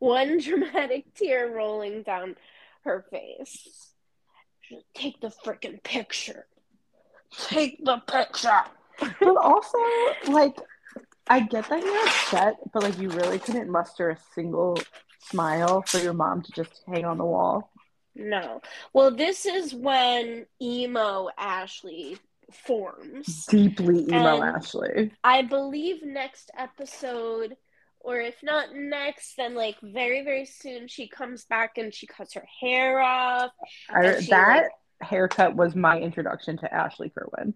One 0.00 0.38
dramatic 0.42 1.14
tear 1.14 1.50
rolling 1.50 2.02
down 2.02 2.36
her 2.84 3.04
face. 3.10 3.92
Take 4.94 5.20
the 5.20 5.32
freaking 5.44 5.82
picture. 5.82 6.46
Take 7.48 7.84
the 7.84 7.98
picture. 8.06 8.62
But 9.20 9.36
also, 9.36 9.78
like, 10.28 10.56
I 11.28 11.40
get 11.40 11.68
that 11.68 11.82
you're 11.82 12.06
upset, 12.06 12.56
but 12.72 12.82
like, 12.82 12.98
you 12.98 13.10
really 13.10 13.38
couldn't 13.38 13.70
muster 13.70 14.10
a 14.10 14.18
single 14.34 14.78
smile 15.20 15.82
for 15.82 15.98
your 15.98 16.12
mom 16.14 16.42
to 16.42 16.52
just 16.52 16.82
hang 16.86 17.04
on 17.04 17.18
the 17.18 17.24
wall. 17.24 17.70
No. 18.14 18.60
Well, 18.92 19.14
this 19.14 19.46
is 19.46 19.72
when 19.74 20.46
emo 20.60 21.28
Ashley 21.38 22.18
forms. 22.50 23.46
Deeply 23.46 24.04
emo, 24.04 24.40
And- 24.40 24.56
Ashley. 24.56 25.12
I 25.22 25.42
believe 25.42 26.02
next 26.02 26.50
episode, 26.56 27.56
or 28.08 28.18
if 28.18 28.36
not 28.42 28.74
next, 28.74 29.36
then 29.36 29.54
like 29.54 29.76
very, 29.82 30.24
very 30.24 30.46
soon, 30.46 30.88
she 30.88 31.08
comes 31.08 31.44
back 31.44 31.76
and 31.76 31.92
she 31.92 32.06
cuts 32.06 32.32
her 32.32 32.44
hair 32.60 33.00
off. 33.00 33.50
I, 33.90 34.20
she, 34.20 34.30
that 34.30 34.62
like- 34.62 35.08
haircut 35.08 35.54
was 35.54 35.76
my 35.76 36.00
introduction 36.00 36.56
to 36.58 36.74
Ashley 36.74 37.10
Kerwin. 37.10 37.52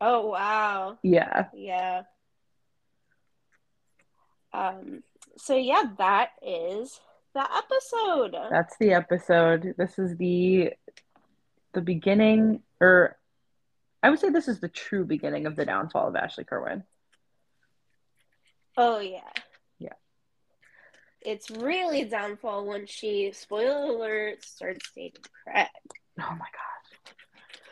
Oh, 0.00 0.28
wow. 0.28 0.98
Yeah. 1.02 1.48
Yeah. 1.54 2.02
Um, 4.54 5.02
so 5.36 5.54
yeah, 5.54 5.82
that 5.98 6.30
is 6.40 6.98
the 7.34 7.46
episode. 7.54 8.34
That's 8.50 8.74
the 8.78 8.94
episode. 8.94 9.74
This 9.76 9.98
is 9.98 10.16
the 10.16 10.72
the 11.74 11.80
beginning, 11.82 12.62
or 12.80 13.18
I 14.02 14.10
would 14.10 14.18
say 14.18 14.30
this 14.30 14.48
is 14.48 14.60
the 14.60 14.68
true 14.68 15.04
beginning 15.04 15.46
of 15.46 15.56
the 15.56 15.64
downfall 15.64 16.08
of 16.08 16.16
Ashley 16.16 16.44
Kerwin. 16.44 16.84
Oh 18.76 18.98
yeah. 19.00 19.20
Yeah. 19.78 19.92
It's 21.20 21.50
really 21.50 22.04
downfall 22.04 22.66
when 22.66 22.86
she, 22.86 23.32
spoiler 23.32 23.84
alert, 23.92 24.44
starts 24.44 24.90
dating 24.94 25.22
Craig. 25.44 25.66
Oh 26.20 26.30
my 26.30 26.36
gosh. 26.38 27.14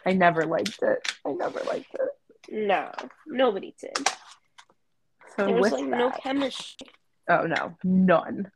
I 0.06 0.12
never 0.12 0.44
liked 0.44 0.78
it. 0.82 1.12
I 1.26 1.32
never 1.32 1.60
liked 1.64 1.94
it. 1.94 2.50
No, 2.52 2.90
nobody 3.26 3.74
did. 3.80 3.96
So 5.36 5.46
There 5.46 5.54
was 5.54 5.72
like 5.72 5.88
that, 5.90 5.98
no 5.98 6.10
chemistry. 6.10 6.88
oh 7.28 7.46
no, 7.46 7.76
none. 7.84 8.50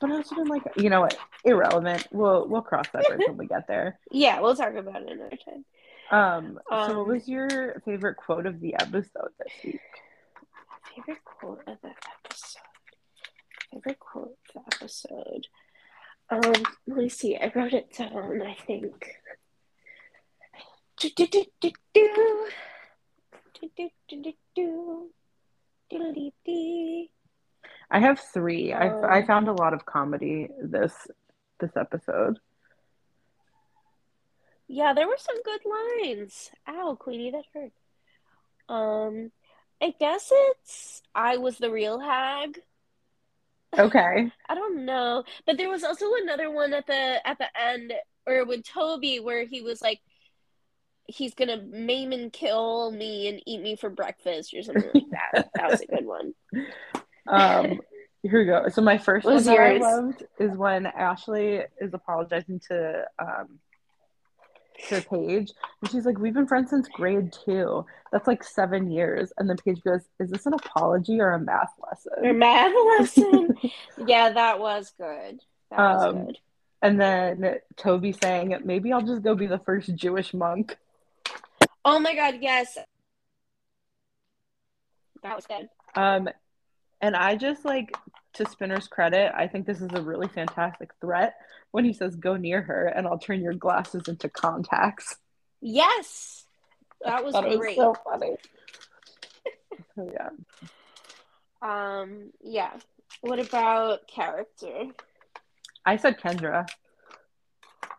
But 0.00 0.10
I 0.10 0.14
also 0.16 0.34
didn't 0.34 0.50
like 0.50 0.62
you 0.76 0.90
know 0.90 1.00
what? 1.02 1.16
Irrelevant. 1.44 2.06
We'll 2.12 2.46
we'll 2.48 2.62
cross 2.62 2.86
that 2.92 3.06
bridge 3.08 3.20
when 3.26 3.36
we 3.36 3.46
get 3.46 3.66
there. 3.66 3.98
Yeah, 4.10 4.40
we'll 4.40 4.54
talk 4.56 4.74
about 4.74 5.02
it 5.02 5.10
another 5.10 5.36
time. 5.44 5.64
Um, 6.10 6.58
so 6.68 6.76
Um, 6.76 6.96
what 6.98 7.06
was 7.06 7.28
your 7.28 7.80
favorite 7.84 8.16
quote 8.16 8.46
of 8.46 8.60
the 8.60 8.74
episode 8.74 9.30
this 9.38 9.52
week? 9.64 9.80
Favorite 10.84 11.24
quote 11.24 11.62
of 11.66 11.78
the 11.82 11.90
episode. 12.24 12.60
Favorite 13.70 13.98
quote 13.98 14.36
of 14.54 14.64
the 14.70 14.76
episode. 14.76 15.46
Um, 16.30 16.64
let 16.86 16.96
me 16.98 17.08
see. 17.08 17.36
I 17.36 17.50
wrote 17.54 17.72
it 17.72 17.92
down. 17.96 18.42
I 18.42 18.54
think. 18.66 19.06
Do-do-do-do-do. 20.98 22.48
Do-do-do-do-do. 23.60 25.10
Diddly-dee. 25.90 27.10
I 27.90 27.98
have 28.00 28.18
three. 28.20 28.72
I 28.72 28.86
I 28.88 29.20
Um, 29.20 29.26
found 29.26 29.48
a 29.48 29.52
lot 29.52 29.74
of 29.74 29.84
comedy 29.84 30.48
this 30.62 31.06
this 31.58 31.76
episode. 31.76 32.38
Yeah, 34.68 34.94
there 34.94 35.06
were 35.06 35.18
some 35.18 35.42
good 35.42 35.60
lines. 35.66 36.50
Ow, 36.66 36.96
Queenie, 36.98 37.30
that 37.32 37.44
hurt. 37.52 37.72
Um, 38.68 39.32
I 39.82 39.92
guess 39.98 40.30
it's 40.32 41.02
I 41.14 41.38
was 41.38 41.58
the 41.58 41.70
real 41.70 41.98
hag. 41.98 42.60
Okay. 43.76 44.30
I 44.48 44.54
don't 44.54 44.84
know, 44.84 45.24
but 45.44 45.56
there 45.56 45.68
was 45.68 45.82
also 45.82 46.06
another 46.22 46.50
one 46.50 46.72
at 46.72 46.86
the 46.86 47.26
at 47.26 47.38
the 47.38 47.48
end, 47.60 47.92
or 48.26 48.44
with 48.44 48.64
Toby, 48.64 49.18
where 49.18 49.44
he 49.44 49.60
was 49.60 49.82
like, 49.82 50.00
he's 51.06 51.34
gonna 51.34 51.60
maim 51.60 52.12
and 52.12 52.32
kill 52.32 52.92
me 52.92 53.28
and 53.28 53.42
eat 53.44 53.60
me 53.60 53.74
for 53.74 53.90
breakfast 53.90 54.54
or 54.54 54.62
something 54.62 54.90
like 54.94 55.10
that. 55.10 55.50
that 55.56 55.70
was 55.70 55.80
a 55.80 55.86
good 55.86 56.06
one. 56.06 56.32
Um, 57.26 57.80
here 58.22 58.38
we 58.38 58.44
go. 58.44 58.68
So 58.68 58.82
my 58.82 58.98
first 58.98 59.24
What 59.24 59.32
one 59.32 59.36
was 59.36 59.44
that 59.46 59.58
I 59.58 59.78
loved 59.78 60.24
is 60.38 60.56
when 60.56 60.86
Ashley 60.86 61.62
is 61.80 61.92
apologizing 61.92 62.60
to 62.68 63.04
um 63.18 63.58
to 64.88 65.00
Paige, 65.02 65.52
and 65.80 65.90
she's 65.90 66.04
like, 66.06 66.18
"We've 66.18 66.34
been 66.34 66.46
friends 66.46 66.70
since 66.70 66.88
grade 66.88 67.32
two. 67.32 67.84
That's 68.12 68.26
like 68.26 68.42
seven 68.44 68.90
years." 68.90 69.32
And 69.38 69.48
then 69.48 69.56
Paige 69.56 69.82
goes, 69.82 70.02
"Is 70.20 70.30
this 70.30 70.46
an 70.46 70.54
apology 70.54 71.20
or 71.20 71.30
a 71.30 71.38
math 71.38 71.72
lesson?" 71.86 72.38
math 72.38 72.74
lesson. 72.98 73.56
yeah, 74.06 74.30
that 74.30 74.58
was 74.60 74.92
good. 74.98 75.40
That 75.70 75.78
was 75.78 76.02
Um, 76.04 76.26
good. 76.26 76.38
And 76.82 77.00
then 77.00 77.58
Toby 77.76 78.12
saying, 78.12 78.56
"Maybe 78.64 78.92
I'll 78.92 79.02
just 79.02 79.22
go 79.22 79.34
be 79.34 79.46
the 79.46 79.58
first 79.60 79.94
Jewish 79.94 80.34
monk." 80.34 80.76
Oh 81.84 81.98
my 81.98 82.14
god, 82.14 82.38
yes. 82.40 82.76
That 85.22 85.36
was 85.36 85.46
good. 85.46 85.68
Um, 85.94 86.28
and 87.00 87.14
I 87.16 87.36
just 87.36 87.64
like 87.64 87.96
to 88.34 88.48
Spinner's 88.48 88.88
credit, 88.88 89.32
I 89.34 89.46
think 89.48 89.66
this 89.66 89.80
is 89.80 89.90
a 89.94 90.02
really 90.02 90.28
fantastic 90.28 90.90
threat 91.00 91.34
when 91.70 91.84
he 91.84 91.92
says, 91.92 92.16
"Go 92.16 92.36
near 92.36 92.62
her, 92.62 92.86
and 92.86 93.06
I'll 93.06 93.18
turn 93.18 93.40
your 93.42 93.54
glasses 93.54 94.08
into 94.08 94.28
contacts." 94.28 95.16
Yes. 95.60 96.44
That 97.04 97.24
was 97.24 97.32
Thought 97.32 97.50
it 97.50 97.58
great. 97.58 97.76
so 97.76 97.94
funny. 98.04 98.36
Yeah. 99.96 100.30
Um, 101.60 102.30
yeah. 102.42 102.70
What 103.20 103.38
about 103.38 104.06
character? 104.08 104.84
I 105.84 105.96
said 105.96 106.18
Kendra. 106.18 106.66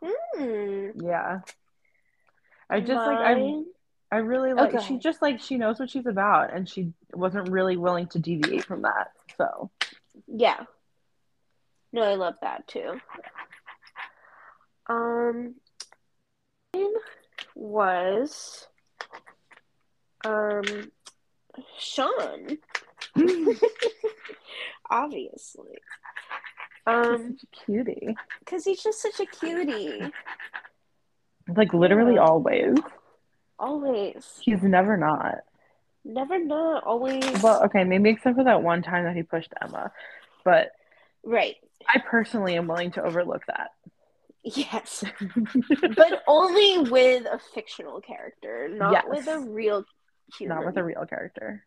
Hmm. 0.04 0.90
Yeah. 1.04 1.42
I 2.70 2.80
just 2.80 3.06
like 3.06 3.18
I 3.20 3.36
Mine- 3.36 3.66
I 4.12 4.18
really 4.18 4.54
like 4.54 4.74
Okay. 4.74 4.86
she 4.86 4.98
just 4.98 5.22
like 5.22 5.40
she 5.40 5.58
knows 5.58 5.80
what 5.80 5.90
she's 5.90 6.06
about 6.06 6.54
and 6.54 6.68
she 6.68 6.94
wasn't 7.14 7.50
really 7.50 7.78
willing 7.78 8.08
to 8.08 8.20
deviate 8.20 8.66
from 8.66 8.82
that. 8.84 9.12
So 9.38 9.70
Yeah. 10.36 10.66
No, 11.92 12.02
I 12.02 12.16
love 12.16 12.36
that 12.42 12.68
too. 12.68 13.00
Um, 14.88 15.56
was 17.56 18.68
um 20.26 20.64
Sean, 21.78 22.58
obviously. 24.90 25.78
Um, 26.86 27.38
cutie. 27.66 28.18
because 28.40 28.66
he's 28.66 28.84
just 28.84 29.02
such 29.02 29.20
a 29.20 29.26
cutie. 29.28 30.12
Like 31.56 31.74
literally 31.74 32.16
Yeah. 32.16 32.22
always. 32.22 32.78
Always. 33.60 34.40
He's 34.42 34.64
never 34.64 34.98
not. 34.98 35.36
Never 36.04 36.40
not. 36.44 36.84
Always. 36.84 37.24
Well, 37.42 37.64
okay, 37.66 37.84
maybe 37.84 38.10
except 38.10 38.36
for 38.36 38.44
that 38.44 38.64
one 38.64 38.82
time 38.82 39.06
that 39.06 39.16
he 39.16 39.24
pushed 39.24 39.54
Emma. 39.62 39.92
But 40.46 40.72
right. 41.24 41.56
I 41.94 42.00
personally 42.00 42.56
am 42.56 42.68
willing 42.68 42.92
to 42.92 43.04
overlook 43.04 43.44
that. 43.48 43.72
Yes. 44.44 45.04
but 45.96 46.22
only 46.28 46.90
with 46.90 47.26
a 47.26 47.40
fictional 47.54 48.02
character, 48.02 48.68
not 48.70 48.92
Yes. 48.92 49.06
with 49.08 49.28
a 49.28 49.40
real 49.40 49.86
human. 50.38 50.58
Not 50.58 50.66
with 50.66 50.78
a 50.78 50.84
real 50.84 51.06
character. 51.06 51.66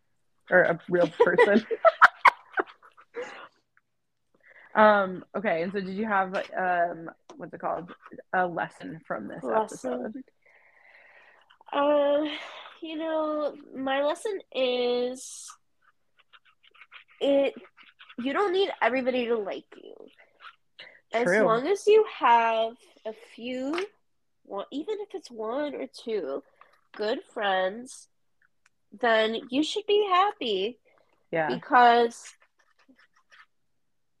Or 0.51 0.61
a 0.61 0.79
real 0.89 1.07
person. 1.19 1.65
um, 4.75 5.25
okay, 5.35 5.63
and 5.63 5.71
so 5.71 5.79
did 5.79 5.95
you 5.95 6.05
have 6.05 6.35
um 6.55 7.09
what's 7.37 7.53
it 7.53 7.59
called? 7.59 7.91
A 8.33 8.45
lesson 8.45 9.01
from 9.07 9.27
this 9.27 9.43
episode? 9.43 10.01
lesson. 10.01 10.23
Uh, 11.73 12.25
you 12.81 12.97
know, 12.97 13.55
my 13.75 14.03
lesson 14.03 14.39
is 14.53 15.49
it. 17.19 17.53
You 18.19 18.33
don't 18.33 18.53
need 18.53 18.69
everybody 18.81 19.27
to 19.27 19.37
like 19.37 19.65
you. 19.81 19.93
As 21.13 21.27
long 21.27 21.67
as 21.67 21.87
you 21.87 22.05
have 22.19 22.73
a 23.05 23.13
few, 23.35 23.73
even 24.71 24.95
if 24.99 25.13
it's 25.13 25.31
one 25.31 25.75
or 25.75 25.87
two, 25.87 26.43
good 26.95 27.19
friends, 27.33 28.07
then 28.99 29.39
you 29.49 29.63
should 29.63 29.85
be 29.85 30.05
happy 30.09 30.79
Yeah. 31.31 31.47
because 31.53 32.33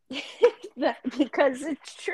that, 0.77 0.97
because 1.17 1.61
it's 1.63 1.95
true. 1.95 2.13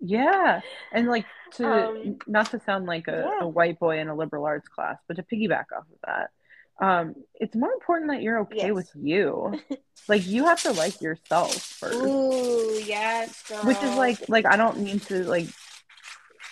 Yeah, 0.00 0.60
and 0.92 1.08
like 1.08 1.26
to 1.54 1.66
Um, 1.66 2.18
not 2.28 2.50
to 2.52 2.60
sound 2.60 2.86
like 2.86 3.08
a, 3.08 3.24
yeah. 3.26 3.44
a 3.44 3.48
white 3.48 3.78
boy 3.80 3.98
in 3.98 4.08
a 4.08 4.14
liberal 4.14 4.44
arts 4.44 4.68
class, 4.68 4.98
but 5.08 5.16
to 5.16 5.22
piggyback 5.24 5.66
off 5.76 5.84
of 5.90 5.98
that, 6.06 6.30
um, 6.78 7.14
it's 7.34 7.54
more 7.56 7.72
important 7.72 8.10
that 8.10 8.22
you're 8.22 8.40
okay 8.40 8.66
Yes. 8.68 8.72
with 8.74 8.90
you. 8.94 9.58
like 10.08 10.26
you 10.26 10.44
have 10.44 10.60
to 10.62 10.72
like 10.72 11.00
yourself 11.00 11.54
first, 11.56 11.96
Ooh, 12.04 12.78
yes, 12.84 13.42
girl. 13.48 13.64
which 13.64 13.82
is 13.82 13.94
like 13.96 14.28
like 14.28 14.46
I 14.46 14.56
don't 14.56 14.78
mean 14.80 15.00
to 15.00 15.24
like 15.24 15.48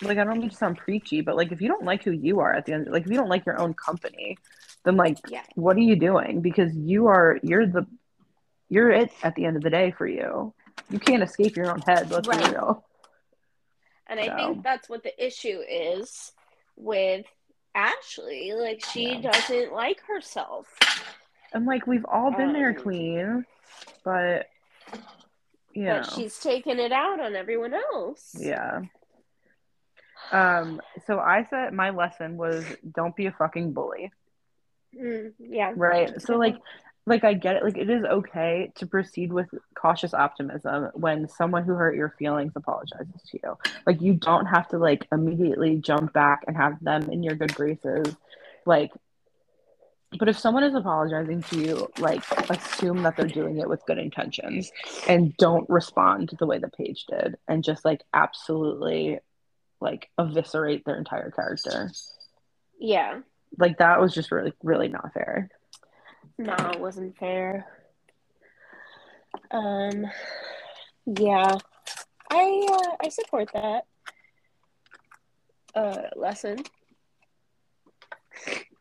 like 0.01 0.17
I 0.17 0.23
don't 0.23 0.39
mean 0.39 0.49
to 0.49 0.55
sound 0.55 0.77
preachy, 0.77 1.21
but 1.21 1.35
like 1.35 1.51
if 1.51 1.61
you 1.61 1.67
don't 1.67 1.85
like 1.85 2.03
who 2.03 2.11
you 2.11 2.39
are 2.39 2.53
at 2.53 2.65
the 2.65 2.73
end, 2.73 2.87
like 2.89 3.03
if 3.05 3.09
you 3.11 3.17
don't 3.17 3.29
like 3.29 3.45
your 3.45 3.59
own 3.59 3.73
company, 3.73 4.37
then 4.83 4.97
like 4.97 5.17
yeah, 5.29 5.43
what 5.55 5.77
are 5.77 5.81
you 5.81 5.95
doing? 5.95 6.41
Because 6.41 6.75
you 6.75 7.07
are 7.07 7.39
you're 7.43 7.65
the 7.67 7.85
you're 8.69 8.91
it 8.91 9.11
at 9.23 9.35
the 9.35 9.45
end 9.45 9.55
of 9.57 9.61
the 9.63 9.69
day 9.69 9.91
for 9.91 10.07
you. 10.07 10.53
You 10.89 10.99
can't 10.99 11.23
escape 11.23 11.55
your 11.55 11.71
own 11.71 11.81
head. 11.81 12.11
Let's 12.11 12.27
be 12.27 12.37
real. 12.37 12.83
and 14.07 14.19
I 14.19 14.35
think 14.35 14.63
that's 14.63 14.89
what 14.89 15.03
the 15.03 15.25
issue 15.25 15.61
is 15.67 16.31
with 16.75 17.25
Ashley. 17.75 18.53
Like 18.53 18.83
she 18.83 19.15
Yeah. 19.15 19.31
doesn't 19.31 19.73
like 19.73 20.01
herself. 20.01 20.75
And 21.53 21.65
like 21.65 21.85
we've 21.85 22.05
all 22.05 22.31
been 22.31 22.53
there, 22.53 22.69
Um, 22.69 22.75
Queen, 22.75 23.45
but 24.03 24.49
know, 25.75 25.97
But 25.99 26.13
she's 26.13 26.39
taking 26.39 26.79
it 26.79 26.91
out 26.91 27.19
on 27.19 27.35
everyone 27.35 27.73
else. 27.73 28.33
yeah. 28.39 28.81
Um, 30.31 30.81
so 31.05 31.19
I 31.19 31.43
said 31.43 31.73
my 31.73 31.91
lesson 31.91 32.37
was 32.37 32.65
don't 32.95 33.15
be 33.15 33.27
a 33.27 33.31
fucking 33.31 33.73
bully, 33.73 34.11
Mm, 34.95 35.33
yeah. 35.37 35.73
right? 35.75 36.19
So 36.21 36.37
like, 36.37 36.55
like 37.07 37.23
I 37.23 37.33
get 37.33 37.57
it. 37.57 37.63
Like 37.63 37.77
it 37.77 37.89
is 37.89 38.03
okay 38.03 38.71
to 38.75 38.87
proceed 38.87 39.31
with 39.31 39.47
cautious 39.75 40.13
optimism 40.13 40.89
when 40.93 41.27
someone 41.27 41.63
who 41.63 41.73
hurt 41.73 41.95
your 41.95 42.15
feelings 42.17 42.53
apologizes 42.55 43.21
to 43.31 43.39
you. 43.43 43.57
Like 43.85 44.01
you 44.01 44.13
don't 44.13 44.47
have 44.47 44.67
to 44.69 44.77
like 44.77 45.07
immediately 45.11 45.77
jump 45.77 46.13
back 46.13 46.43
and 46.47 46.57
have 46.57 46.83
them 46.83 47.09
in 47.09 47.23
your 47.23 47.35
good 47.35 47.53
graces, 47.53 48.15
like. 48.65 48.91
But 50.17 50.29
if 50.29 50.39
someone 50.39 50.63
is 50.63 50.73
apologizing 50.73 51.41
to 51.43 51.59
you, 51.59 51.91
like 51.97 52.23
assume 52.49 53.03
that 53.03 53.17
they're 53.17 53.27
doing 53.27 53.57
it 53.57 53.67
with 53.67 53.85
good 53.85 53.97
intentions 53.97 54.71
and 55.09 55.35
don't 55.35 55.69
respond 55.69 56.31
the 56.39 56.45
way 56.45 56.57
that 56.57 56.77
Paige 56.77 57.05
did 57.09 57.35
and 57.49 57.65
just 57.65 57.83
like 57.83 58.01
absolutely 58.13 59.19
like 59.81 60.09
eviscerate 60.17 60.85
their 60.85 60.97
entire 60.97 61.31
character. 61.31 61.91
Yeah. 62.79 63.21
Like 63.57 63.79
that 63.79 63.99
was 63.99 64.13
just 64.13 64.31
really 64.31 64.53
really 64.63 64.87
not 64.87 65.11
fair. 65.13 65.49
No, 66.37 66.53
it 66.73 66.79
wasn't 66.79 67.17
fair. 67.17 67.65
Um 69.51 70.05
yeah. 71.05 71.55
I 72.31 72.67
uh, 72.71 72.95
I 73.03 73.09
support 73.09 73.49
that 73.53 73.85
uh 75.75 76.09
lesson. 76.15 76.57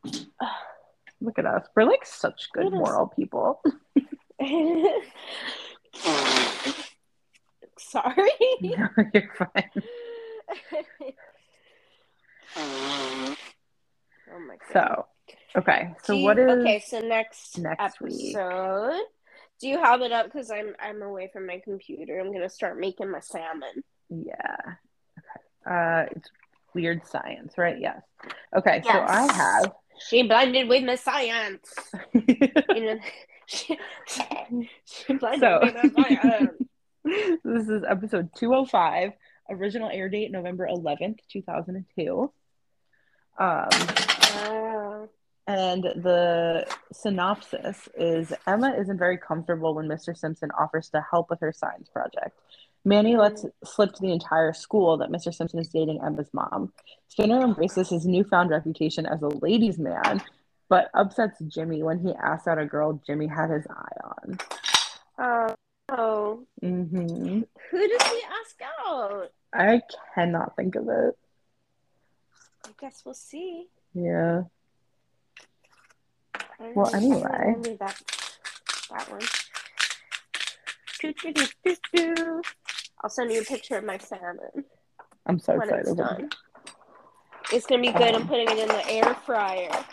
Look 1.20 1.38
at 1.38 1.46
us. 1.46 1.66
We're 1.74 1.84
like 1.84 2.04
such 2.04 2.50
good 2.52 2.72
moral 2.72 3.06
people. 3.06 3.62
Sorry. 7.78 8.30
No, 8.60 8.88
You're 9.12 9.30
fine. 9.36 9.70
oh 12.56 13.36
my 14.46 14.56
god. 14.56 14.72
So, 14.72 15.06
okay. 15.56 15.94
So 16.04 16.12
you- 16.14 16.24
what 16.24 16.38
is 16.38 16.50
okay? 16.50 16.80
So 16.86 17.00
next 17.00 17.58
next 17.58 18.00
week? 18.00 18.36
episode. 18.36 19.02
Do 19.60 19.68
you 19.68 19.78
have 19.78 20.02
it 20.02 20.12
up? 20.12 20.26
Because 20.26 20.50
I'm 20.50 20.74
I'm 20.80 21.00
away 21.02 21.30
from 21.32 21.46
my 21.46 21.60
computer. 21.64 22.18
I'm 22.18 22.32
gonna 22.32 22.48
start 22.50 22.78
making 22.78 23.10
my 23.10 23.20
salmon. 23.20 23.84
Yeah. 24.10 24.56
Okay. 25.18 25.40
Uh 25.66 26.06
it's 26.16 26.28
weird 26.74 27.06
science, 27.06 27.56
right? 27.56 27.78
Yes. 27.80 28.02
Okay, 28.56 28.82
so 28.84 28.90
I 28.90 29.32
have 29.32 29.72
She 30.08 30.22
blended 30.26 30.68
with 30.68 30.82
my 30.84 30.96
science. 30.96 31.72
You 32.14 32.84
know, 32.86 32.98
she, 33.46 33.78
she 34.84 35.12
blended 35.14 35.40
So- 35.40 35.60
with 35.62 35.74
my 35.96 36.02
science. 36.02 36.50
this 37.44 37.68
is 37.68 37.84
episode 37.88 38.30
205, 38.36 39.12
original 39.50 39.88
air 39.90 40.08
date 40.08 40.32
November 40.32 40.66
11th, 40.68 41.18
2002. 41.30 42.32
Um. 43.38 43.68
And 45.46 45.82
the 45.82 46.66
synopsis 46.92 47.88
is 47.96 48.32
Emma 48.46 48.74
isn't 48.78 48.98
very 48.98 49.18
comfortable 49.18 49.74
when 49.74 49.86
Mr. 49.86 50.16
Simpson 50.16 50.50
offers 50.58 50.88
to 50.90 51.04
help 51.10 51.28
with 51.28 51.40
her 51.40 51.52
science 51.52 51.88
project. 51.90 52.38
Manny 52.84 53.16
lets 53.16 53.44
slip 53.64 53.92
to 53.94 54.02
the 54.02 54.12
entire 54.12 54.52
school 54.52 54.96
that 54.98 55.10
Mr. 55.10 55.34
Simpson 55.34 55.58
is 55.58 55.68
dating 55.68 56.00
Emma's 56.04 56.28
mom. 56.32 56.72
Spinner 57.08 57.40
embraces 57.40 57.88
his 57.88 58.06
newfound 58.06 58.50
reputation 58.50 59.06
as 59.06 59.22
a 59.22 59.28
ladies' 59.28 59.78
man, 59.78 60.22
but 60.68 60.90
upsets 60.94 61.40
Jimmy 61.48 61.82
when 61.82 61.98
he 61.98 62.12
asks 62.14 62.46
out 62.46 62.58
a 62.58 62.66
girl 62.66 63.00
Jimmy 63.06 63.26
had 63.26 63.50
his 63.50 63.66
eye 63.68 63.96
on. 64.04 64.38
Uh, 65.16 65.54
oh. 65.90 66.46
hmm 66.60 67.42
Who 67.70 67.88
does 67.88 68.08
he 68.08 68.22
ask 68.40 68.60
out? 68.86 69.30
I 69.52 69.82
cannot 70.14 70.56
think 70.56 70.74
of 70.74 70.88
it. 70.88 71.16
I 72.66 72.70
guess 72.80 73.02
we'll 73.04 73.14
see. 73.14 73.68
Yeah. 73.94 74.42
I 76.60 76.72
Well, 76.74 76.90
know. 76.92 76.98
anyway. 76.98 77.22
I 77.24 77.28
don't 77.28 77.46
remember 77.46 77.76
that 77.76 78.02
that 78.90 79.10
one. 79.10 79.22
I'll 83.02 83.10
send 83.10 83.30
you 83.32 83.40
a 83.40 83.44
picture 83.44 83.76
of 83.76 83.84
my 83.84 83.98
salmon 83.98 84.64
I'm 85.26 85.38
so 85.38 85.58
when 85.58 85.68
it's 85.68 85.90
excited. 85.90 85.96
done. 85.96 86.30
It's 87.52 87.66
gonna 87.66 87.82
be 87.82 87.92
good. 87.92 88.14
I'm 88.14 88.22
Um, 88.22 88.28
putting 88.28 88.48
it 88.48 88.58
in 88.58 88.68
the 88.68 88.90
air 88.90 89.14
fryer. 89.26 89.84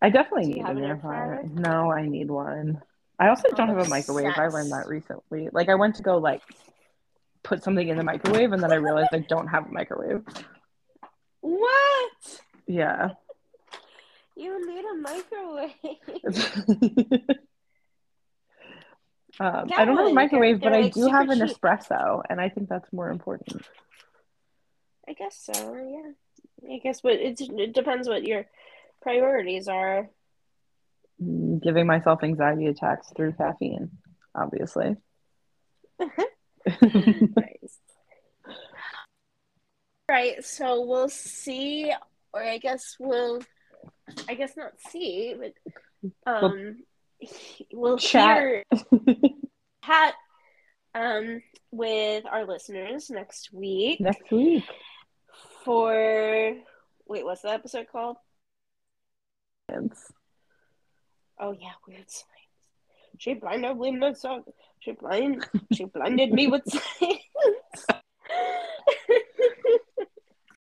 I 0.00 0.10
definitely 0.10 0.46
need 0.54 0.64
an 0.64 0.78
an 0.78 0.84
air 0.84 0.96
fryer. 0.98 1.36
fryer? 1.42 1.50
No, 1.52 1.92
I 1.92 2.06
need 2.06 2.30
one. 2.30 2.82
I 3.18 3.28
also 3.28 3.48
don't 3.54 3.68
have 3.68 3.78
a 3.78 3.88
microwave. 3.88 4.32
I 4.36 4.48
learned 4.48 4.72
that 4.72 4.88
recently. 4.88 5.48
Like 5.52 5.68
I 5.68 5.74
went 5.74 5.96
to 5.96 6.02
go 6.02 6.18
like 6.18 6.42
put 7.42 7.62
something 7.62 7.86
in 7.86 7.96
the 7.96 8.02
microwave 8.04 8.52
and 8.52 8.62
then 8.62 8.72
I 8.72 8.76
realized 8.76 9.10
I 9.12 9.18
don't 9.28 9.48
have 9.48 9.66
a 9.66 9.72
microwave. 9.72 10.24
What? 11.40 12.40
Yeah. 12.66 13.10
You 14.42 14.66
need 14.66 14.84
a 14.84 14.94
microwave. 14.96 15.70
um, 19.38 19.70
I 19.76 19.84
don't 19.84 19.96
have 19.96 20.06
a 20.08 20.12
microwave, 20.12 20.60
but 20.60 20.72
I 20.72 20.88
do 20.88 21.06
have 21.06 21.28
an 21.28 21.46
cheap. 21.46 21.56
espresso, 21.56 22.22
and 22.28 22.40
I 22.40 22.48
think 22.48 22.68
that's 22.68 22.92
more 22.92 23.10
important. 23.10 23.62
I 25.08 25.12
guess 25.12 25.48
so. 25.52 25.76
Yeah. 25.76 26.12
I 26.74 26.78
guess, 26.78 27.02
but 27.02 27.12
it 27.12 27.40
it 27.40 27.72
depends 27.72 28.08
what 28.08 28.24
your 28.24 28.46
priorities 29.00 29.68
are. 29.68 30.10
Mm, 31.22 31.62
Giving 31.62 31.86
myself 31.86 32.24
anxiety 32.24 32.66
attacks 32.66 33.12
through 33.14 33.34
caffeine, 33.34 33.90
obviously. 34.34 34.96
nice. 36.66 37.78
Right. 40.10 40.44
So 40.44 40.84
we'll 40.84 41.08
see, 41.08 41.92
or 42.32 42.42
I 42.42 42.58
guess 42.58 42.96
we'll, 42.98 43.42
I 44.28 44.34
guess 44.34 44.56
not 44.56 44.72
see, 44.90 45.34
but 45.38 45.52
um, 46.26 46.78
we'll 47.72 47.98
Chat. 47.98 48.36
hear 48.38 48.64
chat 49.84 50.14
um 50.94 51.42
with 51.70 52.24
our 52.26 52.46
listeners 52.46 53.08
next 53.10 53.52
week 53.52 54.00
Next 54.00 54.30
week. 54.30 54.64
for 55.64 56.54
wait, 57.06 57.24
what's 57.24 57.42
the 57.42 57.50
episode 57.50 57.86
called? 57.90 58.16
Science. 59.70 60.12
Oh 61.40 61.52
yeah, 61.52 61.72
weird 61.88 62.10
science. 62.10 62.28
She 63.18 63.34
blinded 63.34 63.76
me 63.78 63.98
with 63.98 64.18
science. 64.18 64.48
She 64.80 64.92
blind. 64.92 65.46
She 65.72 65.84
blinded 65.84 66.32
me 66.32 66.46
with 66.48 66.62
science. 66.66 67.86